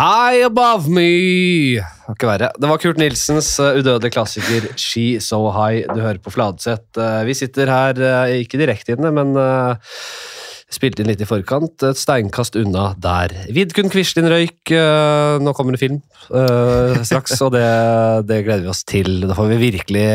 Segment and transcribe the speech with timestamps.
[0.00, 1.76] High Above Me!
[1.76, 2.46] Det ikke verre.
[2.56, 6.96] Det var Kurt Nilsens uh, udødelige klassiker She So High du hører på Fladseth.
[6.96, 9.36] Uh, vi sitter her, uh, ikke direkte inne, men
[10.72, 11.84] spilte inn litt i forkant.
[11.84, 13.34] Et steinkast unna der.
[13.52, 14.72] Vidkun Quislin røyk.
[15.44, 15.98] Nå kommer det film
[17.04, 17.66] straks, og det,
[18.30, 19.26] det, gleder vi oss til.
[19.28, 20.06] Da får vi virkelig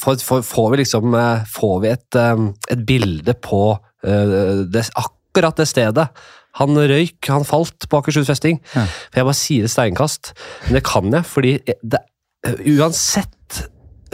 [0.00, 1.18] får, får, vi liksom
[1.58, 2.20] Får vi et,
[2.72, 3.60] et bilde på
[4.00, 6.08] det, akkurat det stedet
[6.56, 8.60] han røyk, han falt på Akershus festning.
[8.74, 8.86] Ja.
[8.88, 10.32] For jeg bare sier et steinkast,
[10.66, 12.02] men det kan jeg, fordi det,
[12.76, 13.32] uansett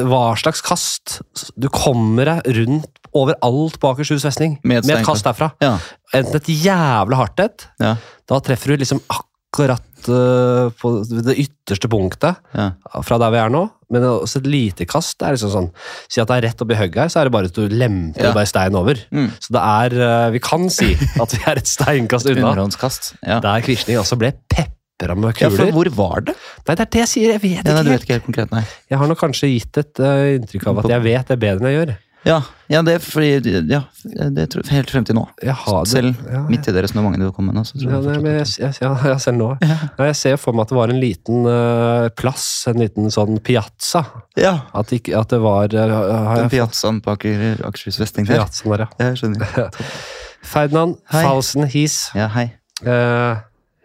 [0.01, 1.19] hva slags kast
[1.61, 5.51] Du kommer deg rundt overalt på Akershus festning med, med et kast derfra.
[5.61, 5.75] Ja.
[6.17, 7.97] Enten et jævlig hardt et, ja.
[8.29, 12.73] da treffer du liksom akkurat uh, på det ytterste punktet ja.
[13.07, 13.63] fra der vi er nå.
[13.93, 15.67] Men også et lite kast er liksom sånn
[16.09, 18.31] Si at det er rett oppi hugget her, så er det bare at du lemper
[18.31, 18.35] ja.
[18.37, 19.01] bare stein over.
[19.13, 19.29] Mm.
[19.37, 20.93] Så det er uh, Vi kan si
[21.25, 22.55] at vi er et steinkast unna.
[23.21, 23.43] Ja.
[23.45, 24.33] Der Quisling altså ble
[25.35, 25.51] kuler.
[25.51, 26.37] Ja, for hvor var det?
[26.67, 27.35] Nei, det er det jeg sier.
[27.35, 27.75] Jeg vet ikke.
[27.75, 28.63] Nei, du vet ikke helt konkret, nei.
[28.93, 31.71] Jeg har nok kanskje gitt et uh, inntrykk av at jeg vet det bedre enn
[31.71, 31.95] jeg gjør.
[32.23, 32.39] Ja,
[32.71, 33.83] ja, det fordi Ja,
[34.31, 35.25] det tror jeg helt frem til nå.
[35.91, 37.65] Selv ja, midt i det resonnementet du kom med nå.
[37.67, 39.49] Så tror ja, nei, jeg, jeg, jeg, selv nå.
[39.65, 39.79] Ja.
[40.07, 44.05] Jeg ser for meg at det var en liten uh, plass, en liten sånn piazza.
[44.39, 44.55] Ja.
[44.79, 48.45] At, ikke, at det var uh, Den piazzaen på Aker, Akershus Vesting der?
[48.45, 49.09] Piazzaen der, ja.
[49.09, 49.81] Jeg skjønner.
[50.53, 52.05] Ferdinand Falsen His.
[52.19, 52.53] Ja, hei.
[52.87, 53.43] Uh,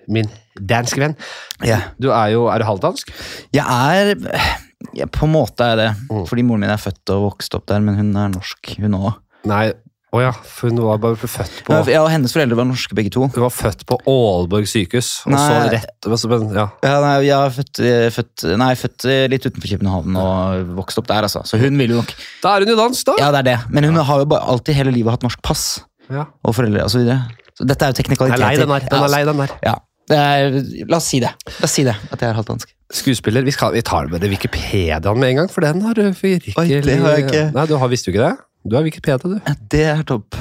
[0.08, 1.18] min danske venn.
[1.66, 1.90] Yeah.
[2.02, 3.12] Du er jo Er du halvdansk?
[3.54, 4.64] Jeg er
[4.98, 5.90] ja, på en måte er det.
[6.12, 6.24] Mm.
[6.30, 9.12] Fordi moren min er født og vokst opp der, men hun er norsk, hun òg.
[9.48, 9.68] Nei,
[10.08, 12.96] å oh ja, for hun var bare født på Ja, og hennes foreldre var norske
[12.96, 13.26] begge to.
[13.28, 16.64] Hun var født på Aalborg sykehus, og nei, så rett men, ja.
[16.86, 16.94] ja.
[17.04, 17.82] nei, jeg er født,
[18.16, 21.44] født, nei, født litt utenfor København og vokst opp der, altså.
[21.50, 23.18] Så hun vil jo nok Da er hun jo dansk, da!
[23.20, 23.58] Ja, det er det.
[23.76, 25.68] Men hun har jo bare, alltid hele livet hatt norsk pass.
[26.08, 26.30] Ja.
[26.48, 27.28] Og foreldre og så videre.
[27.60, 28.48] Så dette er jo teknikaliteter.
[28.48, 28.88] Den er lei, den der.
[28.88, 29.56] Den er lei, den der.
[29.68, 29.76] Ja.
[30.08, 31.36] Er, la oss si det.
[31.60, 32.77] La oss si det, at jeg er halvt dansk.
[32.94, 36.06] Skuespiller, vi, skal, vi tar med det Wikipediaen med en gang, for den har du
[36.08, 37.42] virkelig Oi, det har jeg ikke.
[37.58, 38.36] Nei, du har visst jo ikke det?
[38.68, 39.58] Du har Wikipedia, du.
[39.72, 40.38] Det er topp.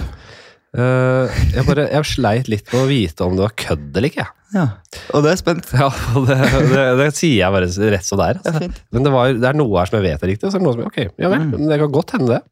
[0.77, 4.27] Uh, jeg, bare, jeg sleit litt med å vite om det var kødd eller ikke.
[4.55, 4.67] Ja,
[5.17, 5.73] Og det er spent.
[5.75, 5.89] Ja,
[6.29, 6.37] det,
[6.71, 8.41] det, det, sier jeg bare rett som det er.
[8.43, 8.69] Altså.
[8.95, 10.63] Men det, var, det, er noe her som jeg vet er riktig, og så er
[10.63, 11.67] det noe som ok, ja vel, mm.
[11.71, 12.43] det kan godt hende det.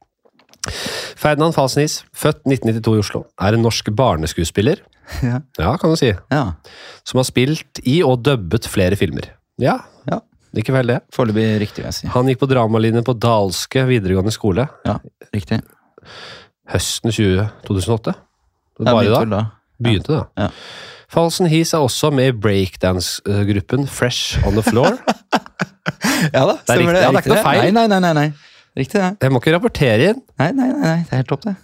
[1.21, 4.83] Ferdinand Falsnis, født 1992 i Oslo, er en norsk barneskuespiller.
[5.21, 6.15] Ja, ja kan du si.
[6.33, 6.45] Ja.
[7.05, 9.29] Som har spilt i og dubbet flere filmer.
[9.61, 9.83] Ja,
[10.55, 10.63] ja.
[10.63, 11.01] ikke vel det.
[11.15, 12.09] Foreløpig riktig, vil jeg si.
[12.15, 14.69] Han gikk på dramalinjen på Dalske videregående skole.
[14.87, 14.99] Ja,
[15.35, 15.61] riktig.
[16.73, 18.17] Høsten 20, 2008.
[18.81, 19.23] Bare da.
[19.31, 19.45] da.
[19.83, 20.25] Begynte da.
[20.39, 20.51] Ja.
[21.15, 24.97] Falsen Hees er også med i breakdance-gruppen Fresh On The Floor.
[26.35, 27.03] ja da, det er, riktig, det.
[27.03, 27.67] Ja, det er ikke noe feil.
[27.77, 28.29] Nei, nei, nei, nei.
[28.75, 29.11] Riktig det.
[29.23, 30.23] Jeg må ikke rapportere inn.
[30.41, 30.97] Nei, nei, nei.
[31.05, 31.55] det er helt topp, det.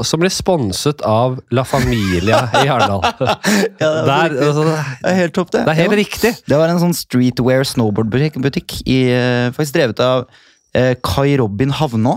[0.00, 3.04] Og som blir sponset av La Familia i Arendal.
[3.20, 3.34] ja,
[3.80, 5.66] det, Der, altså, det er helt topp, det.
[5.66, 6.00] Det er helt ja.
[6.00, 6.32] riktig.
[6.48, 10.24] Det var en sånn streetwear snowboardbutikk eh, faktisk drevet av
[10.72, 12.16] eh, Kai Robin Havnå.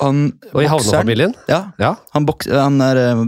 [0.00, 1.36] Han, og i Havnå-familien?
[1.46, 1.60] Ja.
[1.78, 1.94] ja.
[2.16, 3.24] Han, boks, han er uh,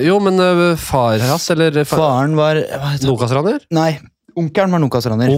[0.00, 2.62] Jo, men uh, far hans, eller far, Faren var
[3.04, 3.60] Nokas-raner?
[3.76, 3.90] Nei,
[4.36, 5.32] Onkelen var Nokas-raner.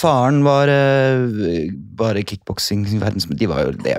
[0.00, 1.68] Faren var uh,
[2.00, 2.88] bare kickboksing.
[2.88, 3.98] De var jo det.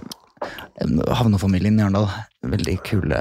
[1.16, 2.10] Havnefamilien i Arendal.
[2.46, 3.20] Veldig kule,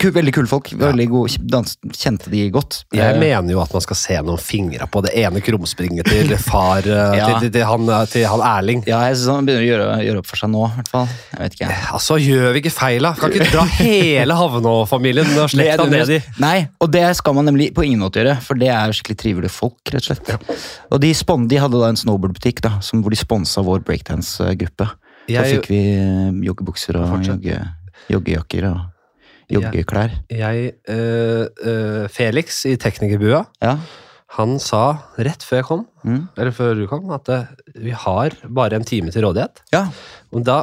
[0.00, 0.70] kul, veldig kule folk.
[0.78, 2.80] Veldig gode, dans, kjente de godt.
[2.96, 6.32] Jeg uh, mener jo at man skal se noen fingre på det ene krumspringet til
[6.48, 7.28] far uh, ja.
[7.28, 8.82] til, til, til, han, til, han, Erling.
[8.88, 11.08] Ja, jeg synes han begynner å gjøre, gjøre, opp for seg nå, i hvert fall.
[11.34, 11.70] Jeg vet ikke.
[12.00, 13.14] Altså, gjør vi ikke feil, da?
[13.20, 17.70] Kan ikke dra hele Havnå-familien og slekta ned i Nei, og det skal man nemlig
[17.76, 20.32] på ingen måte gjøre, for det er skikkelig trivelige folk, rett og slett.
[20.34, 20.58] Ja.
[20.88, 21.12] Og de,
[21.52, 24.88] de hadde da en snowboardbutikk hvor de sponsa vår breakdance-gruppe.
[25.28, 27.58] Da fikk vi eh, joggebukser og jogge,
[28.08, 28.78] joggejakker og
[29.52, 30.14] joggeklær.
[30.32, 33.74] Jeg, jeg uh, Felix i Teknikerbua, ja.
[34.38, 34.82] han sa
[35.20, 36.22] rett før jeg kom, mm.
[36.36, 37.44] eller før du kom, at øh,
[37.84, 39.62] vi har bare en time til rådighet.
[39.74, 39.86] Ja.
[40.32, 40.62] Og da,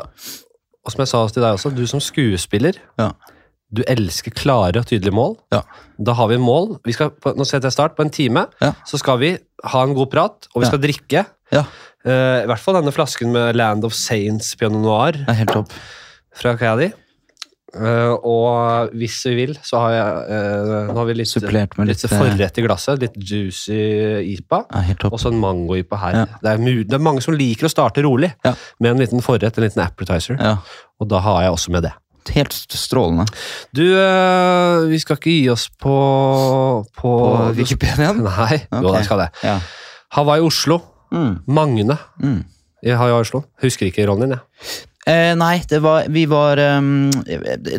[0.85, 3.13] og som jeg sa til deg også, du som skuespiller ja.
[3.75, 5.33] Du elsker klare og tydelige mål.
[5.51, 5.63] Ja.
[5.97, 6.75] Da har vi mål.
[6.85, 7.95] Vi skal, nå setter jeg start.
[7.97, 8.45] På en time
[8.87, 9.31] så skal vi
[9.73, 11.23] ha en god prat, og vi skal drikke.
[11.53, 11.65] Ja.
[12.05, 15.17] Uh, I hvert fall denne flasken med Land of Saints Piano Noir.
[15.17, 15.73] Det er helt topp.
[16.35, 16.91] Fra Caddy.
[17.75, 21.89] Uh, og hvis vi vil, så har jeg uh, Nå har vi litt, Supplert med
[21.89, 23.01] litt, litt forrett i glasset.
[23.01, 23.81] Litt juicy
[24.35, 24.61] IPA.
[25.09, 26.17] Og så en mango-IPA her.
[26.21, 26.25] Ja.
[26.37, 28.55] Det, er det, er mange som liker å starte rolig ja.
[28.79, 30.39] med en liten forrett, en liten appetizer.
[30.39, 30.59] Ja.
[31.01, 31.95] Og da har jeg også med det.
[32.35, 33.27] Helt strålende.
[33.75, 33.83] Du,
[34.89, 35.93] vi skal ikke gi oss på
[36.97, 37.11] På, på
[37.59, 38.15] Wikipedia?
[38.17, 39.55] Nei, jo, det skal det.
[40.15, 40.79] Hawaii Oslo.
[41.15, 41.31] Mm.
[41.55, 42.41] Magne mm.
[42.85, 43.45] i Hawaii Oslo.
[43.63, 44.75] Husker ikke rollen din, jeg.
[45.05, 47.11] Eh, nei, det var Vi var um,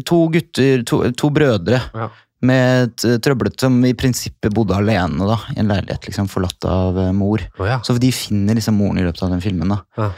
[0.06, 1.80] to gutter, to, to brødre.
[1.94, 2.08] Ja.
[2.46, 6.98] Med et trøblete som i prinsippet bodde alene da, i en leilighet, liksom, forlatt av
[7.00, 7.42] eh, mor.
[7.58, 7.80] Oh, ja.
[7.84, 9.72] Så de finner liksom moren i løpet av den filmen.
[9.72, 9.80] da.
[9.98, 10.10] Ja.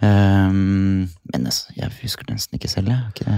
[0.00, 2.92] Um, men altså, jeg husker den nesten ikke selv.
[2.92, 3.36] Jeg,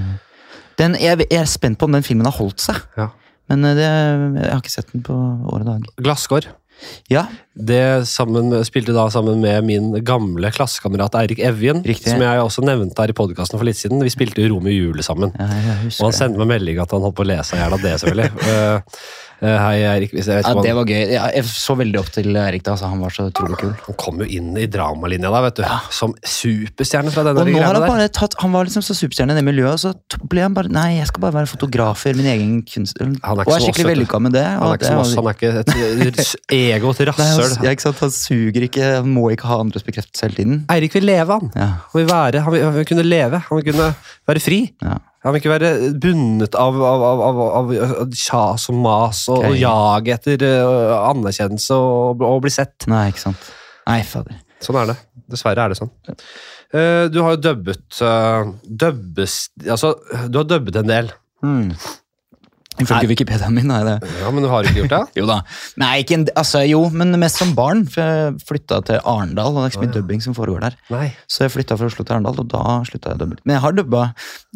[0.78, 2.80] den, jeg, jeg er spent på om den filmen har holdt seg.
[2.98, 3.10] Ja.
[3.50, 5.88] Men eh, det, jeg har ikke sett den på år og dag.
[6.02, 6.48] Glasskår.
[7.10, 12.14] Ja, Det sammen, spilte da sammen med min gamle klassekamerat Eirik Evjen, Riktig.
[12.14, 14.00] som jeg også nevnte her i podkasten for litt siden.
[14.02, 15.34] Vi spilte jo Romeo og Jule sammen.
[15.36, 17.84] ja Og han sendte meg melding at han holdt på å lese i hjel av
[17.84, 18.30] det, selvfølgelig.
[19.42, 20.12] Eh, hei, Erik.
[20.14, 21.00] Hvis jeg vet Ja, det var gøy.
[21.10, 22.62] Ja, jeg så veldig opp til Erik.
[22.62, 23.72] da, altså, Han var så utrolig kul.
[23.86, 25.64] han kom jo inn i dramalinja da, vet du.
[25.90, 29.34] Som superstjerne fra denne Og nå har han bare tatt, han var liksom så superstjerne
[29.34, 32.30] i det miljøet, og så ble han bare Nei, jeg skal bare være fotografer, min
[32.30, 32.96] egen kunst...
[33.02, 34.46] Han er ikke og er skikkelig vellykka med det.
[34.46, 37.66] Han er ikke det som oss, han er ikke et ego til han, rasshøl.
[37.66, 40.60] ja, han suger ikke, han må ikke ha andres bekreftelse hele tiden.
[40.70, 41.50] Eirik vil leve, han.
[41.58, 43.42] Ja, Han vil, være, han, vil, han vil kunne leve.
[43.48, 43.94] Han vil kunne
[44.30, 44.68] være fri.
[44.82, 45.00] ja.
[45.22, 45.70] Han vil ikke være
[46.02, 49.52] bundet av, av, av, av, av, kjas og mas og, okay.
[49.52, 52.88] og jag etter uh, anerkjennelse og, og bli sett.
[52.90, 53.52] Nei, ikke sant.
[53.86, 54.40] Nei, fader.
[54.62, 54.98] Sånn er det.
[55.30, 55.92] Dessverre er det sånn.
[56.74, 59.94] Uh, du har jo dubbet uh, dubbes, altså,
[60.26, 61.12] Du har dubbet en del.
[61.42, 61.70] Hmm.
[62.80, 65.00] Ifølge Wikipediaen min er det Ja, Men du har ikke gjort det?
[65.20, 65.40] Jo da.
[65.76, 67.82] Nei, ikke en, altså, jo, men mest som barn.
[67.92, 70.76] For jeg flytta til Arendal, og det er ikke så mye dubbing som foregår der.
[70.94, 71.10] Nei.
[71.28, 73.38] Så jeg flytta fra Oslo til Arendal, og da slutta jeg å dubbe.
[73.44, 74.04] Men jeg har dubba.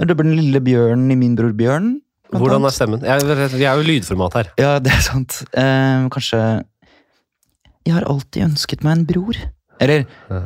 [0.01, 1.93] Jeg dubber den lille bjørnen i Min bror Bjørn.
[2.33, 2.73] Hvordan annet.
[2.73, 3.05] er stemmen?
[3.07, 4.49] Jeg, vi er jo lydformat her.
[4.59, 5.43] Ja, det er sant.
[5.55, 6.41] Eh, kanskje
[7.87, 9.39] Jeg har alltid ønsket meg en bror.
[9.81, 10.43] Eller Ja.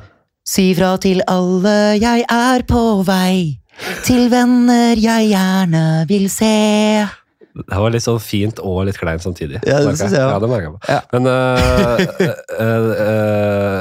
[0.50, 1.72] Si fra til alle,
[2.02, 3.60] jeg er på vei.
[4.04, 7.06] Til venner jeg gjerne vil se.
[7.50, 9.58] Det var litt sånn fint og litt kleint samtidig.
[9.66, 10.30] Ja, det syns jeg òg.
[10.30, 10.74] Ja, det jeg.
[10.86, 10.98] Ja.
[11.10, 12.02] Men uh,
[12.62, 13.78] uh, uh,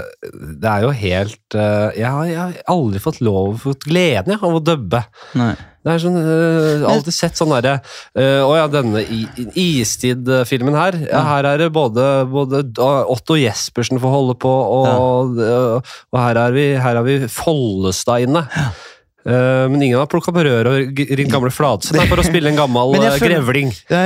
[0.60, 4.42] det er jo helt øh, jeg, har, jeg har aldri fått lov fått gleden jeg,
[4.42, 5.04] av å dubbe.
[5.40, 5.54] Nei.
[5.86, 7.78] Det er sånn, uh, alltid sett sånn derre
[8.20, 9.00] Å ja, denne
[9.56, 10.98] Istid-filmen her.
[11.06, 15.80] Ja, her er det både, både Otto Jespersen får holde på, og, ja.
[15.80, 18.48] og her, er vi, her vi Follestad inne.
[18.60, 18.88] Eh,
[19.26, 22.96] men ingen har plukka på røret og ringt gamle Fladseth for å spille en gammel
[22.98, 23.74] øh, føler- grevling.
[23.90, 24.00] Det,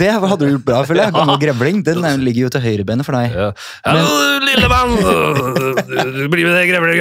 [0.00, 1.14] det hadde du gjort bra, føler jeg.
[1.18, 1.82] Gammel grevling.
[1.86, 3.36] Den er- ligger jo til høyrebenet for deg.
[3.36, 3.50] Ja.
[3.84, 4.06] Ja,
[4.48, 4.96] lille mann!
[6.18, 7.00] Du blir med det grevling!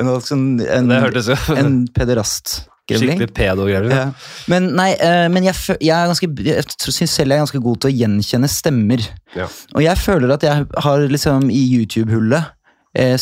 [0.00, 3.14] En, sånn, en, en pederast-grevling.
[3.20, 3.92] skikkelig pedo-grevling.
[3.94, 4.08] Ja.
[4.50, 7.90] Men, nei, eh, men jeg, jeg, ganske, jeg syns selv jeg er ganske god til
[7.92, 9.04] å gjenkjenne stemmer.
[9.36, 9.46] Ja.
[9.76, 12.50] Og jeg føler at jeg har liksom i YouTube-hullet
[12.98, 13.16] eh,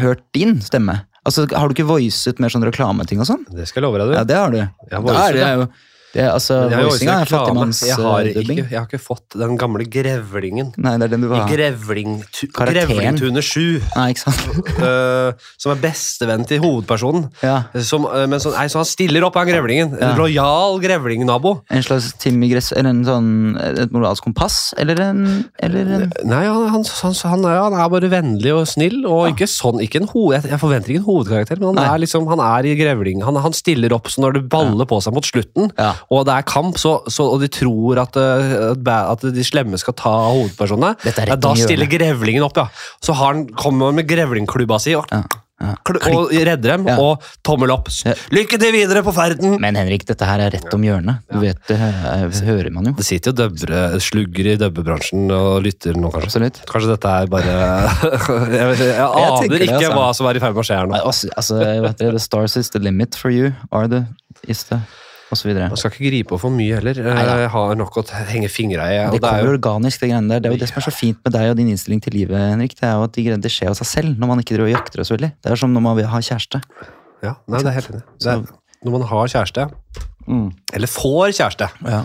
[0.00, 1.02] hørt din stemme.
[1.24, 3.44] Altså, Har du ikke voicet mer sånn reklameting og sånn?
[3.48, 4.16] Det skal jeg love deg, du.
[4.18, 4.58] Ja, det har du.
[4.60, 5.68] Jeg Da er det jo
[6.14, 7.64] det, altså, Men jeg Voicinga er reklame.
[7.74, 10.68] jeg, har ikke, jeg har ikke fått den gamle grevlingen.
[10.78, 11.46] Nei, det er den du I vil ha.
[11.50, 12.86] grevling, tu, Karakteren.
[13.18, 13.82] Grevlingtune 7.
[13.96, 14.68] Nei, ikke sant?
[14.88, 17.26] eh, som er bestevenn til hovedpersonen.
[17.42, 17.56] Ja.
[17.82, 19.96] Som, eh, men så, nei, så han stiller opp, han grevlingen.
[19.98, 20.12] En Ja.
[20.18, 21.56] lojal grevlingnabo.
[21.74, 23.28] En slags Timmy Gress, eller en sånn,
[23.84, 24.72] et moralsk kompass?
[24.78, 25.24] Eller en,
[25.58, 29.00] eller en Nei, han, han, han, han, er, han er bare vennlig og snill.
[29.10, 31.88] Og ikke sånn, ikke en hoved, jeg, jeg forventer ikke en hovedkarakter, men han Nei.
[31.90, 33.22] er liksom, han er i grevling.
[33.26, 35.92] Han, han stiller opp så når det baller på seg mot slutten, Ja.
[36.12, 39.96] Og det er kamp, så, så, og de tror at, eh, at, de slemme skal
[39.98, 42.68] ta hovedpersonene, er ja, da stiller grevlingen opp, ja.
[43.04, 45.22] Så har han, kommer han med grevlingklubba si og, Ja,
[45.62, 45.80] ja.
[46.10, 46.96] og redder dem, Ja.
[47.00, 47.88] og tommel opp.
[48.34, 49.56] Lykke til videre på ferden!
[49.62, 51.22] Men Henrik, dette her er rett om hjørnet.
[51.30, 52.94] Du vet, det hører man jo.
[52.98, 56.32] Det sitter jo døbre, slugger i dubbebransjen og lytter nå, kanskje.
[56.32, 56.60] Absolutt.
[56.70, 57.54] Kanskje dette er bare
[58.58, 59.94] Jeg, vet, jeg aner tenker det, ikke altså.
[59.96, 61.00] hva som er i ferd med å skje her nå.
[61.00, 63.54] Altså, altså, vet dere, the stars is the limit for you.
[63.72, 64.04] Are the,
[64.50, 64.82] is the,
[65.42, 65.66] videre.
[65.72, 66.94] Man skal ikke gripe på for mye heller.
[67.02, 67.34] Neida.
[67.42, 68.98] Jeg har nok å henge fingra i.
[69.10, 70.40] Det Det er kommer jo, organisk, det greiene der.
[70.44, 72.38] Det er jo det som er så fint med deg og din innstilling til livet,
[72.38, 72.76] Henrik.
[72.78, 74.74] Det er jo at de greiene skjer av seg selv, når man ikke driver og
[74.76, 75.32] jakter så veldig.
[75.42, 76.62] Det er som når man vil ha kjæreste.
[77.24, 78.46] ja, nei, det er helt enig.
[78.84, 79.70] Når man har kjæreste,
[80.26, 80.52] Mm.
[80.72, 82.04] eller får kjæreste, Ja.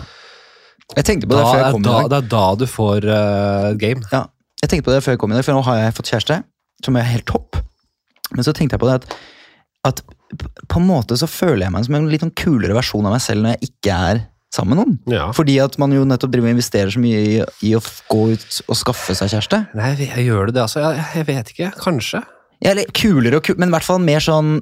[0.96, 2.10] Jeg tenkte på da det før jeg er, da, i da, dag.
[2.10, 4.02] det er da du får uh, game.
[4.12, 4.24] Ja,
[4.60, 6.42] jeg tenkte på det før jeg kom i dag, for nå har jeg fått kjæreste,
[6.84, 7.56] som er helt topp.
[8.34, 9.14] Men så tenkte jeg på det at,
[9.86, 10.02] at
[10.70, 13.24] på en måte så føler jeg meg som en litt sånn kulere versjon av meg
[13.24, 14.22] selv når jeg ikke er
[14.54, 14.98] sammen med noen.
[15.12, 15.28] Ja.
[15.36, 18.60] Fordi at man jo nettopp driver og investerer så mye i, i å gå ut
[18.66, 19.62] og skaffe seg kjæreste.
[19.78, 20.82] Nei, jeg, gjør det, det altså.
[20.82, 21.70] Jeg, jeg vet ikke.
[21.82, 22.22] Kanskje.
[22.60, 24.58] Ja, eller kulere og kulere, men i hvert fall mer sånn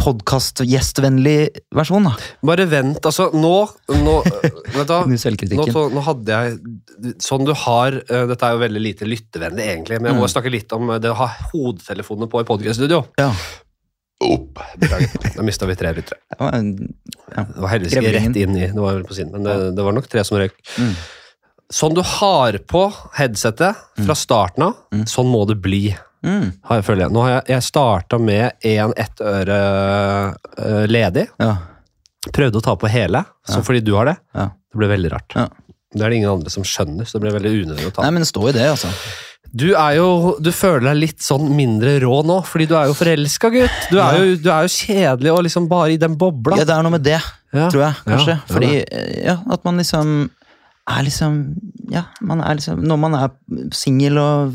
[0.00, 2.14] podkast-gjestvennlig versjon, da.
[2.48, 3.28] Bare vent, altså.
[3.36, 3.52] Nå,
[3.92, 4.14] nå
[4.76, 6.56] vet du, nå, så, nå hadde jeg
[7.22, 10.32] Sånn du har uh, Dette er jo veldig lite lyttevennlig, egentlig, men jeg må Mm.
[10.32, 13.02] snakke litt om det å ha hodetelefoner på i podkaststudio.
[13.20, 13.28] Ja.
[14.20, 15.34] Beklager.
[15.36, 16.18] Da mista vi tre lyttere.
[16.30, 19.56] Det var Det var heldigvis ikke rett inn i Det var på siden, men det,
[19.76, 20.54] det var nok tre som røyk.
[20.80, 20.94] Mm.
[21.76, 22.84] Sånn du har på
[23.18, 23.74] headsetet
[24.06, 25.04] fra starten av, Mm.
[25.10, 25.94] sånn må det bli.
[26.24, 27.12] mm, Har jeg, føler jeg.
[27.12, 29.58] Nå har jeg, jeg starta med en ett øre
[30.58, 31.26] eh, ledig.
[31.42, 31.56] ja,
[32.32, 33.62] Prøvde å ta på hele, så Ja.
[33.62, 34.16] fordi du har det.
[34.34, 35.34] Det ble veldig rart.
[35.96, 38.02] Det er det ingen andre som skjønner, så det ble veldig unødvendig å ta.
[38.02, 38.88] Nei, men det står i det, altså.
[39.54, 42.96] Du er jo, du føler deg litt sånn mindre rå nå, fordi du er jo
[42.98, 43.86] forelska, gutt.
[43.92, 46.58] Du er, jo, du er jo kjedelig og liksom bare i den bobla.
[46.60, 47.20] Ja, det er noe med det,
[47.54, 47.68] Ja.
[47.70, 48.34] tror jeg, kanskje.
[48.36, 48.70] Ja, Fordi,
[49.24, 50.30] ja, at man liksom
[50.88, 51.38] er liksom
[51.90, 53.30] Ja, man er liksom Når man er
[53.74, 54.54] singel og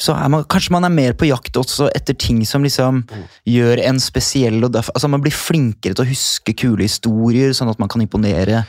[0.00, 3.24] så er man, kanskje man er mer på jakt også etter ting som liksom Mm.
[3.46, 7.68] gjør en spesiell og derfor, altså Man blir flinkere til å huske kule historier, sånn
[7.70, 8.64] at man kan imponere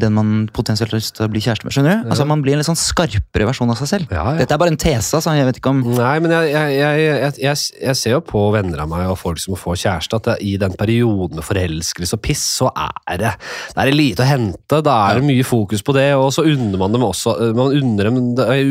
[0.00, 1.74] den man potensielt har lyst til å bli kjæreste med.
[1.76, 2.10] Skjønner du?
[2.10, 4.14] Altså Man blir en litt sånn skarpere versjon av seg selv.
[4.14, 4.40] Ja, ja.
[4.42, 5.34] Dette er bare en tese, altså.
[5.36, 7.04] Jeg vet ikke om Nei, men jeg, jeg,
[7.38, 10.56] jeg, jeg, ser jo på venner av meg og folk som får kjæreste, at i
[10.60, 13.32] den perioden med forelskelse og piss, så er det,
[13.76, 14.80] det er lite å hente.
[14.86, 17.36] Da er det mye fokus på det, og så unner man dem også.
[17.56, 18.20] Man unner dem,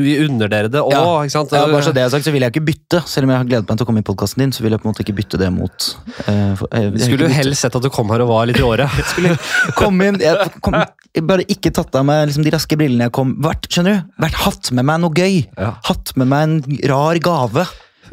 [0.03, 1.05] vi unner dere det òg, Ja.
[1.23, 1.55] ikke sant?
[1.55, 3.03] Ja, bare så det jeg har sagt, så vil jeg ikke bytte.
[3.09, 4.83] Selv om jeg har gledet meg til å komme i podkasten din, så vil jeg
[4.83, 5.89] på en måte ikke bytte det mot
[6.27, 8.59] eh, for, eh, Du skulle jo helst sett at du kom her og var litt
[8.59, 8.91] i året
[10.05, 13.35] inn, jeg, kom, jeg bare ikke tatt av meg liksom, de raske brillene jeg kom
[13.43, 14.13] vært, Skjønner du?
[14.25, 15.41] Vært Hatt med meg noe gøy.
[15.57, 15.73] Ja.
[15.89, 17.67] Hatt med meg en rar gave.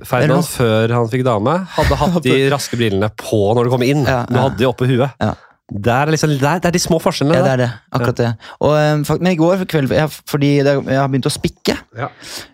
[0.09, 4.05] Ferdinand, før han fikk dame, hadde hatt de raske brillene på når du kom inn.
[4.09, 5.11] Ja, Du hadde de oppe i huet.
[5.21, 5.35] Ja.
[5.73, 7.39] Det er, liksom, det er, det er de små forskjellene.
[7.39, 7.69] Ja, det er det.
[7.97, 8.31] Akkurat det.
[8.61, 9.93] Og, eh, men i går kveld,
[10.29, 12.09] fordi jeg har begynt å spikke, Ja.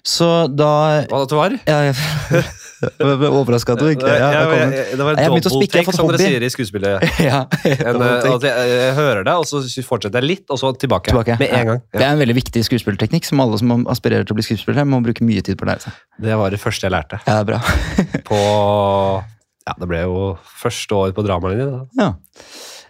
[0.06, 0.68] så da
[1.10, 1.56] Hva det var?
[1.66, 1.96] ja, jeg,
[2.78, 6.42] Overraska at du ikke ja, Ja, jeg- jeg- det var en fått som dere sier
[6.46, 7.02] i skuespillet.
[7.28, 11.10] ja, En, eh, at jeg, hører det, og så fortsetter jeg litt, og så tilbake.
[11.10, 11.38] Tilbake.
[11.40, 11.82] Med en gang.
[11.92, 15.02] Det er en veldig viktig skuespillerteknikk som alle som aspirerer til å bli skuespillere, må
[15.02, 15.92] bruke mye tid på å lære seg.
[16.22, 17.20] Det var det første jeg lærte.
[17.26, 17.58] Ja, bra.
[18.28, 18.38] På
[19.68, 21.88] Ja, det ble jo første år på dramalinjen.
[21.98, 22.12] Ja.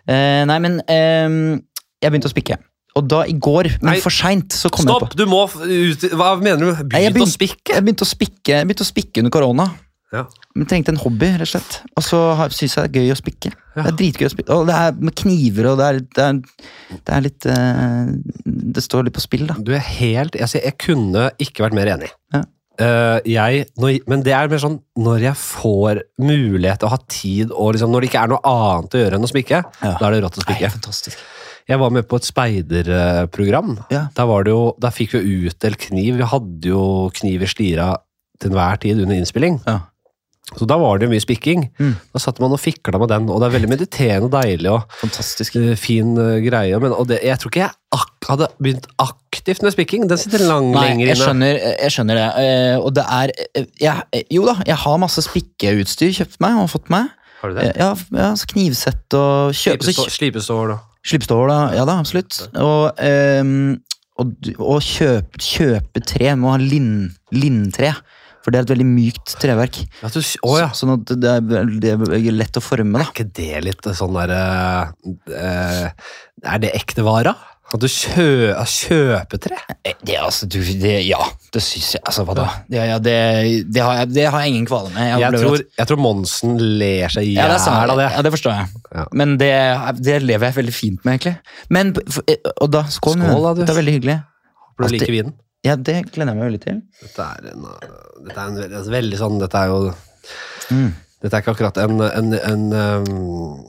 [0.09, 1.59] Eh, nei, men eh,
[2.04, 2.59] jeg begynte å spikke.
[2.97, 3.99] Og da i går, men Nei.
[4.00, 5.04] for seint, så kom Stopp!
[5.04, 6.80] jeg på Du må ut Hva mener du?
[6.88, 7.75] Begynt å spikke?
[7.76, 9.68] Jeg begynte å spikke, jeg begynte å spikke under korona.
[10.14, 10.23] Ja.
[10.57, 11.75] Men trengte en hobby, rett og slett.
[12.00, 12.18] Og så
[12.57, 13.50] syns jeg det er gøy å spikke.
[13.76, 13.83] Ja.
[13.85, 14.57] Det er dritgøy å spikke.
[14.57, 16.38] Og det er med kniver, og det er, det er,
[16.97, 18.09] det er litt uh,
[18.78, 19.59] Det står litt på spill, da.
[19.61, 22.09] Du er helt Jeg, Jeg kunne ikke vært mer enig.
[22.35, 22.42] Ja.
[22.78, 26.99] Uh, jeg, når, men det er mer sånn når jeg får mulighet til å ha
[27.11, 29.97] tid, og liksom, når det ikke er noe annet å gjøre enn å spikke, Ja.
[29.99, 30.71] da er det rått å Nei, spikke.
[30.78, 31.25] fantastisk.
[31.68, 33.76] Jeg var med på et speiderprogram.
[33.92, 34.06] Ja.
[34.16, 36.16] Da, var det jo, der fikk vi utdelt kniv.
[36.20, 36.82] Vi hadde jo
[37.18, 37.92] kniv i slira
[38.40, 39.60] til enhver tid under innspilling.
[39.66, 39.80] Ja.
[40.56, 41.66] Så da var det jo mye spikking.
[41.76, 41.90] Mm.
[42.14, 44.94] Da satt man og fikla med den, og det er veldig mediterende og deilig og
[45.02, 45.58] Fantastisk.
[45.60, 46.78] eh, fin eh, greie.
[46.80, 50.08] Men, og det, jeg tror ikke jeg hadde begynt aktivt med spikking.
[50.08, 52.28] Den sitter lang, Nei, lenger jeg skjønner, jeg skjønner det.
[52.46, 53.34] Eh, og det er
[53.84, 57.12] jeg, Jo da, jeg har masse spikkeutstyr kjøpt meg og fått meg.
[57.42, 57.68] Har du det?
[57.76, 61.58] Ja, ja så knivsett og kjøp, så Slipestå- Da.
[61.76, 62.40] Ja da, absolutt.
[62.58, 63.78] Og, ehm,
[64.20, 66.34] og, og kjøpe, kjøpe tre.
[66.36, 67.94] Må ha lin, linntre.
[68.44, 69.80] For det er et veldig mykt treverk.
[70.00, 70.68] Ja, du, Å ja.
[70.76, 73.04] Sånn at det er, det er lett å forme, da.
[73.04, 74.38] Er ikke det litt sånn derre
[75.36, 76.12] eh,
[76.46, 77.34] Er det ekte vara?
[77.76, 79.58] Du kjø, kjøpetre?
[79.84, 81.18] Eh, Det, altså, du, det, ja,
[81.52, 82.02] det syns jeg.
[82.08, 82.46] Altså, hva da?
[82.64, 83.16] Det, ja, det,
[83.68, 85.04] det, har jeg, det har jeg ingen kvale med.
[85.10, 88.08] Jeg jeg, tror, jeg tror Monsen ler seg i er hjel av det.
[88.14, 88.80] Ja, det forstår jeg.
[88.96, 89.04] Ja.
[89.20, 89.52] Men det,
[90.00, 91.34] det lever jeg veldig fint med, egentlig.
[91.68, 91.92] Men,
[92.25, 93.62] eh, og da, skål, Skål, da, du.
[93.66, 94.18] Det er veldig hyggelig.
[94.78, 95.37] For du liker vinen.
[95.66, 96.80] Ja, det gleder jeg meg veldig til.
[97.02, 99.80] Dette er en, uh, dette er en veldig, altså, veldig sånn Dette er jo
[100.68, 100.90] Mm.
[101.22, 103.62] Dette er ikke akkurat en, en, en, um,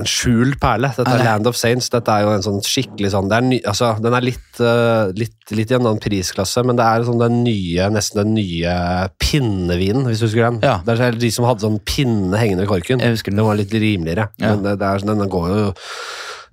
[0.00, 0.90] en skjult perle.
[0.96, 1.24] Dette er.
[1.24, 1.88] Land of Saints.
[1.92, 5.12] Dette er jo en sånn skikkelig sånn det er ny, altså, Den er litt, uh,
[5.16, 8.76] litt, litt i en annen prisklasse, men det er sånn den nye, nesten den nye
[9.22, 10.60] pinnevinen, hvis du husker den.
[10.66, 10.78] Ja.
[10.86, 13.02] Det er de som hadde sånn pinne hengende i korken.
[13.02, 13.40] Jeg husker den.
[13.42, 14.28] Den var litt rimeligere.
[14.40, 14.54] Ja.
[14.54, 15.66] Men det, det er, sånn- den går jo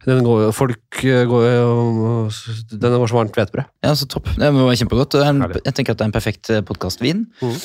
[0.05, 2.29] den går Folk uh, går jo
[2.71, 3.69] Den var så varmt hvetebrød.
[3.85, 4.29] Ja, så topp.
[4.35, 5.17] Det var kjempegodt.
[5.19, 7.25] Jeg tenker at det er en perfekt podkastvin.
[7.41, 7.57] Mm.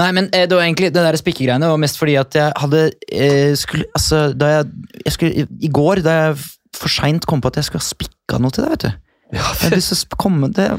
[0.00, 2.82] Nei, men eh, det var egentlig det der spikkegreiene var mest fordi at jeg hadde
[3.08, 4.66] eh, skulle, Altså, da jeg,
[5.04, 6.36] jeg skulle I, I går, da jeg
[6.76, 9.11] for seint kom på at jeg skulle ha spikka noe til deg, vet du.
[9.32, 10.76] Ja, Jeg hadde lyst til å komme det, ja.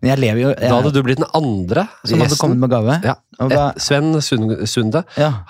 [0.00, 2.94] Jeg lever jo jeg, Da hadde du blitt den andre Som hadde kommet med gave.
[3.04, 3.14] Ja.
[3.52, 5.02] Da, Sven Sund- Sunde.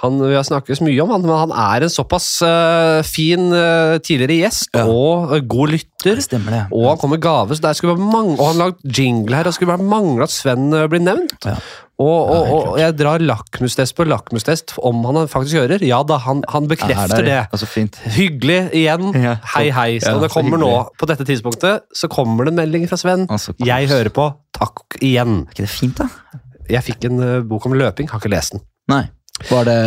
[0.02, 3.94] Han, vi har snakket mye om han, men han er en såpass uh, fin uh,
[4.02, 6.18] tidligere gjest og uh, god lytter.
[6.18, 6.62] Det stemmer det.
[6.74, 9.46] Og han kom med gave, så der skulle være mange, og han lagde jingle her,
[9.46, 11.46] og skulle bare mangle at Sven eh, blir nevnt.
[11.96, 12.04] Ja.
[12.04, 15.80] Og, og, og jeg drar lakmustest på lakmustest om han faktisk hører.
[15.86, 17.38] Ja da, han, han bekrefter det.
[17.48, 17.96] Altså, fint.
[18.16, 19.08] Hyggelig igjen.
[19.26, 19.88] Ja, hei, hei.
[20.02, 22.98] Så Ja, det så kommer nå, på dette tidspunktet, så kommer det en melding fra
[23.00, 23.24] Sven.
[23.32, 23.56] Altså.
[23.64, 24.28] Jeg hører på.
[24.54, 25.46] Takk igjen.
[25.46, 26.36] Er ikke det fint, da?
[26.68, 28.64] Jeg fikk en uh, bok om løping, har ikke lest den.
[28.92, 29.06] Nei.
[29.48, 29.80] Var det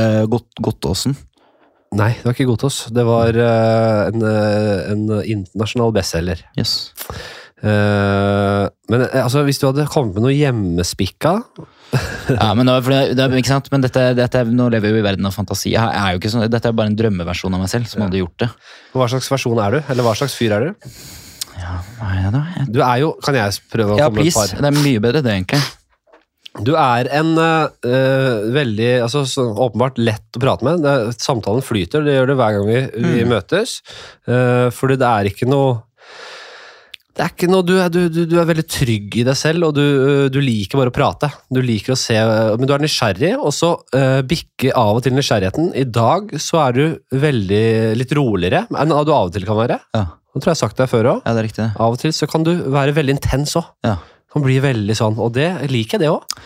[0.62, 1.16] Godtåsen?
[1.98, 2.84] Nei, det var ikke Godtås.
[2.94, 6.44] Det var uh, en, eh, en internasjonal bestselger.
[6.58, 6.92] Yes.
[7.64, 11.40] Uh, men altså, hvis du hadde kommet med noe hjemmespikka
[12.30, 13.70] Ja, men, det det, er- ikke sant?
[13.74, 15.72] men dette, dette, er- nå lever vi jo i verden av fantasi.
[15.74, 18.50] Jeg er sånn, dette er bare en drømmeversjon av meg selv som hadde gjort det.
[18.94, 19.80] Hva slags versjon er du?
[19.90, 20.94] Eller hva slags fyr er du?
[21.60, 24.34] Ja, Nei, da, jeg, Du er jo Kan jeg prøve å ja, komme med et
[24.34, 24.54] please.
[24.56, 24.62] par?
[24.62, 25.60] Det er mye bedre, det, egentlig.
[26.66, 27.68] Du er en uh,
[28.54, 30.86] veldig altså, så, åpenbart lett å prate med.
[30.88, 33.34] Er- samtalen flyter, det gjør det hver gang vi, vi Mm.
[33.36, 33.80] møtes.
[34.28, 35.82] Uh, fordi det er ikke noe
[37.20, 39.66] det er ikke noe, du er, du, du, du er veldig trygg i deg selv,
[39.68, 41.28] og du, øh, du liker bare å prate.
[41.52, 45.18] Du liker å se, Men du er nysgjerrig, og så uh, bikker av og til
[45.18, 45.74] nysgjerrigheten.
[45.76, 47.66] I dag så er du veldig
[48.00, 49.82] litt roligere enn du av og til kan være.
[49.98, 51.22] Ja, Det tror jeg jeg har sagt deg før òg.
[51.26, 51.68] ja det er riktig.
[51.76, 53.68] Av og til så kan du være veldig intens òg.
[53.84, 53.98] Ja.
[54.32, 56.40] Kan bli veldig sånn, og det liker jeg det òg.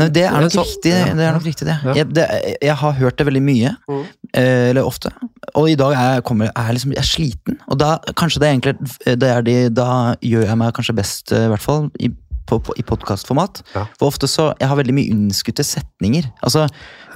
[0.00, 1.08] Nei, det er nok riktig, det.
[1.20, 1.74] er nok riktig det.
[1.98, 2.24] Jeg, det.
[2.64, 4.04] Jeg har hørt det veldig mye, Mm.
[4.32, 5.10] eh, eller ofte.
[5.54, 7.58] Og i dag er jeg, kommer, er jeg, liksom, jeg er sliten.
[7.68, 9.88] Og da kanskje det er egentlig det er de, Da
[10.24, 12.08] gjør jeg meg kanskje best, eh, i hvert fall, i,
[12.52, 13.62] på, på, i podkastformat.
[13.74, 13.86] Ja.
[13.98, 16.28] For ofte så Jeg har veldig mye unnskutte setninger.
[16.44, 16.66] Altså,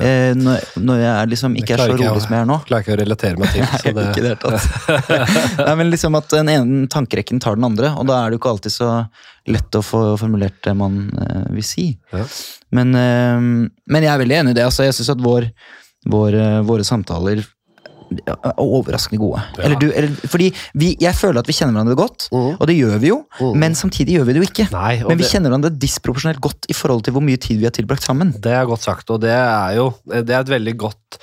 [0.00, 2.58] eh, når, når jeg liksom ikke er så rolig å- som jeg er nå.
[2.68, 3.64] Klarer ikke å relatere meg til.
[3.66, 5.60] Nei, Så det, ikke det tatt.
[5.66, 8.42] Nei, men liksom at den ene tankerekken tar den andre, og da er det jo
[8.44, 8.90] ikke alltid så
[9.46, 11.88] lett å få formulert det man eh, vil si.
[12.14, 12.24] Ja.
[12.74, 14.64] Men, eh, men jeg er veldig enig i det.
[14.66, 15.50] Altså, jeg syns at vår,
[16.10, 17.52] vår, eh, våre samtaler er
[18.62, 19.42] overraskende gode.
[19.56, 19.64] Ja.
[19.66, 22.48] Eller du, eller, fordi vi, jeg føler at vi kjenner hverandre godt, mm.
[22.56, 23.52] og det gjør vi jo, Mm.
[23.60, 24.64] men samtidig gjør vi det jo ikke.
[24.72, 27.68] Nei, Men vi det, kjenner hverandre disproporsjonelt godt i forhold til hvor mye tid vi
[27.68, 28.32] har tilbrakt sammen.
[28.40, 31.20] det er godt sagt, og det er jo det er et veldig godt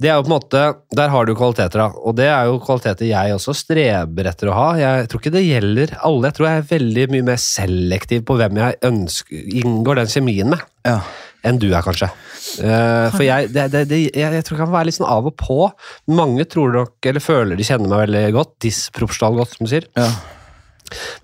[0.00, 0.60] det er jo på en måte,
[0.96, 1.88] Der har du kvaliteter, da.
[1.92, 4.68] Og det er jo kvaliteter jeg også streber etter å ha.
[4.80, 6.30] Jeg tror ikke det gjelder alle.
[6.30, 10.54] Jeg tror jeg er veldig mye mer selektiv på hvem jeg ønsker, inngår den kjemien
[10.54, 10.64] med.
[10.88, 11.02] Ja.
[11.46, 12.10] Enn du er, kanskje.
[12.62, 15.36] Eh, for jeg, det, det, det, jeg, tror jeg kan være litt sånn av og
[15.40, 15.62] på.
[16.12, 19.88] Mange tror nok, eller føler de kjenner meg veldig godt, disproporsjonalt godt, som du sier.
[19.98, 20.10] Ja.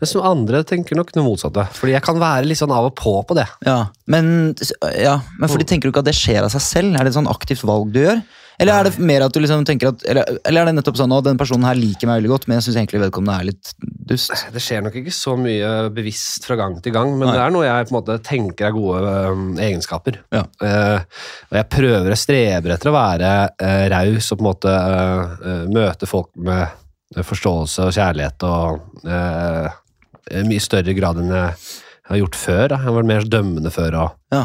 [0.00, 1.66] Mens andre tenker nok det motsatte.
[1.74, 3.46] Fordi jeg kan være litt sånn av og på på det.
[3.66, 4.54] Ja, men,
[4.94, 6.94] ja, men fordi tenker du ikke at det skjer av seg selv?
[6.94, 8.22] Er det et sånn aktivt valg du gjør?
[8.62, 11.12] Eller er det mer at du liksom tenker at Eller, eller er det nettopp sånn
[11.12, 13.72] at den personen her liker meg veldig godt, men jeg syns egentlig vedkommende er litt
[14.10, 14.32] dust?
[14.54, 17.36] Det skjer nok ikke så mye bevisst fra gang til gang, men Nei.
[17.36, 20.20] det er noe jeg på en måte tenker er gode øhm, egenskaper.
[20.34, 20.44] Ja.
[20.62, 24.72] Uh, og jeg prøver, og streber etter å være uh, raus og på en måte
[24.72, 29.04] uh, møte folk med forståelse og kjærlighet og
[30.42, 32.64] mye større grad enn jeg har gjort før.
[32.72, 32.80] Da.
[32.80, 33.96] Jeg har vært mer dømmende før.
[34.02, 34.42] og Ja.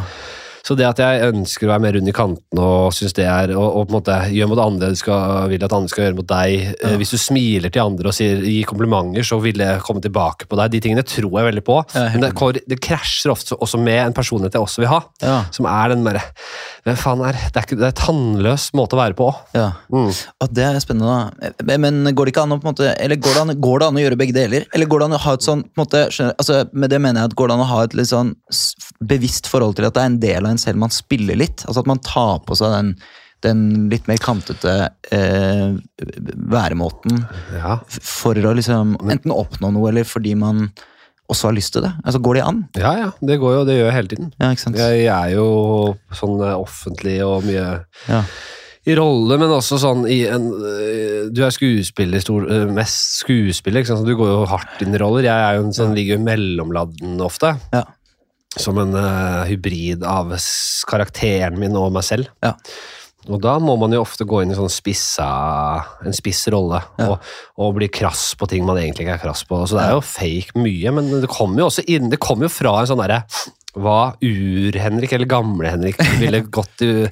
[0.61, 3.53] Så det at jeg ønsker å være mer rund i kanten og synes det er,
[3.57, 6.17] og, og på en måte gjør mot andre du skal, vil at andre skal gjøre
[6.19, 6.97] mot deg eh, Ja.
[7.01, 10.59] Hvis du smiler til andre og sier, gir komplimenter, så vil det komme tilbake på
[10.59, 10.73] deg.
[10.75, 11.77] De tingene tror jeg veldig på.
[12.13, 14.99] Men det, det krasjer ofte også med en personlighet jeg også vil ha.
[15.55, 16.21] Som er den derre
[16.81, 19.27] Hvem faen er Det er, ikke, det er et tannløs måte å være på.
[19.53, 19.67] ja.
[19.93, 20.07] Mm.
[20.41, 21.67] Og det er spennende, da.
[21.77, 23.87] Men går det ikke an å på en måte Eller går det an, går det
[23.91, 24.65] an å gjøre begge deler?
[24.73, 27.01] Eller går det an å ha et sånn på en måte, skjønner, altså, Med det
[27.03, 28.33] mener jeg at går det an å ha et litt sånn
[29.13, 31.65] bevisst forhold til at det er en del av en selv man spiller litt?
[31.67, 32.93] Altså at man tar på seg den,
[33.45, 33.61] den
[33.93, 34.73] litt mer kantete
[35.13, 35.77] eh,
[36.51, 37.23] væremåten
[37.59, 37.77] Ja.
[38.01, 40.69] for å liksom enten oppnå noe, eller fordi man
[41.31, 41.91] også har lyst til det?
[42.05, 42.63] Altså Går det an?
[42.77, 43.09] ja, ja.
[43.31, 44.33] Det går jo, det gjør jeg hele tiden.
[44.39, 44.79] Ja, ikke sant?
[44.81, 45.45] Jeg, jeg er jo
[46.19, 47.67] sånn eh, offentlig og mye
[48.09, 48.21] Ja.
[48.91, 53.81] i rolle, men også sånn i en øh, Du er skuespiller, stor, øh, mest skuespiller,
[53.83, 54.03] ikke sant?
[54.03, 55.23] så du går jo hardt inn i roller.
[55.29, 57.55] Jeg er jo en sånn, ligger jo i mellomladden ofte.
[57.75, 57.85] Ja.
[58.59, 60.33] Som en uh, hybrid av
[60.89, 62.27] karakteren min og meg selv.
[62.43, 62.57] Ja.
[63.29, 65.27] Og da må man jo ofte gå inn i sånn spissa,
[66.05, 67.11] en spiss rolle, Ja.
[67.11, 67.27] og,
[67.61, 69.59] og bli krass på ting man egentlig ikke er krass på.
[69.69, 72.53] Så det er jo fake mye, men det kommer jo også inn, det kommer jo
[72.55, 73.21] fra en sånn derre
[73.71, 77.05] hva Ur-Henrik eller Gamle-Henrik ville gått til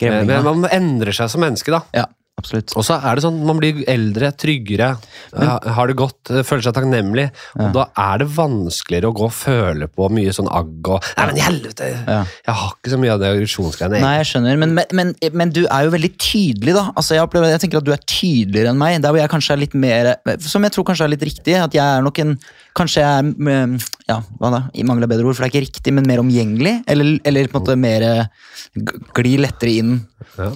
[0.00, 1.82] Men man endrer seg som menneske, da.
[1.92, 2.06] ja,
[2.40, 2.74] absolutt.
[2.76, 4.90] Og så er det sånn, man blir eldre, tryggere,
[5.32, 7.26] Men, har det godt, eh, føler seg takknemlig.
[7.58, 11.26] Og da er det vanskeligere å gå og føle på mye sånn agg og Nei,
[11.30, 11.90] men helvete!
[12.06, 12.20] Ja.
[12.46, 14.02] Jeg har ikke så mye av det aggresjonsgreiene.
[14.04, 16.84] Nei, jeg skjønner, men, men, men, men du er jo veldig tydelig, da.
[16.94, 19.00] Altså, jeg, opplever, jeg tenker at du er tydeligere enn meg.
[19.04, 20.12] Der hvor jeg kanskje er litt mer
[20.44, 21.56] Som jeg tror kanskje er litt riktig.
[21.60, 22.36] At jeg er nok en
[22.76, 23.76] Kanskje jeg er mm,
[24.10, 24.58] Ja, hva da?
[24.76, 26.74] I mangel av bedre ord, for det er ikke riktig, men mer omgjengelig.
[26.92, 28.06] Eller, eller på en måte mer
[28.76, 29.94] Glir Gli lettere inn.
[30.36, 30.50] Ja.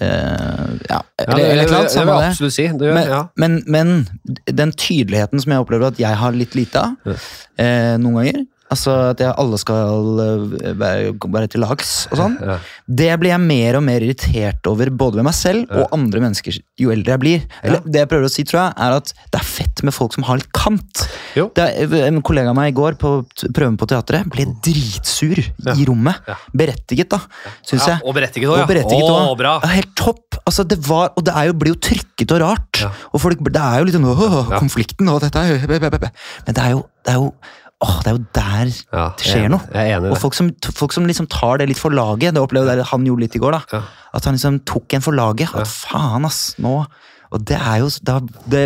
[0.00, 2.28] Eh, ja, Ja, det, eller vil Samme det.
[2.30, 2.66] absolutt si.
[2.68, 3.20] Det gjør, Men, ja.
[3.36, 4.08] men, men
[4.46, 7.12] den tydeligheten som jeg opplever at jeg har litt lite av
[7.58, 12.36] eh, noen ganger Altså at jeg, alle skal eh, være, til lags og sånn.
[12.38, 12.56] Ja.
[12.86, 16.58] Det blir jeg mer og mer irritert over, både ved meg selv og andre mennesker,
[16.78, 17.46] jo eldre jeg blir.
[17.66, 20.14] Eller Det jeg prøver å si, tror jeg, er at det er fett med folk
[20.14, 21.04] som har litt kant.
[21.34, 21.48] Jo.
[21.56, 23.12] Det er, en kollega av meg i går på
[23.56, 25.74] prøven på teatret ble dritsur Ja.
[25.74, 26.22] i rommet.
[26.30, 26.38] Ja.
[26.62, 27.20] Berettiget, da,
[27.66, 28.02] syns Ja, jeg.
[28.06, 29.38] og berettiget òg, Og berettiget Å, også.
[29.42, 29.54] bra!
[29.64, 30.38] Ja, helt topp!
[30.46, 32.80] Altså, det var, og det er jo, blir jo trykket og rart.
[32.84, 32.90] Ja.
[33.12, 36.84] Og folk, det er jo litt sånn åh, konflikten og dette Men det er jo,
[37.04, 37.32] det er jo,
[37.80, 39.60] åh, det er jo der Ja, det skjer jeg, noe.
[39.72, 42.84] Jeg Og folk som, folk som liksom tar det litt for laget, det opplevde jeg
[42.90, 43.52] han gjorde litt i går.
[43.56, 43.82] da Ja.
[44.14, 45.54] At han liksom tok en for laget.
[45.54, 46.84] At faen, ass, nå
[47.32, 48.18] Og det er jo da,
[48.50, 48.64] det,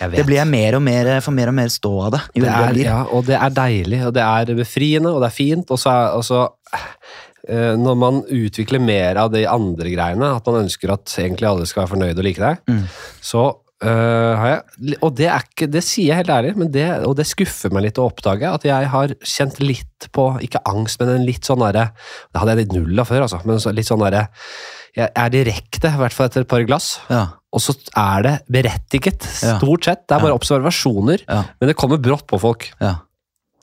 [0.00, 2.20] det blir jeg mer og mer, får mer og mer stå av det.
[2.34, 5.70] Det er, ja, og det er deilig, og det er befriende, og det er fint.
[5.70, 6.46] Og så er og så,
[7.46, 11.66] eh, Når man utvikler mer av de andre greiene, at man ønsker at egentlig alle
[11.68, 12.82] skal være fornøyd og like deg, Mm.
[13.20, 13.44] så
[13.84, 17.72] jeg Og det er ikke Det sier jeg helt ærlig, men det, og det skuffer
[17.74, 21.44] meg litt å oppdage at jeg har kjent litt på Ikke angst, men en litt
[21.44, 21.90] sånn derre
[22.32, 24.26] Det hadde jeg litt null av før, altså, men litt sånn derre
[24.96, 26.94] Jeg er direkte, i hvert fall etter et par glass.
[27.12, 27.26] Ja.
[27.52, 30.06] Og så er det berettiget, stort sett.
[30.08, 31.42] Det er bare observasjoner, Ja.
[31.60, 32.64] men det kommer brått på folk.
[32.80, 32.94] Ja.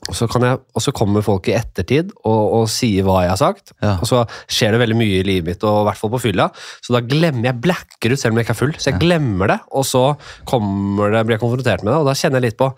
[0.09, 3.33] Og så, kan jeg, og så kommer folk i ettertid og, og sier hva jeg
[3.33, 3.73] har sagt.
[3.83, 3.95] Ja.
[4.03, 6.49] Og så skjer det veldig mye i livet mitt, og i hvert fall på fylla.
[6.83, 8.75] Så da glemmer jeg blacker ut selv om jeg ikke er full.
[8.77, 12.41] Så jeg glemmer det, og så det, blir jeg konfrontert med det, og da kjenner
[12.41, 12.71] jeg litt på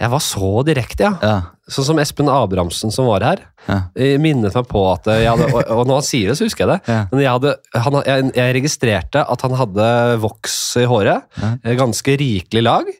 [0.00, 1.14] Jeg var så direkte, ja.
[1.22, 1.36] Ja.
[1.70, 3.40] Sånn som Espen Abrahamsen som var her.
[3.64, 3.78] Ja.
[3.96, 6.74] eh, Minnet meg på at hadde Og, og når han sier det, så husker jeg
[6.74, 6.92] det.
[6.92, 6.98] Ja.
[7.08, 7.54] Men jeg, hadde,
[7.86, 9.86] han, jeg, jeg registrerte at han hadde
[10.20, 11.24] voks i håret.
[11.40, 11.54] Ja.
[11.64, 12.90] eh, Ganske rikelig lag.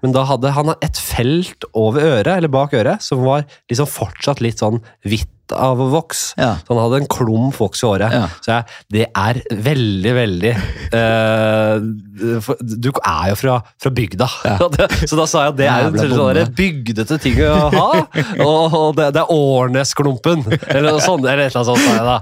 [0.00, 4.40] Men da hadde han et felt over øret, eller bak øret, som var liksom fortsatt
[4.44, 6.32] litt sånn hvitt av voks.
[6.40, 6.54] Ja.
[6.64, 8.14] Så han hadde en klump voks i håret.
[8.14, 8.28] Ja.
[8.40, 10.52] Så jeg, det er veldig, veldig
[10.94, 14.28] uh, for, Du er jo fra, fra bygda.
[15.10, 17.88] så da sa jeg at det er en sånn bygdete ting å ha.
[18.44, 21.26] Og, og det, det er Årnesklumpen, eller noe sånt.
[21.26, 22.16] Eller et eller annet sånt, sa jeg da.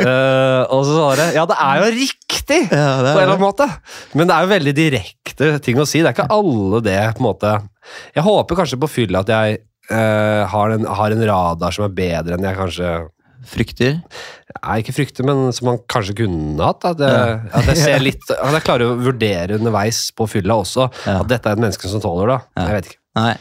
[0.00, 2.60] Uh, og så sa jeg Ja, det er jo riktig!
[2.70, 3.68] Ja, på en eller annen måte.
[4.16, 6.02] Men det er jo veldig direkte ting å si.
[6.02, 7.54] Det er ikke alle det, på en måte.
[8.16, 11.94] Jeg håper kanskje på fylla at jeg eh, har, en, har en radar som er
[11.96, 12.94] bedre enn jeg kanskje
[13.46, 13.98] Frykter.
[14.56, 16.82] Nei, ikke frykter, men som man kanskje kunne hatt.
[16.88, 20.88] At jeg, at jeg ser litt At jeg klarer å vurdere underveis på fylla også
[21.04, 21.20] Ja.
[21.20, 22.38] at dette er et menneske som tåler det.
[22.56, 22.64] Ja.
[22.64, 23.00] Jeg vet ikke.
[23.16, 23.32] Nei,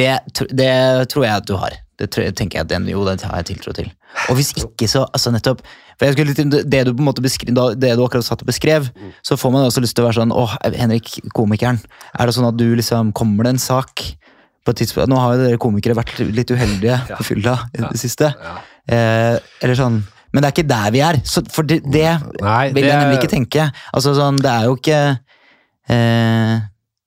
[0.00, 0.10] det,
[0.58, 0.72] det
[1.12, 1.76] tror jeg at du har.
[2.00, 3.92] Det tror, tenker jeg at den, Jo, det har jeg tiltro til.
[4.32, 5.62] Og hvis ikke, så altså nettopp
[5.94, 8.88] for jeg skulle Det du på en måte beskrev, det du akkurat satt og beskrev,
[9.22, 11.78] så får man også lyst til å være sånn Åh, Henrik, komikeren.
[12.18, 14.02] Er det sånn at du liksom Kommer det en sak
[14.64, 17.16] Nå har jo dere komikere vært litt uheldige Ja.
[17.16, 17.88] på fylla i Ja.
[17.92, 18.32] det siste.
[18.42, 18.54] Ja.
[18.88, 21.14] Eh, eller sånn Men det er ikke der vi er.
[21.24, 23.72] Så, for det, det Nei, vil det jeg nemlig ikke tenke.
[23.94, 25.18] Altså sånn, Det er jo ikke
[25.88, 26.60] eh,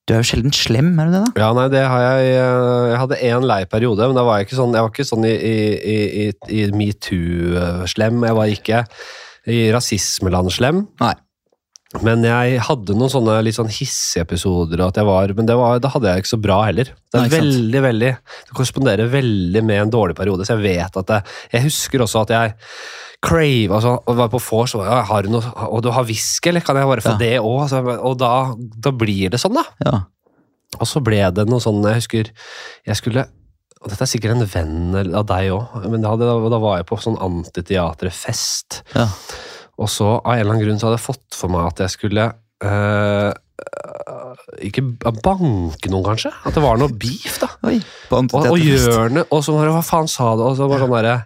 [0.07, 1.41] Du er jo sjelden slem, er du det, da?
[1.41, 4.47] Ja, nei, det har jeg eh, Jeg hadde én lei periode, men da var jeg
[4.47, 5.97] ikke sånn, jeg var ikke sånn i, i, i,
[6.29, 8.23] i, i metoo-slem.
[8.23, 8.85] Jeg var ikke
[9.47, 10.85] i rasismeland-slem.
[11.01, 11.13] Nei.
[12.03, 15.77] Men jeg hadde noen sånne litt sånn hissige episoder, at jeg var, men det var,
[15.79, 16.89] da hadde jeg ikke så bra heller.
[17.07, 18.09] Det er Nei, veldig, veldig,
[18.49, 21.21] det korresponderer veldig med en dårlig periode, så jeg vet at det,
[21.55, 22.57] jeg husker også at jeg
[23.23, 26.51] crave, altså, og var på vors, og ja, har du noe, og du har whisky,
[26.51, 27.21] eller kan jeg bare få Ja.
[27.23, 27.79] det også?
[27.79, 28.33] Altså, og da,
[28.83, 29.63] da blir det sånn da.
[29.87, 29.95] Ja.
[30.77, 32.29] Og så ble det noe sånn, jeg husker,
[32.85, 33.23] jeg skulle,
[33.79, 36.99] og dette er sikkert en venn av deg også, men da, da var jeg på
[36.99, 39.07] sånn antiteaterfest, ja.
[39.77, 41.93] Og så av en eller annen grunn så hadde jeg fått for meg at jeg
[41.93, 42.23] skulle
[42.65, 43.29] øh,
[44.67, 44.83] ikke
[45.21, 46.31] banke noen, kanskje?
[46.47, 47.49] At det var noe beef, da.
[47.67, 47.77] Oi.
[48.09, 50.45] Og, og det, og så bare hva faen sa du?
[50.47, 51.17] Og så bare sånn derre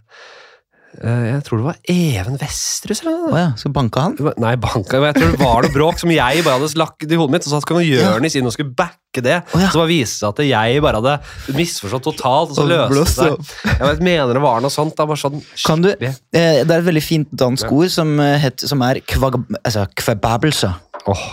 [0.91, 4.15] Jeg tror det var Even Vesterhus, Oh ja, skal banke han?
[4.43, 7.15] Nei, banka, men jeg tror det var noe bråk som jeg bare hadde lagt i
[7.19, 7.47] hodet mitt.
[7.47, 9.37] Og så kom Jørnis inn og skulle backe det.
[9.55, 9.69] Oh, ja.
[9.71, 12.51] Så bare viste det seg at jeg bare hadde misforstått totalt.
[12.51, 13.51] Og så løste det seg.
[13.71, 14.95] Jeg vet, mener det var noe sånt.
[14.99, 18.35] Da, bare sånn Kan du, eh, det er et veldig fint dansk ord som, eh,
[18.43, 20.73] het, som er kvag, altså, kvababelse.
[21.07, 21.23] Åh,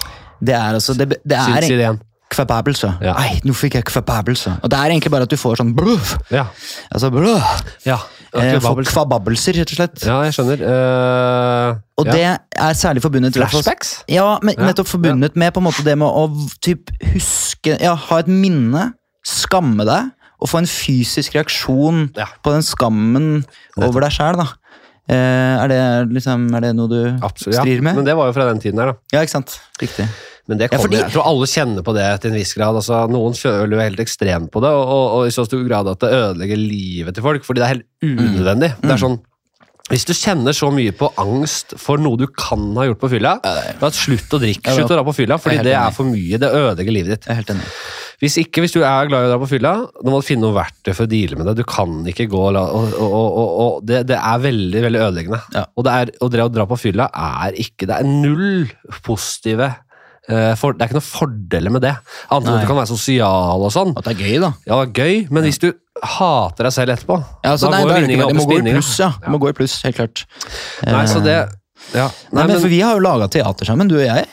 [0.40, 1.99] Det er altså Det, det er Syns ideen.
[2.31, 2.92] kvababelse.
[3.03, 3.14] Ja.
[3.18, 4.61] Nei, nå fikk jeg kvababelse.
[4.62, 6.14] Og det er egentlig bare at du får sånn bluff.
[6.31, 6.47] Ja.
[6.94, 7.64] Altså bluff.
[7.88, 7.99] Ja,
[8.42, 10.05] Eh, får kvababelser, rett og slett.
[10.07, 10.62] ja jeg skjønner.
[10.62, 12.12] Uh, Og ja.
[12.12, 12.24] det
[12.68, 14.05] er særlig forbundet Flashbacks?
[14.09, 16.29] Ja, men Ja, nettopp forbundet med på en måte det med å
[16.64, 18.92] typ huske Ja, ha et minne,
[19.27, 22.27] skamme deg, og få en fysisk reaksjon Ja.
[22.44, 23.44] på den skammen
[23.77, 24.48] over deg sjæl, da.
[25.09, 27.57] Uh, er, det, liksom, er det noe du Absolutt.
[27.57, 27.62] Ja.
[27.64, 27.96] strir med?
[27.96, 28.98] Men det var jo fra den tiden her, da.
[29.16, 29.59] Ja, ikke sant?
[29.81, 30.05] Riktig.
[30.48, 32.74] Men det Ja, fordi- jeg tror alle kjenner på det til en viss grad.
[32.74, 36.00] Altså, noen føler jo helt ekstremt på det, og, og, i så stor grad at
[36.00, 38.70] det ødelegger livet til folk, fordi det er helt unødvendig.
[38.80, 39.20] Det er sånn,
[39.88, 43.38] hvis du kjenner så mye på angst for noe du kan ha gjort på fylla,
[43.42, 46.40] da slutt å drikke, slutt å dra på fylla, fordi det er for mye.
[46.40, 47.24] Det ødelegger livet ditt.
[47.28, 47.70] Jeg er helt enig.
[48.18, 50.42] Hvis ikke, hvis du er glad i å dra på fylla, da må du finne
[50.42, 51.54] noe verktøy for å deale med det.
[51.61, 55.40] Du kan ikke gå og og, og, og, det, det er veldig, veldig ødeleggende.
[55.54, 55.66] Ja.
[55.76, 58.66] Og, det er, å dra på fylla er ikke Det er null
[59.06, 59.70] positive
[60.60, 61.94] for, Det er ikke noen fordeler med det.
[62.30, 63.94] Annet enn at du kan være sosial og sånn.
[63.96, 64.52] At det er gøy, da.
[64.68, 65.72] Ja, gøy, men hvis du
[66.04, 68.82] hater deg selv etterpå, Ja, altså, da nei, går vinninga opp i spinninga.
[68.98, 69.08] ja.
[69.24, 70.26] Det må gå i pluss, helt klart.
[70.86, 71.38] Nei, så Eh, det
[71.94, 72.08] ja.
[72.36, 74.26] Nei, men, for Vi har jo laga teater sammen, du og jeg.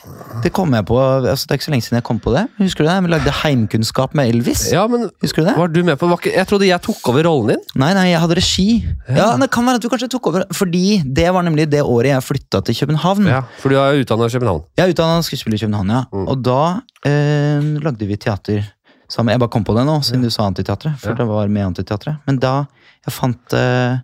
[0.44, 2.42] Det kom jeg på, altså det er ikke så lenge siden jeg kom på det.
[2.60, 2.96] Husker du det?
[3.06, 4.66] Vi lagde heimkunnskap med Elvis.
[4.74, 5.54] Ja, men Husker du det?
[5.56, 6.34] var du med på det?
[6.34, 7.62] Jeg trodde jeg tok over rollen din.
[7.80, 8.66] Nei, nei, jeg hadde regi.
[9.08, 12.12] Ja, Det kan være at du kanskje tok over, fordi det var nemlig det året
[12.12, 13.26] jeg flytta til København.
[13.32, 14.62] Ja, For du er utdanna i København.
[14.76, 16.02] Jeg er utdanna skuespiller i København, ja.
[16.12, 16.26] Mm.
[16.28, 16.60] Og da
[17.08, 18.66] eh, lagde vi teater
[19.08, 19.32] sammen.
[19.32, 20.98] Jeg bare kom på det nå, siden du sa Antiteatret.
[21.00, 21.20] For Ja.
[21.22, 22.20] det var med Antiteatret.
[22.26, 22.66] Men da
[23.06, 23.98] jeg fant eh,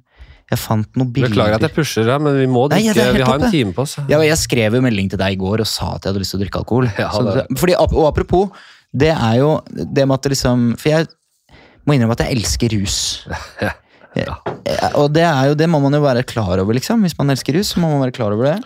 [0.53, 2.99] Jeg fant noen bilder Beklager at jeg pusher deg, men vi må Nei, ja, drikke.
[2.99, 3.95] det er vi har en time på oss.
[4.11, 6.35] Ja, Jeg skrev jo melding til deg i går og sa at jeg hadde lyst
[6.37, 6.91] til å drikke alkohol.
[6.99, 8.51] Ja, det- Så, fordi, og apropos,
[8.93, 11.09] det er jo det med at det liksom For jeg
[11.89, 12.99] må innrømme at jeg elsker rus.
[14.13, 14.27] Ja.
[14.29, 14.35] ja.
[15.01, 17.01] Og det er jo, det må man jo være klar over, liksom.
[17.01, 18.59] Hvis man elsker rus, så må man være klar over det.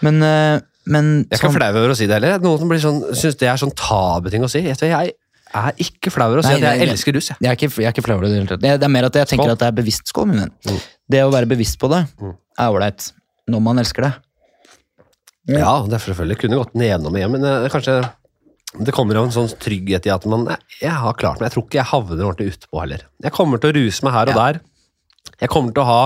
[0.00, 2.38] Men, eh, men Jeg er ikke flau over å si det heller.
[2.40, 4.62] Noen som blir sånn, syns det er sånn tabuting å si.
[4.64, 5.12] Jeg, jeg
[5.54, 7.28] er ikke flau over å si at jeg elsker rus.
[7.30, 7.36] Jeg.
[7.40, 9.44] Jeg er ikke, jeg er ikke flau over det det er mer at jeg tenker
[9.46, 9.52] Skål.
[9.52, 10.52] at det er bevisst skål, min venn.
[10.66, 10.80] Mm.
[11.08, 12.34] Det å være bevisst på det Mm.
[12.58, 13.12] er ålreit.
[13.48, 14.14] Når man elsker det.
[15.46, 18.00] Ja, det er selvfølgelig kunne gått nedom igjen, men eh, kanskje
[18.82, 21.46] det kommer av en sånn trygghet i at man jeg, Jeg har klart meg.
[21.48, 23.04] Jeg tror ikke jeg havner ordentlig utpå heller.
[23.22, 24.46] Jeg kommer til å ruse meg her og Ja.
[24.52, 24.60] der.
[25.40, 26.02] Jeg kommer til å ha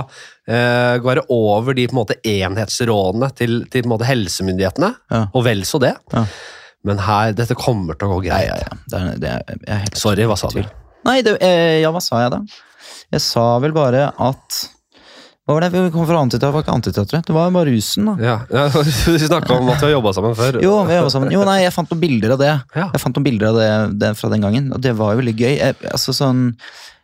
[0.49, 5.27] eh, være over de på en måte enhetsrådene til, til på en måte helsemyndighetene, Ja.
[5.33, 5.95] og vel så det.
[6.13, 6.25] Ja.
[6.87, 8.49] Men her, dette kommer til å gå Ja, greit.
[8.49, 8.79] ja, ja.
[8.89, 10.61] Det er, det er, jeg er helt Sorry, hva sa du?
[11.07, 12.43] Nei, det, eh, ja, hva sa jeg da?
[13.13, 14.61] Jeg sa vel bare at
[15.45, 15.71] Hva var det?
[15.75, 17.27] Vi kom fra antiteater, var ikke antiteatret.
[17.27, 18.15] Det var bare rusen, da.
[18.23, 18.83] Ja, ja
[19.17, 20.61] Vi snakka om at vi har jobba sammen før.
[20.63, 21.33] Jo, vi sammen.
[21.35, 22.53] jo, nei, jeg fant noen bilder av det.
[22.77, 22.87] Ja.
[22.95, 23.71] Jeg fant noen bilder av det,
[24.05, 25.55] det fra den gangen, og det var jo veldig gøy.
[25.59, 26.45] Jeg, altså sånn,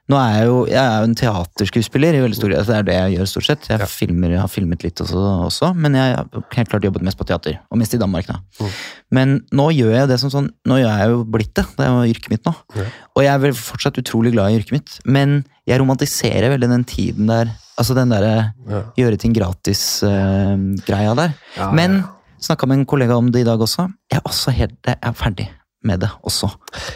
[0.08, 2.66] nå er jeg jo jeg er jo en teaterskuespiller, i veldig stor grad.
[2.68, 3.68] Det er det jeg gjør stort sett.
[3.68, 3.86] Jeg, Ja.
[3.86, 7.26] filmer, jeg har filmet litt også, også, men jeg har helt klart jobbet mest på
[7.26, 7.58] teater.
[7.70, 8.38] Og mest i Danmark, da.
[8.60, 8.70] Mm.
[9.10, 11.66] Men nå gjør jeg det som sånn Nå gjør jeg jo blitt det.
[11.76, 12.54] Det er jo yrket mitt nå.
[12.76, 12.84] Ja.
[13.16, 16.84] Og jeg er vel fortsatt utrolig glad i yrket mitt, men jeg romantiserer veldig den
[16.84, 17.50] tiden der.
[17.78, 18.82] Altså den derre Ja.
[18.96, 21.34] gjøre ting gratis-greia der.
[21.56, 22.02] Ja, Men ja.
[22.40, 23.88] snakka med en kollega om det i dag også.
[24.10, 25.48] Jeg er også helt jeg er ferdig
[25.84, 26.48] med det også.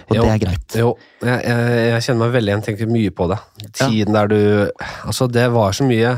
[0.09, 0.23] Og Jo.
[0.23, 0.77] det er greit.
[0.79, 3.39] Jo, jeg, jeg, jeg kjenner meg veldig igjen, tenker mye på det.
[3.63, 3.69] Ja.
[3.87, 4.39] Tiden der du
[5.07, 6.17] Altså, det var så mye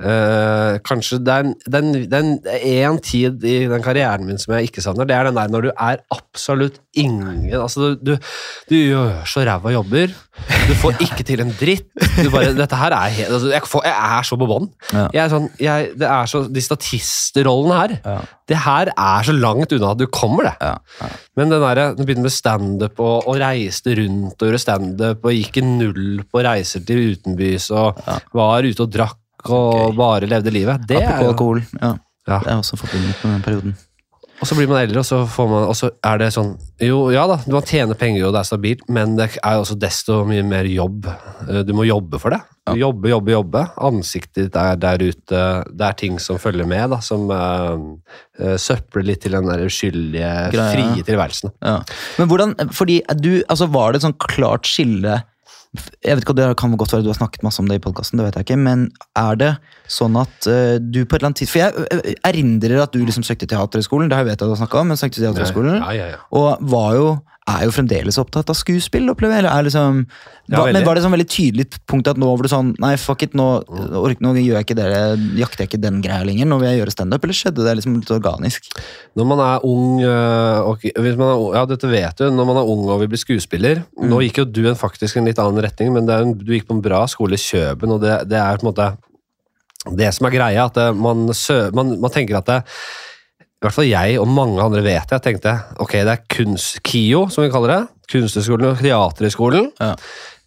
[0.00, 1.44] eh, Kanskje det er,
[1.78, 5.04] en- er en- tid i den karrieren min som jeg ikke savner.
[5.06, 8.18] Det er den der når du er absolutt ingen Altså, du, du,
[8.70, 10.12] du gjør så ræva jobber.
[10.68, 11.86] Du får ikke til en dritt.
[12.22, 14.68] Du bare, dette her er helt altså, jeg, får, jeg er så på bånn.
[15.14, 15.26] Ja.
[15.30, 18.16] Sånn, det er så, De statistrollene her Ja.
[18.46, 20.54] Det her er så langt unna at du kommer, det.
[20.60, 21.08] Ja.
[21.38, 25.32] Men den der, du begynte med standup og, og reiste rundt og gjorde standup og
[25.32, 28.02] gikk i null på reiser til utenbys og
[28.36, 29.16] var ute og drakk
[29.48, 29.96] og okay.
[29.98, 30.86] bare levde livet.
[30.88, 31.64] Det er Apropos jo, alkohol.
[31.80, 31.96] Ja,
[32.28, 32.38] ja.
[32.38, 33.76] det er også forbundet med den perioden.
[34.42, 36.50] Og så blir man eldre, og så, får man, og så er det sånn
[36.82, 39.76] Jo, ja da, man tjener penger og det er stabilt, men det er jo også
[39.78, 41.06] desto mye mer jobb.
[41.46, 42.40] Eh, Du må jobbe for det.
[42.66, 42.74] Ja.
[42.80, 43.62] Jobbe, jobbe, jobbe.
[43.86, 45.40] Ansiktet ditt er der ute.
[45.68, 50.32] Det er ting som følger med, da, som eh, søpler litt til den der uskyldige,
[50.54, 50.70] Greia.
[50.72, 51.54] frie tilværelsen.
[51.64, 51.78] Ja.
[52.18, 55.20] Men hvordan, fordi du, altså Var det et sånn klart skille
[55.74, 58.20] Jeg vet ikke, Det kan godt være du har snakket masse om det i podkasten,
[58.58, 59.56] men er det
[59.94, 63.02] sånn at uh, du på et eller annet tid For jeg eh, erindrer at du
[63.04, 65.78] liksom søkte Teaterhøgskolen, det har jeg vet at du har snakka om, men søkte Teaterhøgskolen,
[65.78, 66.24] Ja, ja, ja.
[66.34, 67.06] og var jo
[67.44, 69.66] er jo fremdeles opptatt av skuespill, opplever jeg.
[69.66, 69.98] Liksom,
[70.52, 73.22] Ja, men var det sånn veldig tydelig punkt at nå var du sånn Nei, fuck
[73.24, 73.46] it, nå,
[74.00, 74.88] ork, nå gjør jeg ikke det,
[75.40, 76.48] jakter jeg ikke den greia lenger.
[76.48, 77.24] Nå vil jeg gjøre standup.
[77.24, 78.70] Eller skjedde det liksom litt organisk?
[79.16, 82.28] Når man er ung og, man er, Ja, dette vet du.
[82.32, 85.28] Når man er ung og vil bli skuespiller Nå gikk jo du en, faktisk en
[85.28, 88.00] litt annen retning, men det en, du gikk på en bra skole i Kjøben, og
[88.04, 88.88] det, det er på en måte
[89.84, 92.60] Det som er greia, at man, sø, man, man tenker at det
[93.40, 95.16] i hvert fall jeg og mange andre vet det.
[95.16, 97.82] Jeg tenkte ok, det er kunst, KIO, som vi kaller det.
[98.12, 99.94] Kunsthøgskolen og Teaterhøgskolen Ja.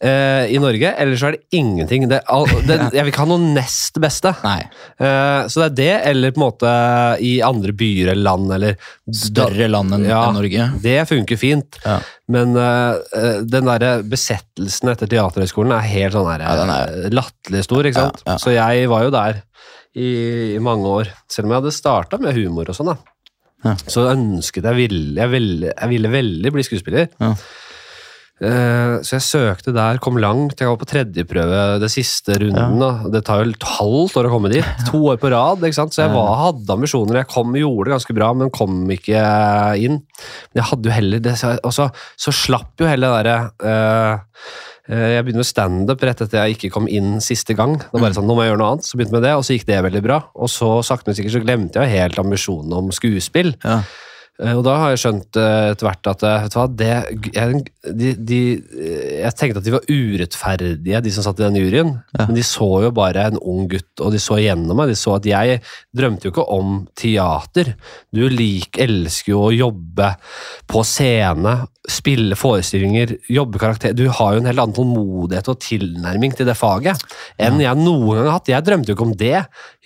[0.04, 0.92] Eh, i Norge.
[1.02, 2.08] Ellers er det ingenting.
[2.12, 4.34] Det, all, det, jeg vil ikke ha noe nest beste.
[4.44, 6.74] Eh, så det er det, eller på en måte
[7.24, 10.22] i andre byer eller land, eller Større land enn Ja.
[10.36, 10.70] Norge.
[10.84, 11.80] Det funker fint.
[11.86, 11.98] Ja.
[12.34, 17.88] Men eh, den der besettelsen etter Teaterhøgskolen er helt sånn der, Ja, eh, latterlig stor,
[17.88, 18.24] ikke sant.
[18.26, 18.40] Ja, ja.
[18.44, 19.44] Så jeg var jo der
[19.98, 20.10] i,
[20.58, 22.98] i mange år, selv om jeg hadde starta med humor og sånn, da.
[23.66, 23.72] Ja.
[23.90, 27.08] Så ønsket jeg ville, jeg ville Jeg ville veldig bli skuespiller.
[28.38, 30.60] Eh, så jeg søkte der, kom langt.
[30.62, 32.78] Jeg var på tredjeprøve det siste runden.
[32.84, 33.10] Ja.
[33.16, 34.68] Det tar jo et halvt år å komme dit.
[34.92, 35.66] To år på rad.
[35.66, 35.96] ikke sant?
[35.96, 37.24] Så jeg var, hadde ambisjoner.
[37.24, 39.26] Jeg kom, gjorde det ganske bra, men kom ikke
[39.82, 40.00] inn.
[40.52, 43.38] Men jeg hadde jo heller det, Og så, så slapp jo hele det derre
[43.70, 44.42] eh,
[44.90, 47.80] eh, Jeg begynte med standup rett etter jeg ikke kom inn siste gang.
[47.82, 49.38] Det var bare sånn, nå må jeg gjøre noe annet, Så begynte jeg med det,
[49.40, 50.20] og så gikk det veldig bra.
[50.38, 53.56] Og så sakte, men sikkert så glemte jeg helt ambisjonen om skuespill.
[53.66, 53.82] Ja.
[54.44, 56.90] Eh, Og da har jeg skjønt eh, etter hvert at eh, vet du hva, det,
[57.34, 57.62] jeg,
[57.98, 58.40] de, de,
[59.24, 61.94] jeg tenkte at de var urettferdige, de som satt i den juryen.
[62.18, 62.28] Ja.
[62.28, 64.92] Men de så jo bare en ung gutt, og de så igjennom meg.
[64.94, 65.62] De så at jeg
[65.98, 67.74] drømte jo ikke om teater.
[68.14, 70.12] Du lik, elsker jo å jobbe
[70.70, 73.94] på scene, spille forestillinger, jobbe karakter.
[73.96, 77.00] Du har jo en helt annen tålmodighet og tilnærming til det faget
[77.40, 78.50] enn jeg noen gang har hatt.
[78.52, 79.38] Jeg drømte jo ikke om det.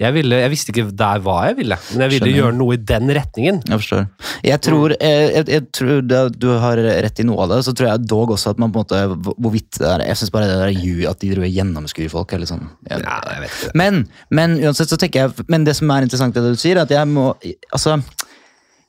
[0.01, 2.39] Jeg, ville, jeg visste ikke der hva jeg ville, men jeg ville Skjønner.
[2.41, 3.61] gjøre noe i den retningen.
[3.69, 4.07] Jeg forstår.
[4.45, 7.73] Jeg tror, jeg, jeg, jeg tror det, du har rett i noe av det, så
[7.77, 10.47] tror jeg dog også at man på en måte Hvorvidt det er Jeg syns bare
[10.49, 13.75] det der ju- at de driver gjennomskuer folk, Eller sånn jeg, Ja, jeg vet ikke.
[13.83, 14.01] Men,
[14.33, 16.95] men uansett så tenker jeg Men det som er interessant det du sier, er at
[16.95, 17.29] jeg må
[17.73, 17.99] Altså,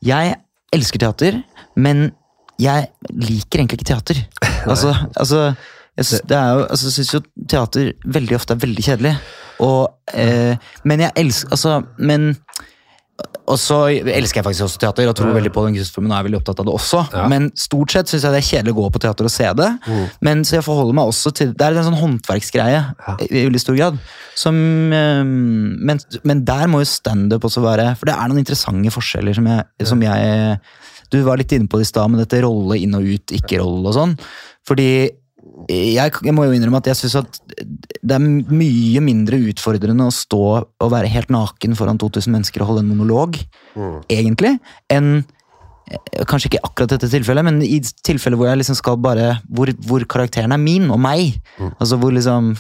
[0.02, 0.34] jeg
[0.72, 1.42] elsker teater,
[1.76, 2.08] men
[2.62, 4.24] jeg liker egentlig ikke teater.
[4.72, 5.38] Altså, altså
[5.98, 9.10] jeg syns, det jo, altså, syns jo teater veldig ofte er veldig kjedelig.
[9.60, 10.54] Og, eh,
[10.88, 12.30] men jeg elsker Altså, men
[13.42, 16.26] og så elsker jeg faktisk også teater og tror veldig på den kunstformen og er
[16.28, 17.00] veldig opptatt av det også.
[17.12, 17.24] Ja.
[17.32, 19.70] Men stort sett syns jeg det er kjedelig å gå på teater og se det.
[20.24, 23.16] Men så jeg forholder meg også til Det er en sånn håndverksgreie Ja.
[23.26, 23.98] i veldig stor grad.
[24.38, 24.56] Som,
[24.94, 29.36] eh, men, men der må jo standup også være For det er noen interessante forskjeller
[29.36, 30.60] som jeg, som jeg
[31.12, 33.90] Du var litt inne på det i stad, med dette rolle inn og ut, ikke-rolle
[33.90, 34.14] og sånn.
[34.64, 34.88] Fordi
[35.68, 37.38] jeg, jeg må jo innrømme at jeg syns at
[38.02, 42.72] det er mye mindre utfordrende å stå og være helt naken foran 2000 mennesker og
[42.72, 43.38] holde en monolog,
[44.10, 44.56] egentlig,
[44.92, 45.22] enn
[46.28, 50.04] Kanskje ikke akkurat dette tilfellet, men i tilfellet hvor jeg liksom skal bare Hvor, hvor
[50.08, 51.40] karakteren er min og meg.
[51.80, 52.54] Altså hvor liksom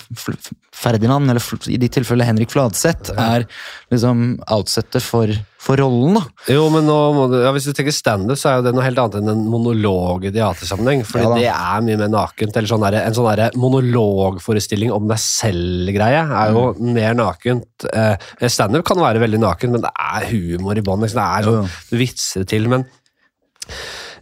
[0.72, 3.44] Ferdinand, eller i ditt tilfelle Henrik Fladseth, er
[3.92, 5.28] liksom outsettet for,
[5.60, 6.16] for rollen.
[6.16, 6.22] da.
[6.50, 6.96] Jo, men nå
[7.44, 10.24] ja, Hvis du tenker standup, så er jo det noe helt annet enn en monolog
[10.26, 11.04] i teatersammenheng.
[11.06, 12.56] Fordi Ja det er mye mer nakent.
[12.56, 16.92] eller sånn der, En sånn der monologforestilling om deg selv-greie er jo Mm.
[16.94, 17.84] mer nakent.
[17.92, 18.16] Eh,
[18.48, 21.00] standup kan være veldig naken, men det er humor i bånn.
[21.02, 21.20] liksom.
[21.20, 22.86] Det er sånn, vitser til, men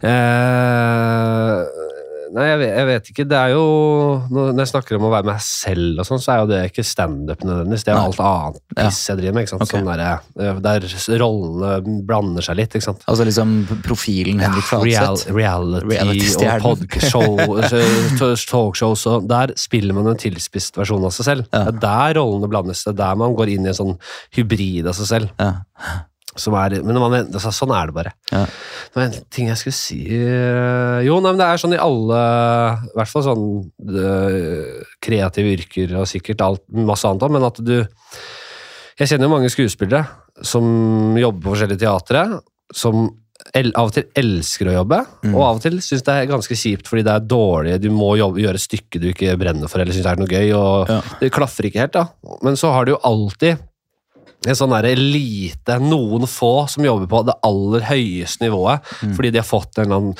[0.07, 1.81] eh,
[2.31, 3.23] Nei, jeg vet, jeg vet ikke.
[3.27, 3.63] Det er jo
[4.31, 6.85] Når jeg snakker om å være meg selv, og sånn, så er jo det ikke
[6.87, 7.83] standup nødvendigvis.
[7.83, 9.43] Det er jo alt annet piss jeg driver med.
[9.45, 9.65] ikke sant?
[9.65, 9.81] Okay.
[9.81, 10.03] Sånn der,
[10.45, 12.77] eh, der rollene blander seg litt.
[12.77, 13.03] ikke sant?
[13.11, 16.63] Altså liksom profilen Henrik Real, reality, reality, og Reality-stjernen.
[16.69, 21.49] podkashow, talkshow Der spiller man en tilspisset versjon av seg selv.
[21.51, 21.65] Ja.
[21.67, 22.85] Det er der rollene blandes.
[22.85, 23.97] Det er der man går inn i en sånn
[24.37, 25.35] hybrid av seg selv.
[25.41, 25.51] Ja.
[26.39, 28.11] Som er, men man, altså, sånn er det bare.
[28.31, 28.45] Ja.
[28.45, 31.79] Det var en ting jeg skulle si øh, Jo, nei, men det er sånn i
[31.83, 32.19] alle
[32.87, 33.43] I hvert fall sånn
[33.91, 39.33] øh, kreative yrker og sikkert alt, masse annet òg, men at du Jeg kjenner jo
[39.35, 40.05] mange skuespillere
[40.47, 42.21] som jobber på forskjellige teatre,
[42.73, 43.03] som
[43.57, 45.33] el, av og til elsker å jobbe, Mm.
[45.35, 48.13] og av og til syns det er ganske kjipt fordi det er dårlig, du må
[48.17, 51.01] jobbe, gjøre et stykke du ikke brenner for eller syns er noe gøy, og Ja.
[51.19, 52.07] det klaffer ikke helt, da.
[52.41, 53.59] Men så har du jo alltid
[54.47, 59.15] en sånn der elite, noen få som jobber på det aller høyeste nivået, Mm.
[59.15, 60.15] fordi de har fått en eller annen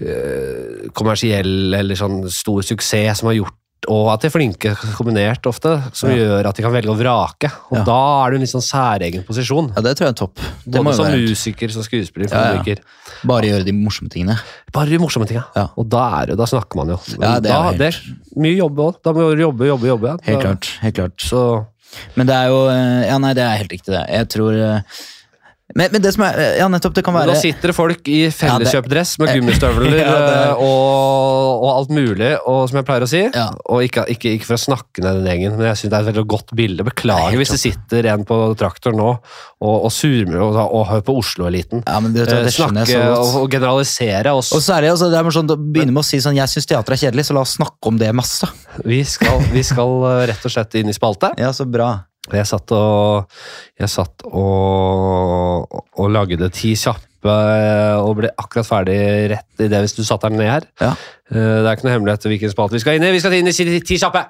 [0.00, 3.58] øh, kommersiell eller sånn stor suksess som har gjort
[3.90, 6.14] og at de er flinke kombinert ofte, som Ja.
[6.16, 7.50] gjør at de kan velge å vrake.
[7.72, 7.82] Og Ja.
[7.82, 9.72] da er det en litt sånn særegen posisjon.
[9.74, 10.36] Ja, det tror jeg er topp.
[10.64, 12.62] Det Både som være musiker, som skuespiller, Ja.
[13.24, 14.38] Bare gjøre de morsomme tingene.
[14.72, 15.46] Bare de morsomme tingene.
[15.56, 15.66] Ja.
[15.76, 17.00] Og da, er det, da snakker man jo.
[17.20, 19.02] Ja, det er da, helt- det er mye jobb òg.
[19.02, 20.22] Da må du jobbe, jobbe, jobbe.
[20.22, 20.78] Helt klart.
[20.80, 21.16] helt klart.
[21.18, 21.66] Så
[22.16, 24.04] Men det er jo eh, Ja, nei, det er helt riktig, det.
[24.12, 25.02] Jeg tror eh,
[25.78, 28.20] men, men det som er Ja, nettopp, det kan være Nå sitter det folk i
[28.34, 33.22] felleskjøpdress med gummistøvler Ja, eh, og, og alt mulig, og som jeg pleier å si.
[33.24, 33.48] Ja.
[33.72, 36.06] Og ikke, ikke, ikke for å snakke ned den gjengen, men jeg syns det er
[36.06, 36.86] et veldig godt bilde.
[36.86, 41.06] Beklager Nei, hvis det sitter en på traktor nå og, og surmer og, og hører
[41.06, 41.84] på Oslo-eliten.
[41.86, 43.00] Ja, men det, det, Eh, det Snakke
[43.40, 44.52] og, generalisere oss.
[44.56, 46.68] Og så er det, altså, det er sånn, begynne med å si sånn Jeg syns
[46.70, 48.48] teater er kjedelig, så la oss snakke om det masse.
[48.88, 51.32] Vi skal, vi skal eh, rett og slett inn i spalte.
[51.40, 51.94] Ja, så bra.
[52.30, 53.24] Jeg satt og,
[53.82, 55.66] jeg satt og,
[55.98, 57.08] og lagde ti kjappe
[57.98, 58.98] og ble akkurat ferdig
[59.32, 60.66] rett i det hvis du satt der nede her.
[60.82, 60.92] Ja.
[61.32, 63.12] Eh, Det er ikke noe hemmelighet hvilken spalte vi skal inn i.
[63.14, 64.22] Vi skal inn i ti, kjappe!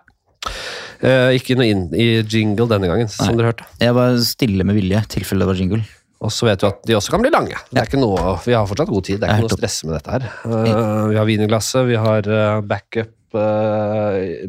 [1.03, 3.39] Eh, ikke noe inn i jingle denne gangen, som Nei.
[3.43, 3.69] dere hørte.
[3.83, 5.83] Jeg var stille med vilje, tilfelle det var jingle.
[6.23, 7.57] Og så vet du at de også kan bli lange.
[7.73, 9.19] Det er ikke noe, vi har fortsatt god tid.
[9.21, 10.29] Det er ikke noe stress med dette her.
[10.47, 13.11] Eh, vi har wienerglasset, vi har eh, backup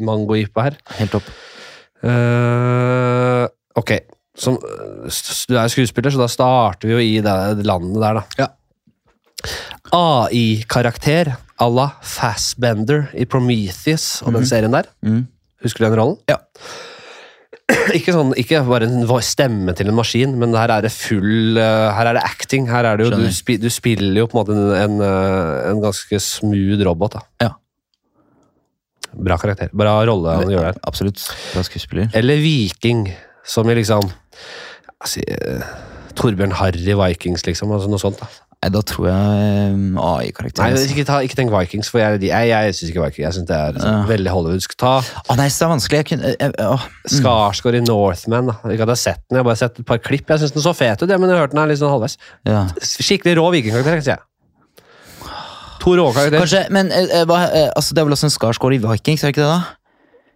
[0.04, 0.76] mango-jipa her.
[1.00, 1.28] Helt topp.
[2.04, 3.46] Eh,
[3.80, 3.94] ok,
[4.36, 5.10] Som, eh,
[5.48, 8.24] du er skuespiller, så da starter vi jo i det landet der, da.
[8.40, 8.48] Ja.
[9.94, 14.90] AI-karakter à la Fassbender i Prometheus og den serien der.
[15.06, 15.28] Mm.
[15.64, 16.18] Husker du den rollen?
[16.32, 16.40] Ja.
[17.98, 21.90] Ikke, sånn, ikke bare en stemme til en maskin, men her er det full eh,
[21.96, 22.68] Her er det acting.
[22.68, 25.04] Her er det jo, du, du spiller jo på en måte en, en,
[25.72, 27.16] en ganske smooth robot.
[27.20, 27.24] da.
[27.46, 27.52] Ja.
[29.14, 29.70] Bra karakter.
[29.74, 30.80] Bra rolle han gjør der.
[30.90, 31.22] Absolutt.
[31.54, 32.10] Bra skuespiller.
[32.18, 33.08] Eller Viking,
[33.46, 34.02] som i liksom
[35.00, 35.62] altså, eh,
[36.16, 37.72] Torbjørn Harry Vikings, liksom.
[37.74, 38.20] Altså noe sånt.
[38.22, 38.28] da.
[38.64, 40.78] Nei, da tror jeg um, AI-karakter.
[40.88, 43.24] ikke, ta, ikke tenk Vikings, for jeg, jeg, jeg syns ikke Vikings.
[43.26, 43.96] Jeg synes det er Ja.
[44.08, 44.78] veldig hollywoodsk.
[44.80, 46.00] Ta Å nei, så er det vanskelig.
[46.00, 47.10] Jeg kunne, jeg, åh, mm.
[47.18, 48.54] Skarsgård i Northman.
[48.54, 48.56] Da.
[48.72, 50.32] Ikke at jeg har sett den, jeg har bare sett et par klipp.
[50.32, 52.16] Jeg syns den så fet ut, men jeg har hørt den er litt sånn halvveis.
[52.48, 52.64] ja.
[52.80, 54.24] Skikkelig rå vikingkarakter, jeg.
[55.84, 56.44] To rå karakterer.
[56.44, 59.24] Kanskje, men eh, eh, hva, eh, altså, det er vel også en Skarsgård i Vikings,
[59.24, 59.54] er det ikke det?
[59.54, 59.80] da?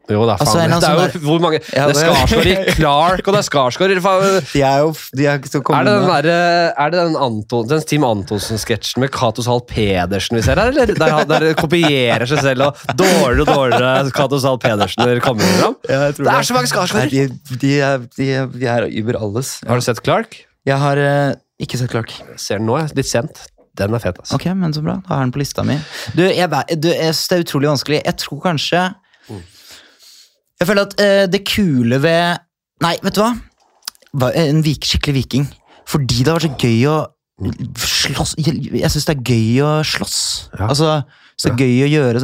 [0.08, 0.48] Jo da, faen.
[0.48, 3.36] Altså, en det er jo sånn hvor mange Ja, Det er Skarsgård i Clark, og
[3.36, 4.38] det er Skarsgård i faen.
[4.54, 6.30] De er jo de er ikke så Er det den, der,
[6.72, 10.94] er det den, Anton, den Team Antonsen-sketsjen med Cato Zahl Pedersen vi ser her, eller?
[10.96, 15.76] Der, der kopierer seg selv, og dårligere og dårligere Cato Zahl Pedersen kommer fram?
[15.90, 16.38] Ja, Det er det.
[16.48, 17.12] så mange Skarsgårder!
[17.12, 19.58] de, de, er, de, er, de er über alles.
[19.68, 20.40] Har du sett Clark?
[20.68, 22.16] Jeg har uh, ikke sett Clark.
[22.40, 22.96] Ser den nå, jeg.
[22.96, 23.48] litt sent.
[23.78, 24.36] Den er fet, altså.
[24.40, 24.98] Ok, men så bra.
[25.08, 25.76] Da har den på lista mi.
[26.18, 26.50] Du, jeg,
[26.82, 28.02] du, jeg synes det er utrolig vanskelig.
[28.06, 28.82] Jeg tror kanskje
[30.60, 32.40] Jeg føler at uh, det kule ved
[32.82, 33.32] Nei, vet du hva?
[34.18, 35.48] Hva- En vik, skikkelig viking.
[35.88, 36.98] Fordi det har vært så gøy å
[37.78, 40.18] slåss Jeg, jeg syns det er gøy å slåss.
[40.58, 40.68] Ja.
[40.72, 40.92] Altså,
[41.38, 42.22] så gøy å gjøre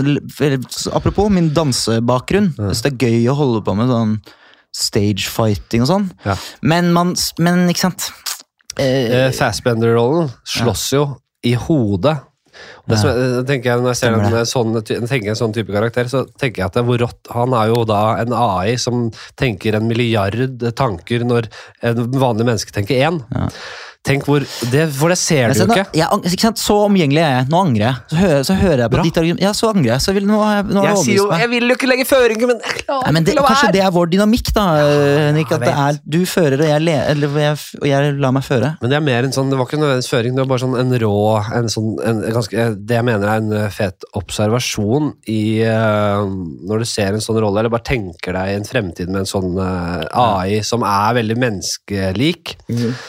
[0.97, 2.51] Apropos min dansebakgrunn.
[2.57, 4.15] Jeg Så det er gøy å holde på med sånn
[4.73, 6.07] stage fighting og sånn.
[6.25, 6.33] Ja.
[6.65, 8.09] Men man Men, ikke sant?
[8.81, 11.03] Eh, Eh, Fassbender-rollen slåss jo
[11.43, 12.17] i hodet.
[12.87, 14.75] Det som, jeg- tenker jeg, når jeg ser en sånn,
[15.09, 17.71] tenker en sånn type karakter, så tenker jeg at det er hvor rått Han er
[17.73, 21.47] jo da en AI som tenker en milliard tanker når
[21.81, 23.23] en vanlig menneske tenker én.
[23.33, 23.49] Ja.
[24.03, 25.85] Tenk hvor det, For det ser du jo ikke.
[25.95, 26.59] jeg, ikke sant?
[26.59, 27.45] Så omgjengelig er jeg.
[27.53, 27.99] Nå angrer jeg.
[28.11, 29.03] Så hører, så hører jeg på Bra.
[29.07, 29.43] ditt argument.
[29.45, 30.03] Ja, så angrer jeg.
[30.03, 31.43] Så vil, nå nå Jeg, sier jo, meg.
[31.43, 33.53] jeg vil jo ikke legge føringer, men jeg klarer Nei, men det, ikke å la
[33.53, 34.65] kanskje det er vår dynamikk, da,
[35.29, 35.53] Henrik.
[35.55, 38.73] At det er, du fører, og jeg, le, eller, jeg, og jeg lar meg føre.
[38.83, 40.77] Men det er mer en sånn, det var ikke nødvendigvis føring, det var bare sånn
[40.83, 41.15] en rå
[41.61, 46.27] en sånn, en ganske, Det jeg mener er en eh, fet observasjon i uh,
[46.67, 49.55] Når du ser en sånn rolle, eller bare tenker deg en fremtid med en sånn
[49.55, 53.03] uh, AI som er veldig menneskelik, eh,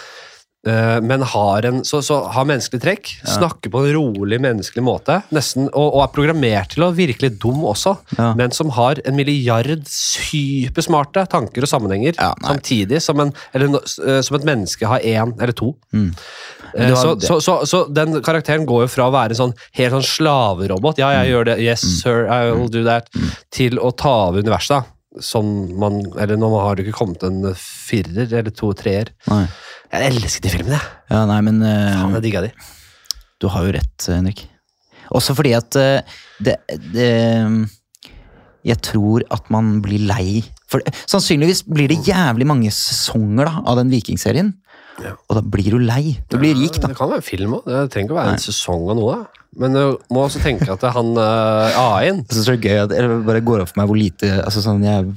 [0.66, 5.66] men har en så, så har menneskelig trekk, snakker på en rolig, menneskelig måte, nesten,
[5.74, 8.30] og, og er programmert til å virke litt dum også, Ja.
[8.38, 14.20] men som har en milliard supersmarte tanker og sammenhenger, Ja, samtidig som, en, eller, eh,
[14.24, 15.74] som et menneske har én eller to.
[15.92, 16.10] Mm.
[16.74, 19.54] Eh, har- Så, så, så, så den karakteren går jo fra å være en sånn
[19.76, 21.18] helt sånn slaverobot, ja, Mm.
[21.24, 23.08] jeg gjør det, yes sir, I will do that,
[23.50, 24.84] til å ta over universet.
[25.22, 25.46] Som
[25.78, 29.12] man, eller nå har det ikke kommet en firer eller to treer.
[29.30, 29.44] Nei.
[29.94, 30.96] Jeg elsker de filmene, jeg.
[31.12, 32.50] Ja, nei, men uh, Faen, jeg digga de.
[33.38, 34.42] du har jo rett, Henrik.
[35.14, 36.56] Også fordi at uh, det,
[36.94, 37.10] det
[38.64, 43.78] Jeg tror at man blir lei for, Sannsynligvis blir det jævlig mange sesonger da, av
[43.78, 44.50] den vikingserien.
[45.02, 45.14] Ja.
[45.28, 46.18] Og da blir du lei.
[46.30, 46.90] Du blir rik, da.
[46.90, 47.64] Det kan være en film òg.
[47.66, 49.16] Det trenger ikke å være en sesong av noe.
[49.54, 52.64] Men du må også tenke at det er han uh, A-en Jeg synes det er
[52.64, 55.12] gøy at det bare går opp for meg hvor lite altså sånn, jeg,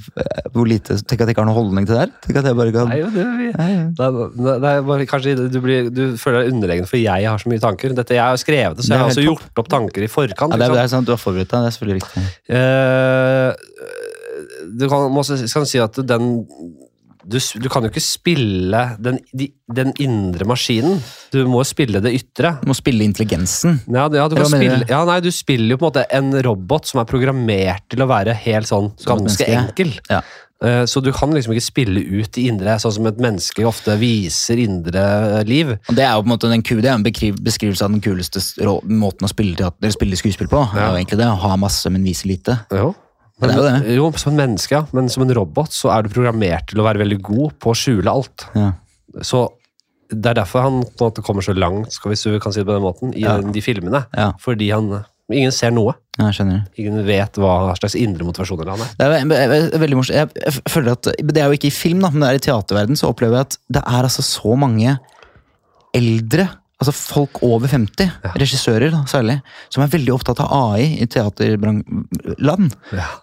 [0.53, 2.11] hvor lite, Tenk at jeg ikke har noen holdning til det her.
[2.25, 3.85] Tenk at jeg bare kan Nei, jo, det, vi, Nei, ja.
[3.97, 7.41] det, er, det er bare kanskje du, blir, du føler deg underlegen for jeg har
[7.41, 7.97] så mye tanker.
[7.97, 10.53] Dette Jeg har skrevet det, så jeg har også gjort opp tanker i forkant.
[10.53, 10.77] Ja, det, er, liksom.
[10.77, 12.19] det er sant, Du har forberedt deg, det er selvfølgelig riktig.
[12.53, 13.49] Uh,
[14.77, 16.29] du kan, må kan si at den
[17.27, 21.01] du, du kan jo ikke spille den, de, den indre maskinen.
[21.33, 22.55] Du må spille det ytre.
[22.63, 23.81] Du må spille intelligensen.
[23.91, 27.03] Ja, ja, du, spille, ja, nei, du spiller jo på en måte en robot som
[27.03, 29.95] er programmert til å være helt sånn ganske enkel.
[30.11, 30.21] Ja.
[30.63, 33.97] Eh, Så du kan liksom ikke spille ut det indre, sånn som et menneske ofte
[34.01, 35.75] viser indre liv.
[35.75, 37.05] Og Det er jo på en måte kule, det er en
[37.43, 38.41] beskrivelse av den kuleste
[38.87, 40.63] måten å spille, teater, spille skuespill på.
[40.73, 42.57] Det er jo egentlig det, Å ha masse, men vise lite.
[42.71, 42.93] Jo.
[43.39, 43.95] Men det er jo det.
[43.97, 44.85] Jo, som et menneske, ja.
[44.97, 47.77] Men som en robot så er du programmert til å være veldig god på å
[47.77, 48.47] skjule alt.
[48.57, 48.71] Ja.
[49.21, 49.43] Så
[50.09, 52.61] det er derfor han på en måte kommer så langt, skal vi, vi kan si
[52.63, 53.37] det på den måten, i Ja.
[53.41, 54.05] de filmene.
[54.15, 54.31] Ja.
[54.41, 55.91] Fordi han Ingen ser noe.
[56.17, 56.61] Jeg skjønner.
[56.79, 58.93] Ingen vet hva slags indre motivasjoner han er.
[58.95, 60.15] Det er ve- ve- ve- veldig morsomt.
[60.15, 62.43] Jeg, jeg føler at, Det er jo ikke i film, da, men det er i
[62.45, 64.93] teaterverden, så opplever jeg at det er altså så mange
[65.93, 66.47] eldre
[66.77, 68.31] Altså folk over 50, Ja.
[68.37, 69.39] regissører da, særlig,
[69.73, 72.75] som er veldig opptatt av AI i teaterland.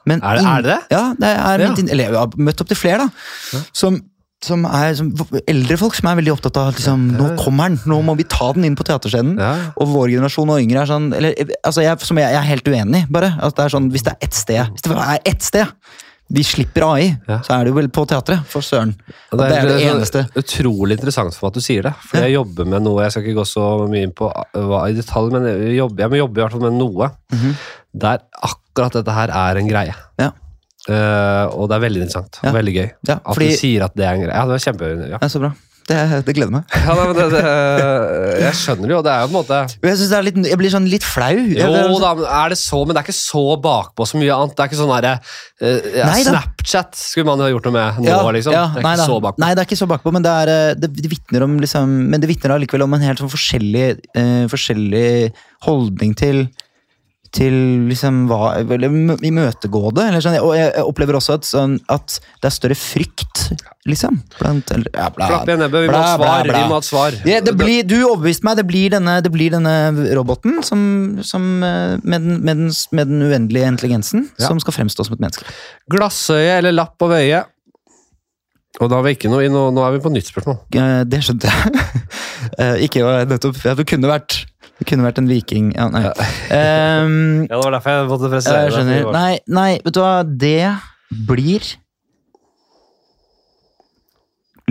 [0.07, 0.80] Men Er det- er det det?
[0.90, 1.68] Ja, det er Ja.
[1.70, 3.59] mitt Eller jeg har møtt opp til flere, da.
[3.72, 4.00] Som,
[4.42, 5.12] som er som,
[5.48, 8.52] eldre folk som er veldig opptatt av liksom, nå kommer den, nå må vi ta
[8.52, 9.38] den inn på teaterscenen.
[9.38, 9.70] Ja.
[9.78, 11.32] Og vår generasjon og yngre er sånn eller,
[11.64, 13.36] altså jeg, som jeg, jeg er helt uenig bare.
[13.40, 15.66] At det er sånn, hvis det er ett sted Hvis det er ett sted
[16.31, 17.41] vi slipper AI, Ja.
[17.45, 18.95] så er det jo vel på teatret, for søren.
[19.33, 20.22] Og Og det er det eneste.
[20.37, 21.93] Utrolig interessant for meg at du sier det.
[22.01, 24.95] For jeg jobber med noe Jeg skal ikke gå så mye inn på hva i
[24.97, 27.55] detalj, men jeg jobber, jeg må jobbe i hvert fall med noe Mhm.
[27.95, 29.95] der akkurat dette her er en greie.
[30.18, 30.31] Ja.
[30.89, 32.51] Uh, og det er veldig interessant Ja.
[32.53, 34.35] veldig gøy Ja, at du sier at det er en greie.
[34.35, 35.09] Ja, det var kjempegøy.
[35.11, 35.18] Ja.
[35.22, 35.53] Ja, så bra.
[35.89, 36.68] Det, det gleder meg.
[36.72, 37.43] Ja, nei, men det, det,
[38.41, 40.61] jeg skjønner jo, det er jo på en måte Jeg, synes det er litt, jeg
[40.61, 41.32] blir sånn litt flau.
[41.35, 44.57] Jo da, men er det så, men det er ikke så bakpå så mye annet.
[44.57, 48.09] Det er ikke sånn derre uh, ja, Snapchat skulle man jo gjort noe med nå,
[48.09, 48.57] Ja, liksom.
[48.57, 49.09] ja, det er nei, ikke da.
[49.11, 49.45] så bakpå.
[49.45, 51.97] Nei, det er ikke så bakpå, men det, er, eh, det, det vitner om liksom,
[52.14, 55.09] Men det vitner allikevel om en helt sånn forskjellig, uh, forskjellig
[55.68, 56.47] holdning til
[57.35, 57.55] til
[57.91, 60.05] liksom hva Imøtegå det.
[60.11, 60.37] Eller sånn.
[60.45, 63.43] Og jeg, opplever også at, sånn, at det er større frykt,
[63.91, 64.20] liksom.
[64.39, 66.49] Blant, eller, ja, bla, Klapp igjen nebbet, vi må ha et bla, svar.
[66.49, 66.61] bla.
[66.61, 67.16] Vi må ha svar.
[67.28, 68.61] Ja, det blir, du overbeviste meg.
[68.62, 69.74] Det blir denne, det blir denne
[70.16, 70.85] roboten som,
[71.26, 74.47] som, eh, med, den, med, den, med den uendelige intelligensen Ja.
[74.49, 75.45] som skal fremstå som et menneske.
[75.91, 77.51] Glassøye eller lapp over øyet?
[78.82, 80.57] Og da har vi ikke noe, noe, nå er vi på nytt spørsmål.
[80.74, 81.74] Eh, Det skjønte jeg.
[82.61, 83.57] Eh, Ikke nettopp.
[83.64, 84.35] Ja, det kunne vært
[84.89, 86.03] kunne vært en viking ja, Nei.
[86.09, 87.14] Um,
[87.51, 88.76] Ja, Det var derfor jeg måtte presisere jeg det.
[88.78, 89.09] skjønner.
[89.14, 90.12] Nei, nei, vet du hva.
[90.24, 90.59] Det
[91.28, 91.70] blir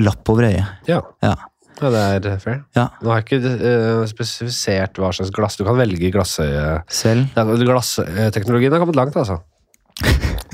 [0.04, 0.90] lapp over øyet.
[0.90, 1.00] Ja.
[1.24, 1.34] Ja.
[1.82, 1.90] ja,
[2.24, 2.62] det er fair.
[2.78, 2.88] ja.
[3.04, 5.58] Nå har jeg ikke uh, spesifisert hva slags glass.
[5.60, 6.82] Du kan velge glassøye.
[6.90, 7.28] Selv.
[7.38, 9.42] Ja, Glassteknologien har kommet langt, altså.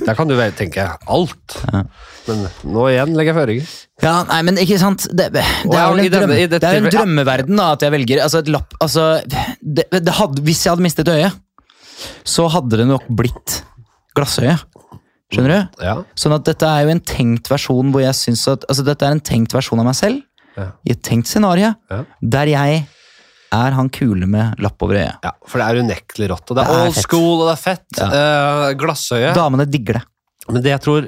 [0.09, 1.55] Der kan du vel tenke alt.
[1.69, 1.83] Ja.
[2.25, 3.73] Men nå igjen legger jeg føringer.
[4.03, 7.59] Ja, nei, men ikke sant Det, det, er, ja, en drømme, det er en drømmeverden
[7.59, 9.07] da, at jeg velger altså et lapp altså,
[9.59, 11.35] det, det hadde, Hvis jeg hadde mistet øyet,
[12.23, 13.57] så hadde det nok blitt
[14.15, 14.55] glassøye.
[15.33, 15.81] Skjønner du?
[15.83, 15.97] Ja.
[16.17, 19.17] Sånn at dette er jo en tenkt versjon hvor jeg synes at Altså, dette er
[19.17, 20.23] en tenkt versjon av meg selv
[20.57, 20.71] Ja.
[20.87, 21.75] i et tenkt scenario
[22.19, 22.79] der jeg
[23.51, 25.17] er han kule med lapp over øyet.
[25.23, 26.51] ja, for det er unektelig rått.
[26.51, 27.03] Og det er, Det er old fett.
[27.09, 28.03] school, og det er fett.
[28.05, 29.33] Eh, glassøye.
[29.33, 30.03] Damene digger det.
[30.49, 31.05] Men det jeg tror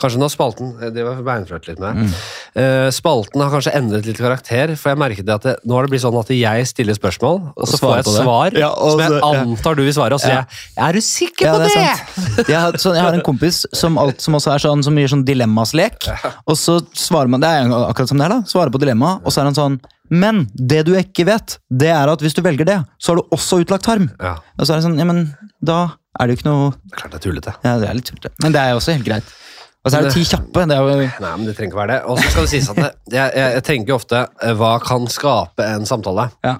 [0.00, 1.94] Kanskje nå spalten Det var beinflørt litt med.
[1.94, 2.14] Mm.
[2.58, 5.86] Eh, spalten har kanskje endret litt karakter, for jeg merket det at det, nå har
[5.86, 8.24] det blitt sånn at jeg stiller spørsmål, og så får svarer jeg et på det.
[8.24, 9.40] svar Ja, og som jeg så- ja.
[9.44, 10.44] antar du vil svare, og så sier Ja.
[10.76, 11.86] jeg Er du sikker Ja, på det det?!
[12.34, 12.48] sant.
[12.48, 15.08] Jeg har, sånn, jeg har en kompis som, alt, som også er sånn, som gjør
[15.14, 16.08] sånn dilemmaslek.
[16.48, 19.20] Og så svarer man, det er jo akkurat som det er da, svarer på dilemma,
[19.24, 22.42] og så er han sånn Men det du ikke vet, det er at hvis du
[22.42, 24.08] velger det, så har du også utlagt tarm.
[24.20, 25.28] Ja, Og så er det sånn, ja, men
[25.62, 25.80] da
[26.18, 27.54] er det jo ikke noe det er klart det er tullete.
[27.62, 28.32] Ja, det er litt tullete.
[28.42, 29.28] Men det er jo også helt greit.
[29.80, 30.64] Og så er det ti kjappe.
[30.68, 32.00] Det er jo Nei, men det trenger ikke være det.
[32.10, 35.06] Og så skal det sies at det, jeg, jeg, jeg tenker ofte eh, hva kan
[35.08, 36.26] skape en samtale.
[36.44, 36.58] Ja.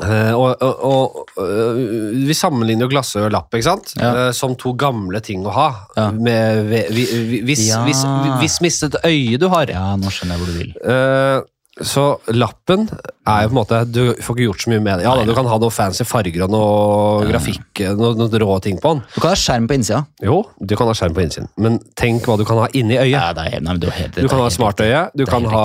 [0.00, 3.90] Uh, og, og, og øh, Vi sammenligner jo glassøl og lapp ikke sant?
[3.98, 4.10] Ja.
[4.14, 5.68] Uh, som to gamle ting å ha.
[5.98, 6.08] Ja.
[6.14, 7.04] Med, vi, vi,
[7.34, 7.82] vi, hvis, Ja.
[7.84, 8.00] hvis,
[8.40, 9.68] hvis mistet øye du har.
[9.70, 10.72] Ja, nå skjønner jeg hvor du vil.
[10.80, 11.42] Eh,
[11.80, 12.04] så
[12.36, 12.86] lappen
[13.30, 15.04] er jo på en måte Du får ikke gjort så mye med det.
[15.06, 18.80] Ja, da, Du kan ha noe fancy farger og noe grafikk, noe, noe rå ting
[18.82, 19.02] på den.
[19.14, 20.02] Du kan ha skjerm på innsida.
[20.24, 23.14] Jo, du kan ha skjerm på innsiden, men tenk hva du kan ha inni øyet.
[23.14, 25.02] Ja, det er nei, du, helt, Du kan ha smartøye.
[25.16, 25.64] Du kan ha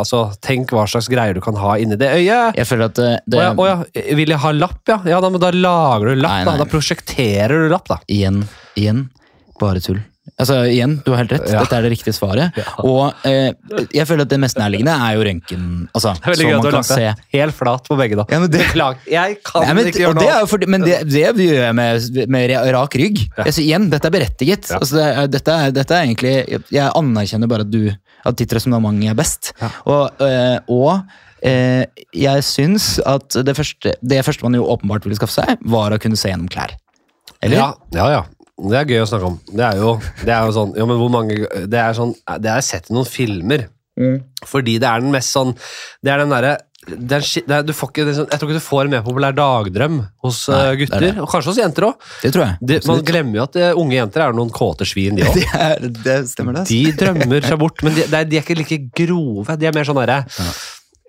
[0.00, 2.56] altså, Tenk hva slags greier du kan ha inni det øyet.
[2.58, 3.76] Jeg føler at det, Å det ja, å ja,
[4.20, 5.00] vil jeg ha lapp, ja?
[5.08, 6.40] Ja, da, men da lager du lapp.
[6.44, 6.58] Nei, Da.
[6.62, 7.98] da prosjekterer du lapp, da.
[8.10, 8.44] Igjen,
[8.78, 9.08] igjen,
[9.60, 10.02] bare tull.
[10.40, 11.50] Altså, igjen, du har helt rett.
[11.52, 11.60] Ja.
[11.62, 12.56] Dette er det riktige svaret.
[12.58, 12.64] Ja.
[12.82, 13.52] Og eh,
[13.94, 15.66] jeg føler at det mest nærliggende er jo røntgen.
[15.94, 18.24] Altså, så man kan lagt se helt flat på begge, da.
[18.32, 18.64] Ja, men det-
[19.12, 22.08] Jeg kan Nei, men, ikke gjøre noe er fordi, men det, det gjør jeg med,
[22.34, 23.20] med rak rygg.
[23.36, 24.70] Altså, igjen, dette er berettiget.
[24.74, 26.34] Altså, det dette, er, dette er egentlig
[26.72, 27.92] Jeg anerkjenner bare at, du,
[28.24, 29.52] at ditt resonnement er best.
[29.84, 31.02] Og, øh, og
[31.44, 31.84] øh,
[32.16, 36.00] jeg syns at det første, det første man jo åpenbart ville skaffe seg, var å
[36.00, 36.74] kunne se gjennom klær.
[37.44, 37.60] Eller?
[37.60, 38.22] Ja, ja, ja.
[38.54, 39.38] Det er gøy å snakke om.
[39.50, 42.52] Det er jo, det er jo sånn Ja, men hvor mange Det er sånn Det
[42.52, 43.66] har jeg sett i noen filmer.
[43.98, 44.20] Mm.
[44.46, 45.52] Fordi det er den mest sånn
[46.02, 48.50] Det er den derre det er, det er, du får ikke, er sånn, jeg tror
[48.50, 49.94] ikke du får en mer populær dagdrøm
[50.24, 51.12] hos Nei, eh, er gutter, det.
[51.22, 52.08] og kanskje hos jenter òg.
[52.20, 52.82] Det tror jeg.
[52.90, 55.38] Man glemmer jo at eh, unge jenter er noen kåte svin, de òg.
[55.38, 56.66] det, er, det stemmer, det.
[56.68, 59.56] De drømmer seg bort, men de, de, er, de er ikke like grove.
[59.56, 60.18] De er mer sånn derre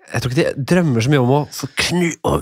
[0.06, 2.08] Jeg tror ikke de drømmer så mye om å få knu...
[2.22, 2.36] å,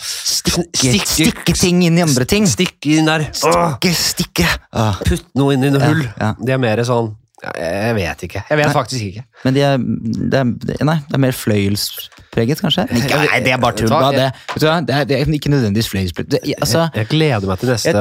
[0.00, 2.46] Stikke, stikke ting inn i andre ting.
[2.48, 3.26] Stikke inn der.
[3.36, 4.46] Stikke, stikke.
[5.04, 6.04] Putt noe inn i noe hull.
[6.16, 6.32] ja.
[6.40, 7.12] De er mer sånn
[7.44, 8.42] Jeg vet ikke.
[8.50, 8.74] Jeg vet Nei.
[8.76, 9.22] faktisk ikke.
[9.44, 11.36] Men de er, det er, nei, det er mer
[12.34, 12.84] fløyelspreget, kanskje?
[13.00, 13.90] Ikke, nei, det er bare tull.
[14.14, 14.26] Det?
[14.86, 16.14] Det, det er ikke nødvendigvis.
[16.28, 17.94] Det- Altså, Jeg gleder meg til neste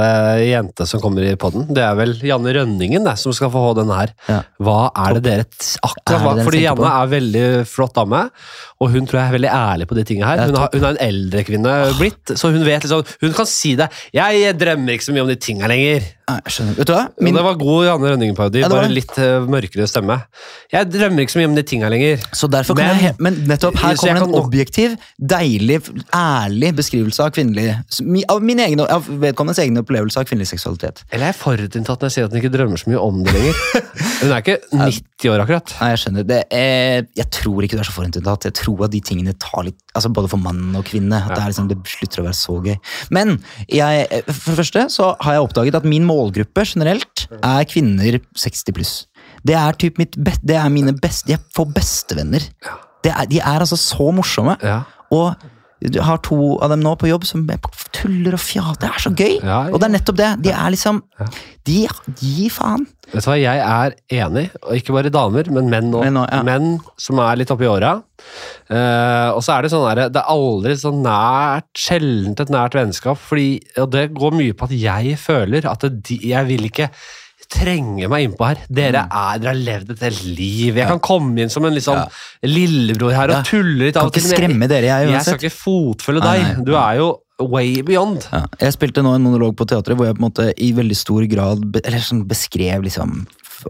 [0.50, 1.68] jente som kommer i podden.
[1.74, 4.12] Det er vel Janne Rønningen det, som skal få den her.
[4.28, 4.42] Ja.
[4.62, 6.44] Hva er det dere Er akkurat hva?
[6.46, 6.90] Fordi Janne på?
[6.90, 8.22] er veldig flott dame,
[8.80, 10.40] og hun tror jeg er veldig ærlig på de tingene her.
[10.44, 13.46] Er Hun, har, hun er en eldre kvinne blitt, så hun vet liksom Hun kan
[13.50, 13.90] si det.
[14.14, 16.04] 'Jeg drømmer ikke så mye om de tinga lenger'.
[16.30, 16.76] Jeg skjønner.
[16.78, 17.24] Vet du?
[17.26, 20.20] Min, det var god Janne Rønningen-parodi, Ja, bare litt uh, mørkere stemme.
[20.72, 22.20] 'Jeg drømmer ikke så mye om de tinga lenger'.
[22.34, 25.80] så derfor Men- jeg, men nettopp her kommer en kan- objektiv, deilig,
[26.16, 27.68] ærlig beskrivelse av kvinnelig
[28.30, 31.04] Av min egen, av vedkommendes egen opplevelse av kvinnelig seksualitet.
[31.12, 33.34] Eller er jeg forutinntatt når jeg sier at hun ikke drømmer så mye om det
[33.34, 33.60] lenger?
[34.20, 35.74] Hun er ikke 90 år, akkurat.
[35.80, 36.26] Nei, jeg skjønner.
[36.28, 38.48] Det er, jeg tror ikke du er så forutinntatt.
[38.50, 41.18] Jeg tror at de tingene tar litt altså Både for mann og kvinne.
[41.24, 42.76] At det, er liksom, det slutter å være så gøy.
[43.16, 43.38] Men
[43.72, 48.76] jeg, for det første så har jeg oppdaget at min målgruppe generelt er kvinner 60
[48.76, 48.94] pluss.
[49.46, 52.44] Det er, typ mitt det er mine beste Jeg får bestevenner.
[53.06, 54.58] Det er, de er altså så morsomme.
[54.64, 54.82] Ja.
[55.16, 55.34] Og
[55.80, 57.46] du har to av dem nå på jobb som
[57.96, 58.82] tuller og fjater.
[58.84, 59.36] Det er så gøy!
[59.40, 59.72] Ja, ja.
[59.72, 60.30] Og det er nettopp det.
[60.44, 61.00] De er liksom
[61.70, 61.78] De
[62.20, 62.84] gir faen.
[63.14, 66.04] Vet du hva, jeg er enig, og ikke bare damer, men menn òg.
[66.12, 66.44] Menn.
[66.46, 66.68] Menn
[67.00, 67.96] som er litt oppi åra.
[68.70, 72.76] Uh, og så er det sånn der, det er aldri så nært, sjeldent et nært
[72.78, 76.68] vennskap, fordi, og det går mye på at jeg føler at det, de, jeg vil
[76.70, 76.92] ikke
[77.50, 78.60] trenge meg innpå her.
[78.70, 79.16] Dere Mm.
[79.20, 80.76] er, dere har levd et helt liv.
[80.78, 82.04] Jeg kan komme inn som en liksom
[82.46, 83.98] lillebror her og tulle litt.
[83.98, 86.66] Av og ikke Kan ikke skremme dere, jeg, Jeg skal ikke fotfølge deg.
[86.66, 88.26] Du er jo way beyond.
[88.32, 88.44] Ja.
[88.60, 91.24] Jeg spilte nå en monolog på teatret hvor jeg på en måte i veldig stor
[91.32, 93.26] grad be eller sånn beskrev liksom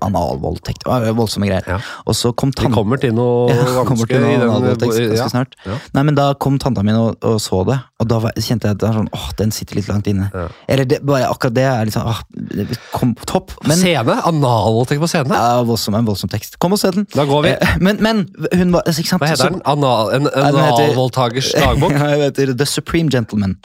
[0.06, 0.84] analvoldtekt.
[1.18, 1.66] Voldsomme greier.
[1.68, 1.78] Ja.
[2.06, 4.94] Og så kom Vi tante kommer til noe Ja, kommer til i noe den- analvoldtekt
[4.96, 5.28] ganske ja.
[5.32, 5.56] snart.
[5.66, 5.78] Ja.
[5.98, 8.78] Nei, men Da kom tanta mi og, og så det, og da var, kjente jeg
[8.78, 10.30] at er sånn, åh, den sitter litt langt inne.
[10.70, 13.52] Eller det, bare akkurat det er liksom, åh, det kom topp.
[13.68, 14.16] Men Scene?
[14.30, 15.36] Analvoldtekt på scene?
[15.36, 16.58] ja, voldsom, en voldsom tekst.
[16.60, 17.08] Kom og se den.
[17.14, 17.54] Da går vi.
[17.56, 19.22] Eh, Men, men hun var ikke sant?
[19.24, 19.62] Hva heter den?
[19.70, 21.92] Anal, en den analvoldtakers dagbok?
[21.96, 23.58] Ja, jeg heter The Supreme Gentleman.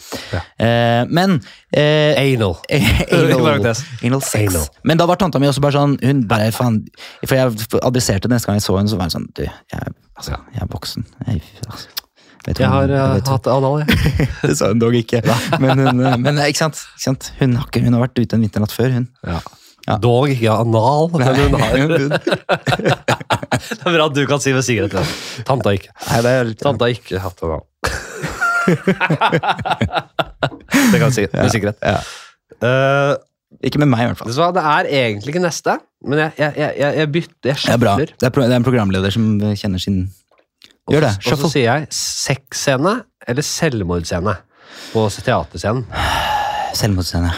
[0.59, 1.41] Eh, men
[1.75, 2.57] eh, Anal.
[2.70, 4.55] anal, anal sex.
[4.55, 4.66] Anal.
[4.85, 6.81] Men da var tanta mi også bare sånn Hun bare faen
[7.27, 10.39] For jeg adresserte neste gang jeg så henne, så var hun sånn Du, jeg, altså,
[10.55, 11.05] jeg er voksen.
[11.27, 11.89] Jeg, altså,
[12.47, 13.89] vet Jeg hun- har eh, vet hatt anal, jeg.
[14.45, 15.21] Det sa hun dog ikke.
[15.61, 16.81] Men, hun, eh, men eh, ikke, sant?
[16.95, 17.31] ikke sant?
[17.41, 19.07] Hun, har ikke, hun har vært ute en vinternatt før, hun.
[19.27, 19.39] Ja.
[19.85, 19.99] Ja.
[20.01, 22.09] Dog ikke anal, men hun har Hun-
[23.55, 24.93] Det er bra at du kan si med sikkerhet.
[24.97, 25.45] det.
[25.49, 25.93] Tanta ikke.
[26.09, 27.62] Nei, det er Tanta ikke hatt anal.
[30.93, 31.79] det kan vi si med sikkerhet.
[31.85, 32.01] Ja.
[33.63, 34.33] Ikke med meg, i hvert fall.
[34.35, 37.55] Så det er egentlig ikke neste, men jeg, jeg, jeg, jeg, bytter.
[37.55, 37.95] Jeg Det er bra.
[37.95, 38.15] shuffler.
[38.19, 40.05] Det er, det er en programleder som kjenner sin
[40.93, 41.15] Gjør det.
[41.33, 44.35] Og så sier jeg sexscene eller selvmordsscene
[44.93, 45.87] på teaterscenen.
[46.81, 47.31] Selvmordsscene.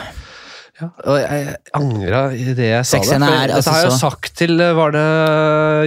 [0.77, 3.07] Ja, og jeg, angra i det jeg sa det.
[3.09, 5.05] For er Dette altså har jeg jo sagt til eh, Var det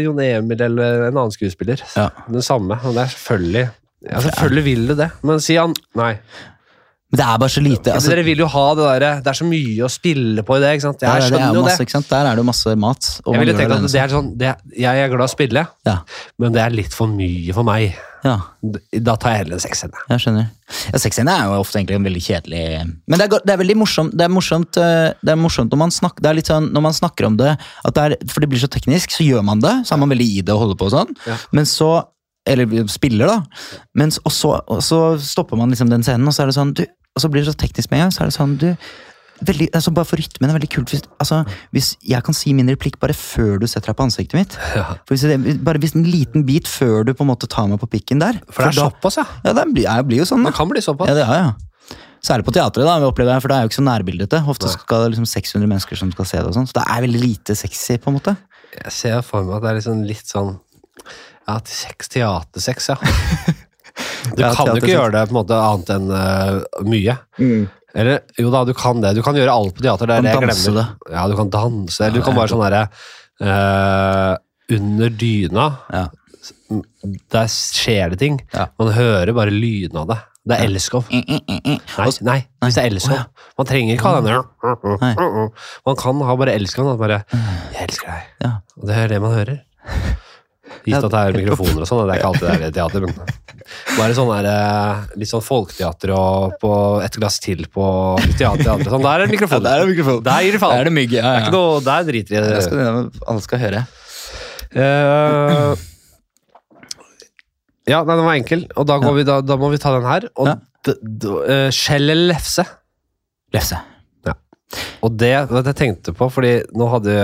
[0.02, 1.84] Jon Emil eller en annen skuespiller?
[1.94, 2.08] Ja.
[2.26, 2.80] Den samme.
[2.82, 3.66] Og det er selvfølgelig
[4.08, 6.14] ja, Selvfølgelig vil du det, men si han Nei.
[7.10, 7.93] Men det er bare så lite.
[7.95, 10.60] Altså, Dere vil jo ha det derre Det er så mye å spille på i
[10.62, 10.74] det.
[10.76, 10.99] ikke sant?
[11.01, 12.03] der, Jeg er det, jo masse, det.
[12.12, 13.07] Der er det jo masse mat.
[13.26, 15.95] Jeg ville tenkt at det er sånn det, Jeg er glad i å spille, Ja,
[16.38, 17.95] men det er litt for mye for meg.
[18.28, 18.36] ja,
[18.93, 20.03] Da tar jeg heller en sexscene.
[20.12, 20.51] jeg skjønner.
[20.91, 22.62] Ja, Sexscene er jo ofte egentlig en veldig kjedelig
[23.10, 25.82] Men det er, det er veldig morsomt Det er morsomt, eh, det er morsomt når,
[25.82, 28.45] man snakker, det er litt sånn, når man snakker om det, at det er, for
[28.45, 29.74] det blir så teknisk, så gjør man det.
[29.89, 31.18] Så er man veldig i det og holder på og sånn.
[31.26, 31.41] Ja.
[31.57, 31.89] Men så
[32.49, 33.43] Eller spiller, da.
[33.99, 36.72] Men, og, så, og så stopper man liksom den scenen, og så er det sånn
[36.74, 36.86] du,
[37.16, 38.16] Og så blir det så teknisk med en gang.
[38.16, 38.68] Så er det sånn du
[39.47, 40.91] veldig, altså Bare for rytmen er veldig kult.
[40.93, 41.41] Hvis, altså,
[41.76, 44.57] hvis jeg kan si min replikk bare før du setter deg på ansiktet mitt.
[44.76, 44.86] Ja.
[45.07, 47.80] For hvis det, bare hvis en liten bit før du på en måte tar meg
[47.80, 48.41] på pikken der.
[48.51, 49.26] For det er da- såpass, ja.
[49.47, 50.51] Ja, det blir, jeg blir jo sånn, da.
[50.51, 51.07] Det kan bli såpass.
[51.12, 51.97] Ja, det er, ja.
[52.20, 54.39] Særlig på teatret, da, vi opplever jeg, for det er jo ikke så nærbildete.
[54.51, 57.05] Ofte skal det liksom 600 mennesker som skal se det, og sånn, så det er
[57.07, 57.95] veldig lite sexy.
[57.97, 58.36] på en måte.
[58.76, 60.60] Jeg ser for meg at det er liksom litt sånn
[61.47, 62.97] Ja, til sex, teatersex, ja.
[64.36, 67.17] Du kan jo ikke gjøre det på en måte annet enn uh, mye.
[67.99, 69.15] Eller jo da, du kan det.
[69.17, 70.09] Du kan gjøre alt på teater.
[70.09, 70.80] Det er det jeg glemmer.
[70.80, 71.13] Det.
[71.15, 71.99] Ja, du kan danse.
[72.05, 72.86] Eller du kan bare sånn derre
[73.41, 74.34] uh,
[74.78, 76.07] Under dyna, Ja.
[77.34, 78.41] der skjer det ting.
[78.53, 78.67] Ja.
[78.78, 80.20] Man hører bare lyden av det.
[80.49, 81.09] Det er elskov.
[81.11, 81.80] Mm, mm, mm, mm.
[81.99, 83.17] Nei, nei, hvis det er elskov.
[83.59, 85.49] Man trenger ikke ha den
[85.86, 86.93] Man kan ha bare elskov.
[86.97, 88.61] Bare 'Jeg elsker deg'.
[88.80, 89.59] Og det er det man hører.
[90.86, 93.01] Gitt at det er mikrofoner og sånn, det er ikke alltid det er i teater,
[93.05, 93.15] men
[93.97, 96.72] bare sånn der, eh, litt sånn folketeater og på
[97.03, 97.86] et glass til på
[98.38, 98.63] teater.
[98.63, 99.61] teater sånn, der er det mikrofoner.
[99.61, 100.24] Ja, der er det mikrofoner.
[100.30, 101.11] Der gir de Der er det mygg.
[101.11, 102.63] Ja, Det er ikke noe, der driter de i Det det.
[102.63, 103.86] skal, alle skal høre.
[104.70, 105.76] Uh,
[107.89, 109.17] ja, nei, den var enkel, og da, går Ja.
[109.17, 110.28] vi, da, da må vi ta den her.
[110.38, 110.55] Og Ja.
[110.86, 112.65] d- d- eh, skjell eller lefse?
[113.53, 113.80] Lefse.
[114.26, 114.34] Ja.
[115.01, 117.15] Og det, det jeg tenkte på, fordi nå hadde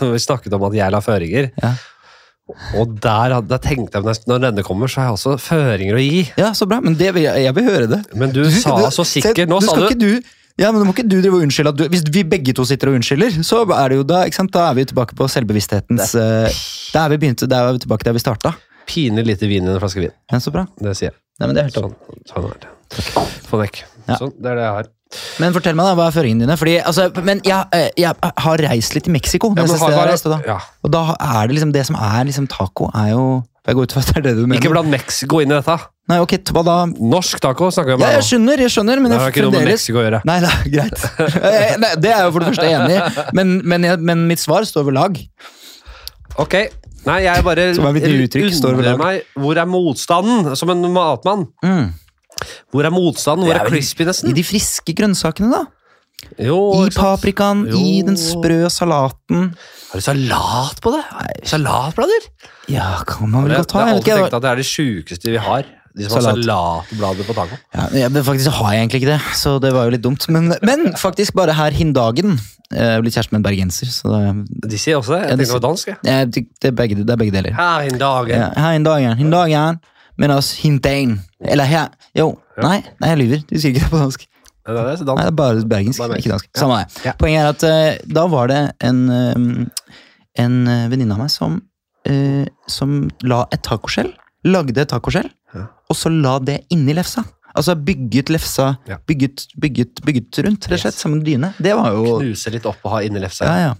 [0.14, 1.50] vi snakket om at jeg la føringer.
[1.60, 1.72] Ja.
[2.76, 6.02] Og der, der tenkte jeg, når- når denne kommer, så har jeg også føringer å
[6.02, 6.30] gi.
[6.36, 6.80] Ja, så bra.
[6.84, 8.00] Men det vil jeg, vil høre det.
[8.14, 10.22] Men du, sa du- så sikkert Nå du sa du du
[10.56, 12.62] ja, men du må ikke du drive og unnskylde at du Hvis vi begge to
[12.64, 14.52] sitter og unnskylder, så er det jo da ikke sant?
[14.52, 16.52] Da er vi tilbake på selvbevissthetens eh,
[16.92, 18.54] Da er vi begynt, da er vi tilbake der vi starta.
[18.86, 20.12] pinlig lite vin i en flaske vin.
[20.30, 20.66] Ja, så bra.
[20.78, 21.14] Det sier jeg.
[21.40, 21.74] Nei, men det er helt.
[21.74, 21.94] Sånn,
[22.28, 22.68] sånn er det.
[23.48, 23.82] Få vekk.
[24.06, 24.16] Ja.
[24.20, 24.86] Sånn, det er det jeg har.
[25.42, 26.56] Men fortell meg, da, hva er føringene dine?
[26.60, 28.14] Fordi, altså, men jeg, eh, jeg
[28.46, 29.50] har reist litt i Mexico.
[29.56, 30.40] Ja, men har- jeg reiste da.
[30.46, 30.58] ja.
[30.84, 33.24] Og da er det liksom det som er liksom taco, er jo
[33.66, 34.60] Jeg går ut fra at det er det du mener.
[34.60, 35.78] Ikke bland Mexico inn i dette.
[36.06, 36.74] Nei, ok, hva da?
[37.00, 38.00] Norsk taco snakker vi om.
[38.04, 40.20] Ja, jeg skjønner, jeg skjønner, men Det har ikke noe med Mexico å gjøre.
[40.28, 41.04] Nei, det er greit.
[41.48, 44.42] Eh, Nei, det er jeg jo for det første enig i, men, men, men mitt
[44.42, 45.16] svar står ved lag.
[46.44, 46.58] Ok.
[47.04, 50.54] Nei, jeg bare uttrykk, undrer meg Hvor er motstanden?
[50.56, 51.46] Som en matmann.
[51.64, 51.92] Mm.
[52.72, 53.46] Hvor er motstanden?
[53.46, 54.30] Hvor er er crispinessen?
[54.30, 55.64] I de friske grønnsakene, da.
[56.40, 57.78] Jo, I paprikaen, jo.
[57.78, 59.52] i den sprø salaten.
[59.92, 61.02] Har du salat på det?
[61.46, 62.28] Salatblader?
[62.72, 63.80] Ja, kan man vel godt ha.
[63.80, 65.68] jeg har alltid tenkt at det er det sjukeste vi har.
[65.94, 67.58] De som har salatblader på taco.
[67.76, 70.26] Ja, ja, men faktisk har jeg egentlig ikke det, så det var jo litt dumt.
[70.34, 72.40] Men, men faktisk bare her Hindagen.
[72.74, 75.20] Jeg blir kjæreste med en bergenser, så det, De sier også det.
[75.20, 75.92] Jeg ja, tenkte det var dansk.
[75.92, 76.16] Ja.
[76.24, 77.54] det, er begge, det er begge deler.
[77.54, 78.32] Her hindagen.
[78.32, 78.40] dagen.
[78.40, 79.78] Ja, her Hindagen, Hindagen,
[80.18, 81.18] men altså Hindain.
[81.44, 83.44] Eller her Jo, nei, nei, jeg lyver.
[83.50, 84.26] Du sier ikke det på dansk.
[84.64, 86.48] Nei, det er bare bergensk, ikke dansk.
[86.56, 87.12] Samme det.
[87.20, 89.84] Poenget er at uh, da var det en, eh,
[90.40, 91.58] en eh, venninne av meg som,
[92.08, 92.94] uh, som
[93.28, 94.14] la et tacoskjell.
[94.48, 95.66] Lagde et tacoskjell, Ja.
[95.90, 97.26] og så la det inni lefsa.
[97.54, 98.96] Altså bygget lefsa Ja.
[99.06, 101.04] bygget, bygget, bygget rundt, rett og slett, Yes.
[101.06, 101.52] med dyne.
[101.62, 103.44] Det var jo Knuse litt opp og ha inni lefsa.
[103.46, 103.74] Ja, ja.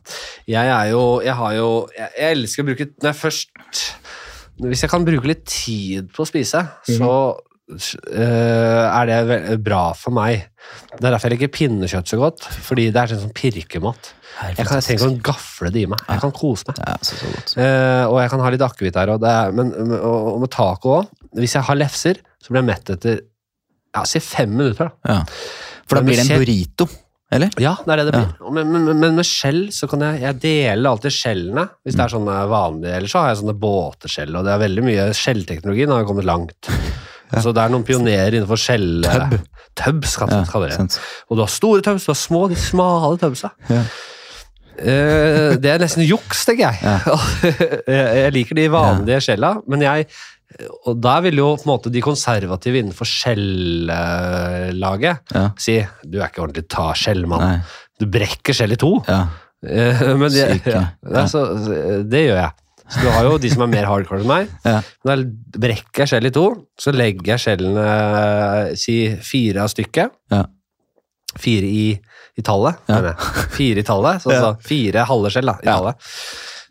[0.47, 3.49] Jeg er jo Jeg har jo Jeg, jeg elsker å bruke Når jeg først
[4.63, 10.15] Hvis jeg kan bruke litt tid på å spise, så uh, er det bra for
[10.15, 10.47] meg.
[10.95, 14.13] Det er derfor jeg liker pinnekjøtt så godt, fordi det er sånn som pirkemat.
[14.35, 16.01] Jeg, kan, jeg trenger ikke å gafle det i meg.
[16.11, 16.81] Jeg kan kose meg.
[16.83, 17.59] Ja, så, så.
[17.63, 19.15] Eh, og jeg kan ha litt akevitt her.
[19.15, 21.13] Og, det er, men, og, og med taco òg.
[21.39, 23.21] Hvis jeg har lefser, så blir jeg mett etter
[23.95, 24.91] ja, si fem minutter.
[24.91, 25.15] da.
[25.15, 25.21] Ja.
[25.85, 26.89] For da blir det en burrito,
[27.33, 27.55] eller?
[27.63, 28.29] Ja, det er det det blir.
[28.37, 28.51] Ja.
[28.55, 32.13] Men, men, men med skjell så kan jeg Jeg deler alltid skjellene, hvis det er
[32.13, 32.99] sånne vanlige.
[32.99, 36.29] Eller så har jeg sånne båteskjell, og det er veldig mye Skjellteknologien har jo kommet
[36.29, 36.71] langt.
[37.43, 39.03] Så det er noen pionerer innenfor skjell...
[39.03, 39.33] Tub.
[39.75, 41.01] Tubs, kan Ja, man kalle det.
[41.27, 43.51] Og du har store tubs, du har små, de smale tubsa.
[43.67, 43.81] Ja.
[44.75, 46.79] Uh, det er nesten juks, tenker jeg.
[46.83, 47.83] jeg.
[48.25, 50.07] Jeg liker de vanlige skjella, men jeg
[50.87, 53.07] Og der vil jo på en måte de konservative innenfor
[53.95, 55.47] skjellaget Ja.
[55.59, 57.63] si du er ikke ordentlig ta skjellmann.
[58.01, 58.93] Du brekker skjell i to.
[59.09, 59.23] Ja.
[59.67, 60.71] Eh, Men Syke.
[60.71, 61.45] ja, det, er så,
[62.05, 62.53] det gjør jeg.
[62.85, 64.49] Så du har jo de som er mer hardcore enn meg.
[64.67, 64.81] Ja.
[65.09, 65.17] Da
[65.57, 66.47] brekker jeg skjell i to,
[66.79, 70.13] så legger jeg skjellene si fire av stykket.
[70.35, 70.43] Ja.
[71.41, 71.87] Fire i,
[72.39, 73.17] i tallet, mener jeg.
[73.57, 75.79] Fire i tallet, så, så fire halve skjell da, i Ja.
[75.81, 75.97] tallet.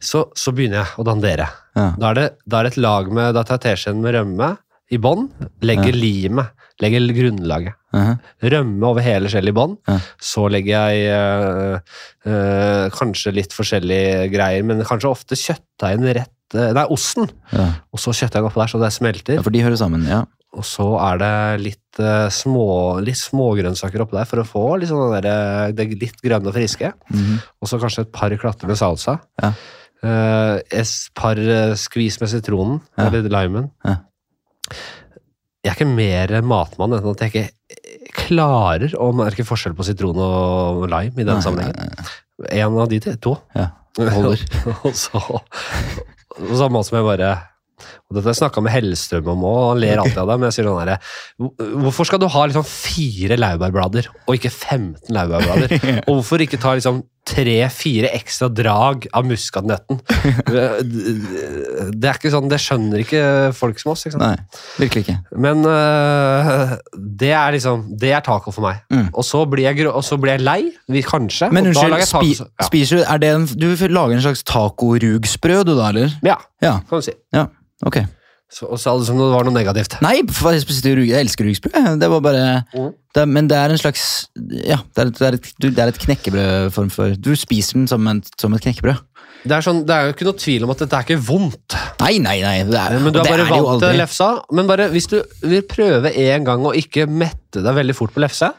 [0.04, 1.48] Så, så begynner jeg å dandere.
[1.78, 1.88] Ja.
[2.00, 4.50] Da er det, da er det et lag med, da tar jeg teskjeen med rømme
[4.94, 5.30] i bånn,
[5.66, 6.52] legger limet,
[6.84, 7.78] legger grunnlaget.
[7.96, 8.14] Mhm.
[8.52, 9.78] Rømme over hele skjellet i bånn.
[9.88, 9.96] Ja.
[10.22, 11.80] Så legger jeg
[12.28, 17.30] øh, kanskje litt forskjellige greier, men kanskje ofte kjøttdeigen rett øh, Nei, osten.
[17.54, 17.68] ja.
[17.94, 19.38] Og så kjøttdeigen oppå der, så det smelter.
[19.40, 20.24] ja, for de hører sammen, ja.
[20.54, 22.02] Og så er det litt,
[22.34, 22.66] små,
[23.02, 26.92] litt smågrønnsaker oppå der for å få litt sånn der, det litt grønne og friske.
[27.10, 27.40] Mhm.
[27.64, 29.18] Og så kanskje et par klatter med salsa.
[29.42, 29.54] Ja.
[30.04, 33.08] Eh, et par uh, skvis med sitronen, Ja.
[33.08, 33.72] eller limen.
[33.86, 33.96] Ja.
[35.64, 40.20] Jeg er ikke mer matmann enn at jeg ikke klarer å merke forskjell på sitron
[40.20, 41.96] og lime i den sammenhengen.
[42.52, 43.38] En av de to.
[43.56, 44.44] Ja, holder.
[44.84, 45.24] og så
[46.34, 47.32] og måte som jeg bare
[47.84, 50.36] og Dette har jeg snakka med Hellstrøm om òg, han ler alltid av det.
[50.40, 50.98] Men jeg sier sånn herre
[51.84, 55.74] Hvorfor skal du ha liksom fire laurbærblader og ikke 15 laurbærblader?
[56.08, 60.00] Og hvorfor ikke ta liksom tre-fire ekstra drag av muskatnøtten?
[60.44, 63.22] Det er ikke sånn, det skjønner ikke
[63.56, 64.06] folk som oss.
[64.08, 64.26] ikke sant?
[64.26, 65.16] Nei, virkelig ikke.
[65.46, 66.74] Men øh,
[67.24, 68.82] det er liksom Det er taco for meg.
[68.94, 69.08] Mm.
[69.14, 70.60] Og, så blir jeg, og så blir jeg lei,
[71.08, 71.52] kanskje.
[71.56, 72.68] Men unnskyld, spi, ja.
[72.68, 76.12] spiser du er det en, Du lager en slags tacorugsprø, du da, eller?
[76.26, 77.16] ja, Ja, kan du si.
[77.36, 77.48] ja,
[77.86, 78.04] ok.
[78.54, 79.96] Så, og sa det som det var noe negativt.
[80.06, 81.72] Nei, jeg, elsker rugsprø.
[81.98, 82.44] Det var bare
[82.76, 82.92] Mm.
[83.16, 85.88] det, Men det er en slags Ja, det er, et- det er et, det er
[85.88, 89.02] et knekkebrødform for Du spiser den som, en, som et knekkebrød.
[89.44, 91.76] Det er, sånn, det er jo ikke noe tvil om at dette er ikke vondt.
[92.00, 92.64] Nei, nei, nei.
[92.64, 94.30] Det er, Men du har bare vant til lefsa.
[94.56, 98.24] Men bare hvis du vil prøve en gang å ikke mette deg veldig fort på
[98.24, 98.54] lefse,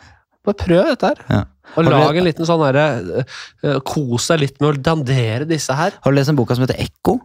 [0.44, 1.22] bare prøv dette her.
[1.30, 1.44] Ja.
[1.78, 3.24] Og lag en liten sånn herre
[3.64, 5.96] øh, Kos deg litt med å dandere disse her.
[6.04, 7.16] Har du lest en boka som heter Ekko?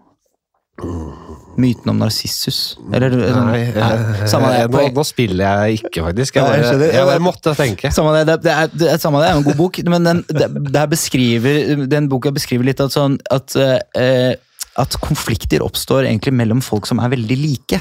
[1.59, 2.77] Myten om Narsissus?
[2.95, 4.67] Eller sånn, Nei, samme det.
[4.71, 6.39] nå, nå spiller jeg ikke, faktisk.
[6.39, 7.91] Jeg bare, jeg bare måtte tenke.
[7.95, 10.21] samme det, det, er, det, er, samme det, det er en god bok, men den,
[10.29, 14.37] det, det beskriver, den boka beskriver litt at, sånn, at, eh,
[14.79, 17.79] at konflikter oppstår egentlig mellom folk som er veldig like.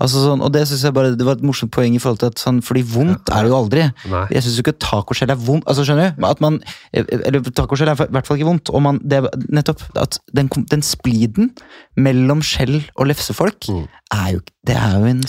[0.00, 2.30] Altså sånn, og Det synes jeg bare, det var et morsomt poeng, i forhold til
[2.32, 3.84] at sånn, fordi vondt er det jo aldri.
[4.10, 4.24] Nei.
[4.34, 5.66] Jeg syns ikke tacoskjell er vondt.
[5.68, 6.26] altså skjønner du?
[6.28, 6.60] At man,
[6.94, 8.70] eller Tacoskjell er i hvert fall ikke vondt.
[8.74, 9.22] og man, det,
[9.52, 11.52] nettopp at Den, den spliden
[11.98, 13.86] mellom skjell og lefsefolk Mm.
[14.14, 15.20] er jo det er jo en,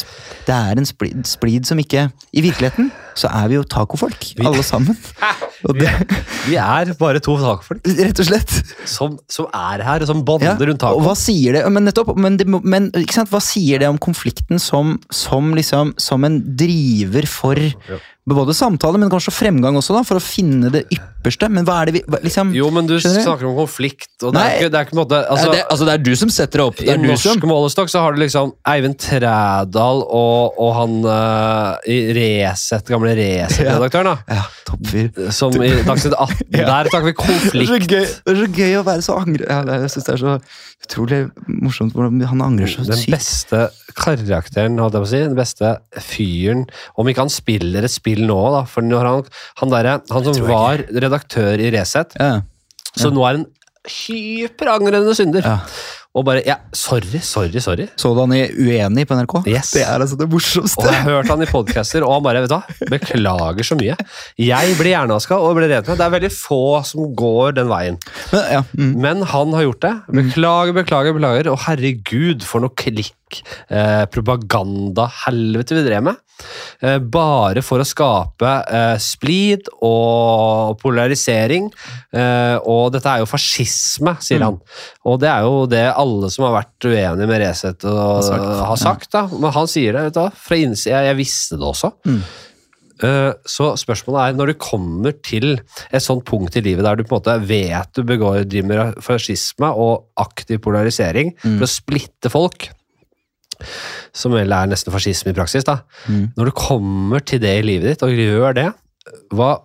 [0.47, 2.89] det er en splid, splid som ikke I virkeligheten
[3.19, 4.95] så er vi jo tacofolk, alle sammen.
[5.75, 5.87] Vi,
[6.47, 8.53] vi er bare to tacofolk rett og slett.
[8.87, 11.01] som, som er her, og som bonder Ja, rundt og taco.
[11.09, 11.63] Hva sier det?
[11.73, 16.39] Men nettopp, men, det, men hva sier det om konflikten som, som, liksom, som en
[16.59, 17.59] driver for
[18.37, 21.49] både samtale, men kanskje fremgang også, da, for å finne det ypperste?
[21.49, 24.39] Men hva er det vi hva- liksom, Jo, men du snakker om konflikt, og det
[24.39, 24.47] Nei.
[24.49, 26.29] er ikke, det er ikke på en måte altså, det, altså, det er du som
[26.29, 26.77] setter det opp.
[26.83, 31.77] Det I norsk som målestokk så har du liksom Eivind Trædal og, og han uh,
[32.19, 34.13] Resett, gamle Resett-redaktøren.
[34.13, 34.37] da.
[34.39, 35.31] Ja, toppfyr.
[35.35, 36.47] Som i Dagsnytt 18.
[36.59, 36.65] Ja.
[36.65, 37.91] Der snakker vi Det er, så konflikt.
[37.91, 39.45] gøy, det er så gøy å være så angre...
[39.47, 40.33] Ja, det- jeg synes det er så
[40.89, 41.19] utrolig
[41.61, 42.89] morsomt hvordan han angrer så sykt.
[42.89, 43.59] Den beste
[43.99, 45.21] karakteren, holdt jeg på å si.
[45.25, 45.71] Den beste
[46.03, 46.65] fyren.
[46.99, 48.63] Om ikke han spiller et spill nå, da.
[48.69, 49.23] For han,
[49.61, 52.41] han, der, han som var redaktør i Resett, Ja.
[52.97, 53.47] så nå er en
[53.89, 55.45] hyperangrende synder.
[55.45, 55.57] Ja.
[56.17, 57.85] Og bare ja, Sorry, sorry, sorry.
[57.99, 59.35] Så du han i Uenig på NRK?
[59.47, 59.69] Yes.
[59.77, 60.81] Det er altså det morsomste.
[60.81, 63.95] Og jeg hørte han i podcaster, og han bare vet du hva, beklager så mye.
[64.41, 65.99] Jeg blir hjernevaska og blir redd med.
[66.01, 66.59] Det er veldig få
[66.89, 67.99] som går den veien.
[68.33, 68.91] Men, ja, mm.
[69.05, 69.93] Men han har gjort det.
[70.19, 71.51] Beklager, beklager, beklager.
[71.53, 73.13] Og herregud, for noe klikk,
[73.69, 76.17] eh, propaganda, helvete vi drev med.
[76.81, 81.67] Eh, bare for å skape eh, splid og polarisering.
[82.15, 84.59] Eh, og dette er jo fascisme, sier han.
[85.05, 88.51] Og det er jo det alle som har vært uenige med Resett og, Har sagt,
[88.71, 89.09] har sagt.
[89.15, 89.25] da.
[89.35, 90.39] Men han sier det, vet du.
[90.47, 91.03] Fra innsida.
[91.09, 91.91] Jeg visste det også.
[92.07, 92.21] Mm.
[93.03, 95.53] Eh, Så spørsmålet er, når du kommer til
[95.91, 98.99] et sånt punkt i livet der du på en måte vet du begår, driver med
[99.03, 102.67] fascisme og aktiv polarisering for å splitte folk,
[104.15, 105.79] som vel er nesten fascisme i praksis, da.
[106.07, 106.29] Mm.
[106.37, 108.69] Når du kommer til det i livet ditt og gjør det,
[109.33, 109.55] hva,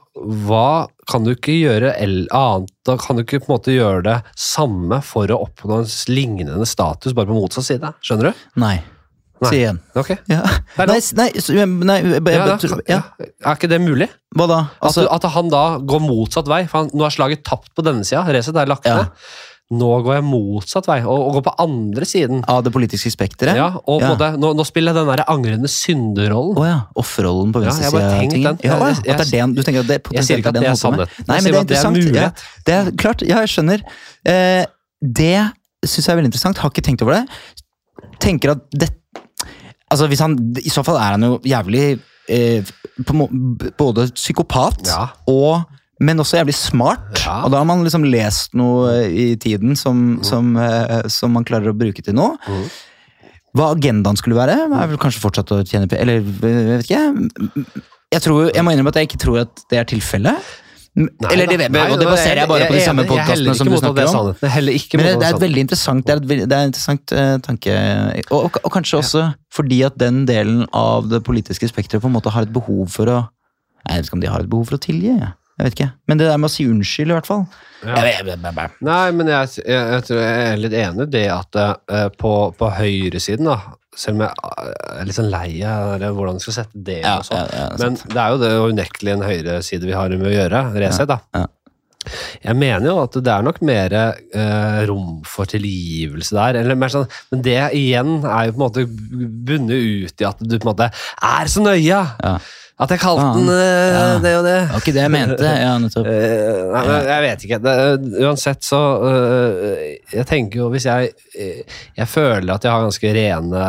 [0.47, 2.73] hva kan du ikke gjøre annet?
[2.87, 6.69] Da kan du ikke på en måte gjøre det samme for å oppnå en lignende
[6.69, 7.95] status, bare på motsatt side?
[8.05, 8.45] Skjønner du?
[8.63, 8.79] Nei.
[9.43, 9.51] Nei.
[9.51, 9.81] Si igjen.
[9.99, 10.13] Ok.
[10.31, 10.41] Ja.
[10.79, 10.87] Nei,
[11.19, 11.29] Nei,
[11.91, 11.99] nei,
[12.33, 12.45] Ja,
[12.89, 13.01] ja.
[13.19, 14.09] Er ikke det mulig?
[14.35, 14.61] Hva da?
[14.79, 16.63] At, Altså, at han da går motsatt vei.
[16.71, 18.23] For han, nå er slaget tapt på denne sida.
[18.31, 19.11] racet er lagt ned.
[19.79, 22.43] Nå går jeg motsatt vei, og, og går på andre siden.
[22.49, 23.57] av det politiske spekteret?
[23.59, 24.13] Ja, og Ja.
[24.15, 26.59] Både, nå, nå spiller jeg den der angrende synderrollen.
[26.61, 26.79] Oh, ja.
[27.01, 28.31] Offerrollen på Ja, jeg har bare.
[28.35, 30.57] Ja, ja, at det er den, du tenker at det Jeg sier potensielt ikke at
[30.57, 30.83] er den det er med?
[30.85, 31.19] sannhet.
[31.29, 32.17] Nei, men det er at det er interessant.
[32.17, 32.31] Ja,
[32.67, 33.85] det er klart, ja, jeg skjønner.
[34.25, 34.65] Eh,
[35.05, 35.37] det
[35.85, 36.59] syns jeg er veldig interessant.
[36.65, 37.25] Har ikke tenkt over det.
[38.23, 38.91] Tenker at det
[39.93, 40.33] Altså, hvis han
[40.65, 41.83] I så fall er han jo jævlig
[42.33, 42.65] eh,
[43.07, 43.27] på,
[43.79, 44.89] Både psykopat
[45.31, 45.61] og
[46.03, 47.07] men også jævlig smart.
[47.23, 47.43] Ja.
[47.45, 51.71] Og da har man liksom lest noe i tiden som, som, eh, som man klarer
[51.71, 52.35] å bruke til noe.
[52.49, 52.67] Mm.
[53.55, 57.85] Hva agendaen skulle være, er vel kanskje fortsatt å tjene penger Eller jeg vet ikke.
[58.11, 60.53] Jeg, tror, jeg må innrømme at jeg ikke tror at det er tilfellet.
[60.95, 64.11] Eller det, nei, og det baserer jeg bare på de samme podkastene som du snakker
[64.11, 64.29] om.
[64.39, 67.15] Det Men det, det er et veldig interessant, det er et, det er et interessant
[67.19, 67.79] uh, tanke.
[68.29, 69.25] Og, og, og kanskje også
[69.55, 73.11] fordi at den delen av det politiske spekteret på en måte har et behov for
[73.11, 73.23] å
[73.85, 75.11] Jeg vet ikke om de har et behov for å tilgi.
[75.13, 75.93] Jeg, jeg vet ikke.
[76.11, 77.47] Men det der med å si unnskyld, i hvert fall.
[77.85, 78.01] Ja.
[78.83, 82.35] Nei, men jeg, jeg, jeg, tror jeg er litt enig i det at uh, på,
[82.59, 83.61] på høyresiden, da
[83.95, 84.55] selv om jeg
[84.99, 87.45] er litt sånn lei av hvordan jeg skal sette det Ja, og sånn.
[87.47, 91.13] ja, Men det er jo det unektelig en høyreside vi har med å gjøre, Resett,
[91.13, 91.21] da.
[91.37, 91.45] ja.
[92.45, 96.59] Jeg mener jo at det er nok mer eh, rom for tilgivelse der.
[96.61, 98.85] Eller mer sånn, men det igjen er jo på en måte
[99.49, 102.03] bundet ut i at du på en måte er så nøye!
[102.05, 102.35] Ja.
[102.75, 104.19] At jeg kalte den eh, Ja.
[104.19, 104.55] det og det.
[104.59, 105.47] Det var ikke det jeg mente.
[105.47, 105.75] Ja.
[105.79, 107.59] Eh, nei, men jeg vet ikke.
[107.63, 107.75] Det,
[108.27, 108.81] uansett så
[110.11, 111.61] Jeg tenker jo hvis jeg eh,
[111.95, 113.63] Jeg føler at jeg har ganske rene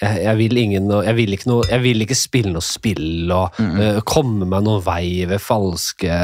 [0.00, 3.60] Jeg, jeg vil ingen jeg vil, ikke noe, jeg vil ikke spille noe spill og
[3.60, 6.16] øh, komme meg noen vei ved falske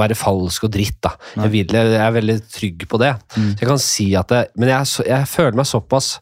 [0.00, 1.12] Være falsk og dritt, da.
[1.42, 3.12] Jeg, vil, jeg er veldig trygg på det.
[3.36, 6.14] Så jeg kan si at det, Men jeg, jeg føler meg såpass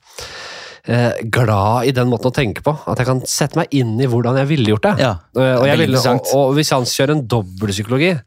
[0.86, 2.74] eh, glad i den måten å tenke på.
[2.86, 4.94] At jeg kan sette meg inn i hvordan jeg ville gjort det.
[5.04, 8.20] Ja, det og, jeg ville, og, og hvis han kjører en dobbeltpsykologi, eh,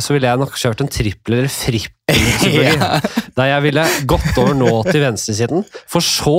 [0.00, 1.94] så ville jeg nok kjørt en trippel- eller frippelpsykologi.
[2.78, 3.00] Ja.
[3.38, 5.60] Der jeg ville gått over nå til venstresiden,
[5.90, 6.32] for så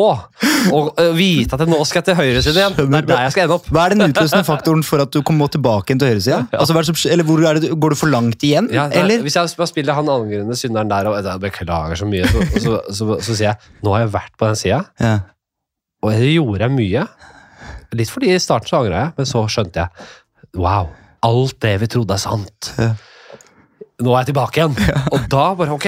[0.74, 2.76] å eh, vite at jeg nå skal jeg til høyresiden igjen.
[2.80, 3.70] Det er der jeg skal ende opp.
[3.72, 6.40] Hva er den utløsende faktoren for at du kommer tilbake til høyresida?
[6.58, 8.68] Altså, det, du- går du for langt igjen?
[8.74, 9.22] Ja, er- eller?
[9.24, 12.80] Hvis jeg bare spiller han angrende synderen der og jeg beklager så mye, så, så,
[12.90, 15.14] så, så, sier jeg nå har jeg vært på den sida, Ja.
[16.04, 17.06] og det gjorde jeg mye.
[18.00, 20.90] Litt fordi i starten så angra jeg, men så skjønte jeg wow,
[21.26, 22.74] alt det vi trodde er sant.
[22.80, 22.92] Ja.
[24.00, 24.76] Nå er jeg tilbake igjen.
[25.14, 25.88] Og da bare ok,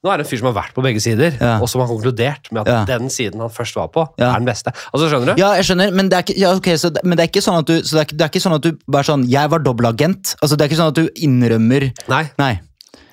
[0.00, 1.58] nå er det en fyr som har vært på begge sider, Ja.
[1.60, 2.78] og som har konkludert med at Ja.
[2.96, 4.30] den siden han først var på, Ja.
[4.32, 4.72] er den beste.
[4.94, 5.42] Altså, skjønner du?
[5.42, 7.44] Ja, jeg skjønner, men det er ikke, ja, ok, så, det- men det er ikke
[7.44, 9.50] sånn at du så det er, det er ikke sånn at du bare sånn Jeg
[9.52, 10.34] var dobbeltagent.
[10.40, 12.60] Altså, det er ikke sånn at du innrømmer Nei, Nei.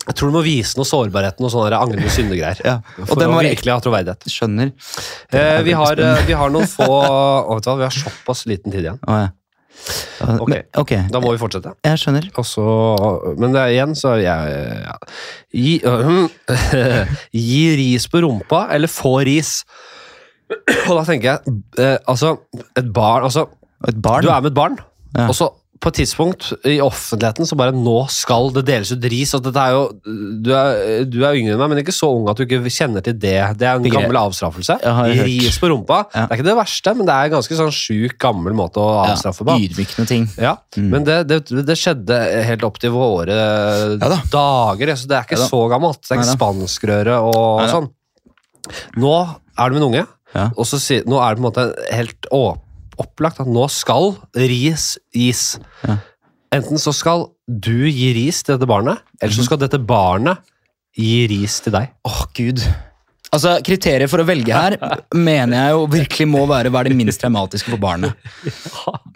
[0.07, 2.61] jeg tror du må vise noe sårbarheten og sånne angrende syndegreier.
[2.65, 2.79] Ja.
[3.01, 4.23] Og For det å virkelig ha troverdighet.
[4.31, 4.71] Skjønner.
[5.33, 8.45] Eh, vi, har, eh, vi har noen få å, vet du hva, Vi har såpass
[8.47, 8.99] liten tid igjen.
[9.03, 9.27] Å, ja.
[10.21, 10.49] Ok.
[10.49, 11.71] Men, ok, Da må vi fortsette.
[11.85, 12.25] jeg skjønner.
[12.41, 12.63] Også,
[13.39, 14.95] men det er igjen, så jeg ja.
[15.53, 16.25] gi, uh,
[17.47, 19.61] gi ris på rumpa, eller få ris.
[20.87, 22.37] Og da tenker jeg uh, Altså,
[22.79, 23.47] et barn altså,
[23.87, 24.23] Et barn?
[24.23, 24.77] Du er med et barn,
[25.17, 25.27] Ja.
[25.27, 25.49] og så
[25.79, 29.33] på et tidspunkt i offentligheten så bare nå skal det deles ut ris.
[29.37, 29.81] og dette er jo,
[30.43, 33.03] Du er, du er yngre enn meg, men ikke så ung at du ikke kjenner
[33.05, 33.35] til det.
[33.59, 34.77] Det er en gammel avstraffelse.
[35.27, 35.99] Ris på rumpa.
[36.13, 36.25] Ja.
[36.27, 38.89] Det er ikke det verste, men det er en ganske sånn sjuk, gammel måte å
[39.05, 39.57] avstraffe på.
[39.67, 40.27] Ydmykende ting.
[40.37, 40.89] Ja, Mm.
[40.91, 43.33] Men det, det, det skjedde helt opp til våre
[43.97, 44.17] da.
[44.29, 46.01] dager, så det er ikke Ja så gammelt.
[46.03, 47.87] Det er ikke spanskrøre og sånn.
[48.99, 49.13] Nå
[49.57, 50.05] er du med en unge,
[50.35, 50.49] Ja.
[50.57, 51.65] og så nå er det på en måte
[51.95, 52.57] helt å-
[52.99, 55.59] opplagt at nå skal ris gis.
[55.87, 55.97] Ja.
[56.57, 59.39] Enten så skal du gi ris til dette barnet, eller Mhm.
[59.39, 60.37] så skal dette barnet
[60.97, 61.91] gi ris til deg.
[62.07, 62.63] Åh, gud.
[63.33, 64.77] Altså, Kriteriet for å velge her
[65.11, 68.15] mener jeg jo virkelig må være hva er det minst traumatiske for barnet.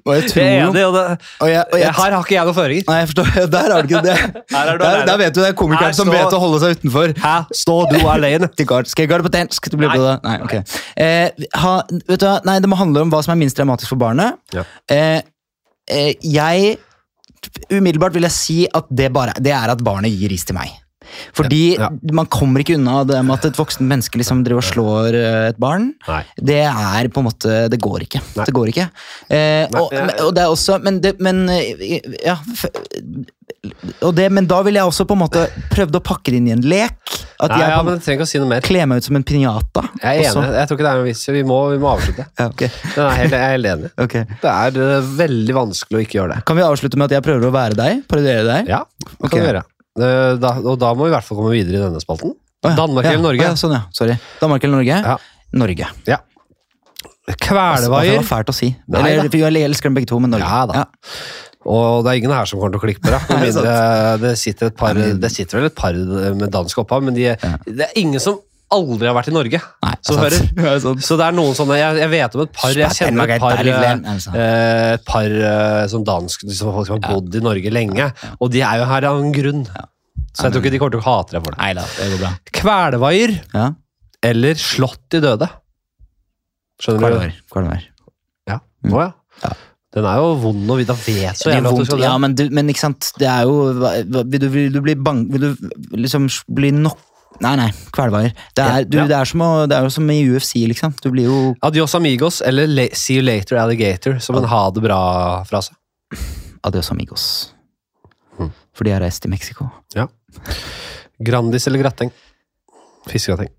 [0.03, 1.05] Og jeg tror jo det,
[1.39, 2.87] her har ikke jeg noen føringer.
[2.89, 3.31] Nei, jeg forstår.
[3.55, 4.17] Der har du ikke det.
[4.51, 6.77] Her er du Der, der vet du det er komikeren som vet å holde seg
[6.79, 7.15] utenfor.
[7.21, 8.51] Her står du alene.
[8.91, 9.71] Skal jeg garde på dansk?
[9.71, 10.15] Det blir på det.
[10.25, 10.77] Nei, ok.
[11.05, 11.73] Eh, ha,
[12.09, 12.37] vet du, hva?
[12.47, 14.39] nei, det må handle om hva som er minst dramatisk for barnet.
[14.55, 14.65] Ja.
[14.91, 15.19] Eh,
[15.91, 16.79] eh, jeg
[17.71, 20.75] Umiddelbart vil jeg si at det, bare, det er at barnet gir ris til meg.
[21.33, 21.89] Fordi Ja.
[22.13, 25.49] man kommer ikke unna det med at et voksen menneske liksom driver og slår eh,
[25.49, 25.93] et barn.
[26.07, 26.21] Nei.
[26.37, 28.21] Det er på en måte Det går ikke.
[28.37, 28.45] Nei.
[28.45, 28.87] Det går ikke.
[29.29, 29.91] Eh, og,
[30.27, 32.37] og det er også Men, det, men eh, ja
[34.13, 35.43] det, Men da ville jeg også på en måte
[35.73, 36.95] prøvd å pakke det inn i en lek.
[37.41, 38.63] At Nei, jeg ja, men trenger ikke å si noe mer.
[38.65, 39.83] kle meg ut som en pinjata.
[40.01, 40.41] Jeg er også.
[40.43, 40.55] enig.
[40.59, 41.23] Jeg tror ikke det er noen vits.
[41.35, 42.25] Vi må, vi må avslutte.
[42.37, 42.69] Ja, okay.
[42.95, 43.91] Helt, jeg er helt enig.
[44.05, 44.25] Okay.
[44.41, 46.45] Det er eh, veldig vanskelig å ikke gjøre det.
[46.49, 48.01] Kan vi avslutte med at jeg prøver å være deg?
[48.09, 48.71] Parodiere deg?
[48.71, 49.63] Ja, det kan vi gjøre.
[49.99, 52.35] Eh, Da, og da må vi i hvert fall komme videre i denne spalten.
[52.61, 53.41] Å ja, Danmark eller Norge?
[53.41, 53.81] å Ja, sånn, ja.
[53.95, 54.17] Sorry.
[54.39, 54.97] Danmark eller Norge?
[55.01, 55.17] Ja.
[55.57, 55.87] Norge.
[57.27, 58.71] Altså, det var fælt å si.
[58.91, 60.47] Nei Eller, jeg elsker dem begge to, men Norge.
[60.47, 60.85] Ja da.
[61.61, 63.19] Og det er ingen her som kommer til å klikke på det.
[63.61, 67.27] Det er det sitter, par, det sitter vel et par med dansk opphav, men de,
[67.67, 68.39] det er ingen som
[68.75, 69.59] aldri har vært i Norge.
[69.85, 70.45] Nei, som hører.
[71.07, 73.61] Så det er noen sånne Jeg, jeg vet om et par Jeg kjenner et par,
[74.15, 74.33] Altså.
[74.35, 78.09] eh, et par eh, sånn dansk som folk som har bodd i Norge lenge,
[78.39, 79.63] og de er jo her av en grunn.
[80.31, 81.59] Så jeg tror ikke de kommer til å hate deg for det.
[81.61, 82.33] Nei det går bra.
[82.61, 83.65] Kvelevaier Ja,
[84.31, 85.49] eller slått i døde.
[86.81, 87.41] Skjønner du?
[87.51, 87.83] Kvalmar.
[88.49, 88.59] Ja.
[88.85, 88.95] Mm.
[88.95, 89.11] Ja.
[89.43, 89.51] Ja.
[89.91, 92.05] Den er jo vond og da vet så jævlig at du skal dø.
[92.05, 95.25] ja, men, du, men ikke sant, det er jo Vil du, vil du bli bang...
[95.33, 96.99] Vil du liksom bli nok...
[97.41, 98.33] Nei, nei, kvelvaier.
[98.55, 99.05] Det er, du, Ja.
[99.09, 100.93] det, er som å, det er jo som i UFC, liksom.
[101.01, 104.83] Du blir jo Adios amigos eller le see you later alligator som en ha det
[104.85, 105.73] bra-frase.
[106.63, 107.23] adios amigos.
[108.37, 108.51] Mm.
[108.77, 109.69] For de har reist til Mexico.
[111.21, 112.11] Grandis eller grateng?
[113.09, 113.49] Fiskegrateng.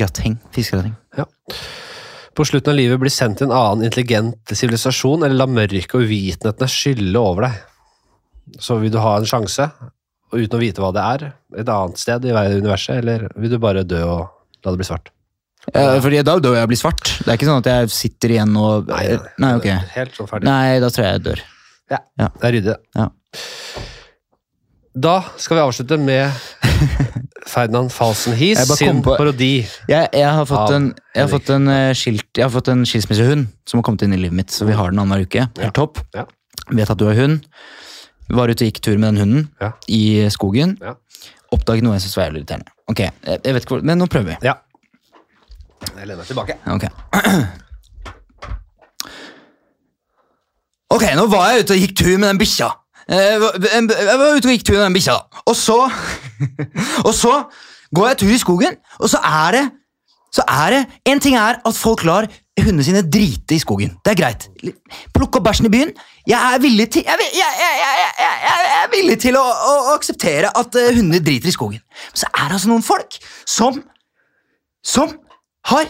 [0.00, 0.38] Grateng.
[0.52, 0.94] Fiskegrateng.
[2.32, 6.06] På slutten av livet blir sendt til en annen intelligent sivilisasjon, eller la mørket og
[6.06, 7.58] uvitenhetene skylle over deg.
[8.64, 9.66] Så vil du ha en sjanse,
[10.32, 11.24] og uten å vite hva det er,
[11.60, 14.22] et annet sted i universet, eller vil du bare dø og
[14.64, 15.10] la det bli svart?
[15.70, 17.04] Ja, fordi da dør jeg og blir svart.
[17.22, 19.68] Det er ikke sånn at jeg sitter igjen og Nei, ok.
[19.94, 20.48] Helt sånn ferdig.
[20.48, 21.42] Nei, da tror jeg jeg dør.
[21.92, 22.74] ja, Det er ryddig.
[22.98, 23.04] Ja.
[25.06, 26.32] Da skal vi avslutte med
[27.52, 29.52] Ferdinand Falsenhies Jeg sin på- parodi.
[29.88, 32.82] Jeg, jeg, har fått en, jeg har fått en eh, skilt Jeg har fått en
[32.88, 35.46] skilsmissehund som har kommet inn i livet mitt, så vi har den annenhver uke.
[35.62, 36.02] Helt topp.
[36.16, 36.26] Ja.
[36.72, 37.46] Vet at du har hund.
[38.30, 39.70] Var ute og gikk tur med den hunden Ja.
[39.88, 40.76] i skogen.
[40.80, 40.94] Ja.
[41.52, 42.70] Oppdaget noe jeg syntes var jævlig irriterende.
[42.88, 43.12] Ok, jeg,
[43.44, 44.36] jeg vet ikke hvor, Men nå prøver vi.
[44.42, 44.54] Ja.
[45.98, 46.56] Jeg lener meg tilbake.
[46.66, 46.84] Ok.
[50.92, 52.70] Ok, nå var jeg ute og gikk tur med den bikkja.
[53.08, 55.42] Eh, Jeg var jeg var ute og gikk tur med den bikkja, da.
[55.48, 55.78] Og så
[57.08, 57.32] Og så
[57.94, 59.64] går jeg tur i skogen, og så er det
[60.32, 62.26] Så er det En ting er at folk lar
[62.60, 63.94] hundene sine drite i skogen.
[64.04, 64.48] Det er greit.
[65.14, 65.92] Plukke opp bæsjen i byen.
[66.28, 70.76] Jeg er villig til Jeg, jeg, jeg, er villig til å, å, å akseptere at
[70.78, 71.80] eh, hunder driter i skogen.
[71.80, 73.82] Men så er det altså noen folk som
[74.82, 75.16] Som
[75.70, 75.86] har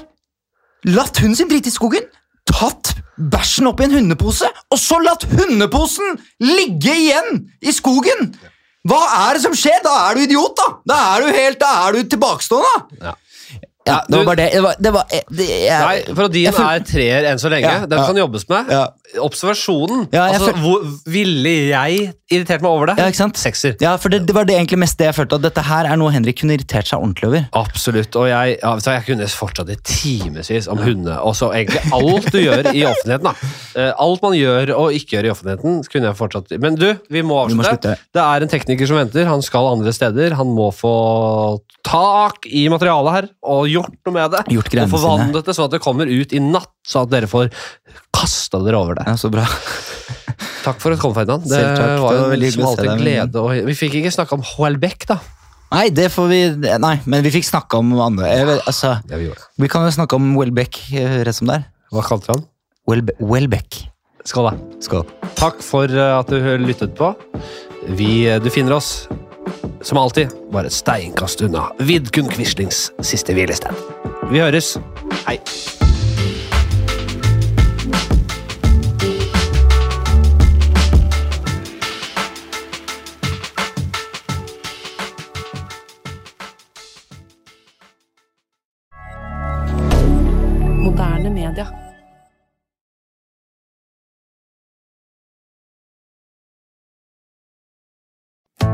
[0.85, 2.05] latt hunden sin drite i skogen,
[2.45, 8.35] tatt bæsjen opp i en hundepose, og så latt hundeposen ligge igjen i skogen!
[8.89, 8.99] Hva
[9.29, 9.79] er det som skjer?
[9.85, 10.67] Da er du idiot, da!
[10.91, 12.99] Da er du helt, da er du tilbakestående!
[13.07, 13.15] Ja.
[13.87, 14.49] Ja, det var bare det.
[14.53, 15.05] det, var, det, var,
[15.35, 17.67] det jeg, Nei, for din er treer enn så lenge.
[17.67, 18.05] Ja, Den ja.
[18.07, 18.71] kan jobbes med.
[18.71, 18.83] Ja.
[19.21, 20.05] Observasjonen.
[20.17, 22.95] Altså, hvor ville jeg irritert meg over det?
[23.03, 23.41] Ja, ikke sant?
[23.41, 23.75] Sekser.
[23.83, 26.13] Ja, for det, var det egentlig mest det jeg følte, at dette her er noe
[26.15, 27.45] Henrik kunne irritert seg ordentlig over.
[27.59, 28.17] Absolutt.
[28.23, 31.19] Og jeg, du jeg kunne fortsatt i timevis om hunder.
[31.27, 33.29] Og så egentlig alt du gjør i offentligheten.
[33.29, 33.53] da.
[33.77, 37.23] Eh, Alt man gjør og ikke gjør i offentligheten, kunne jeg fortsatt Men du, vi
[37.27, 37.97] må Vi må avslutte.
[38.15, 39.29] det er en tekniker som venter.
[39.29, 40.39] Han skal andre steder.
[40.39, 40.95] Han må få
[41.83, 44.45] tak i materialet her og gjort noe med det.
[44.55, 47.51] Gjort Og forvandlet det sånn at det kommer ut i natt, så at dere får
[48.15, 49.07] kasta dere over det.
[49.11, 49.47] Ja, så bra.
[50.67, 51.47] Takk for at du kom, Ferdinand.
[51.51, 51.79] Det takk.
[51.83, 53.41] Det var jo veldig som alltid glede.
[53.43, 55.19] Og vi fikk ikke snakke om Houellebecq, da.
[55.73, 56.41] Nei, det får vi
[56.83, 58.29] Nei, men vi fikk snakke om andre.
[58.29, 61.65] Jeg, altså, Ja, vi vi kan jo snakke om Welbeck eh, rett som det er.
[61.93, 62.45] Hva kalte han?
[62.89, 63.81] Welbe, Welbeck.
[64.29, 64.79] Skål, da.
[64.85, 65.07] Skål.
[65.39, 67.13] Takk for eh, at du lyttet på.
[67.99, 69.09] Vi, eh, du finner oss,
[69.83, 73.75] som alltid, bare et steinkast unna Vidkun Quislings siste hvilested.
[74.31, 74.77] Vi høres.
[75.27, 75.41] Hei.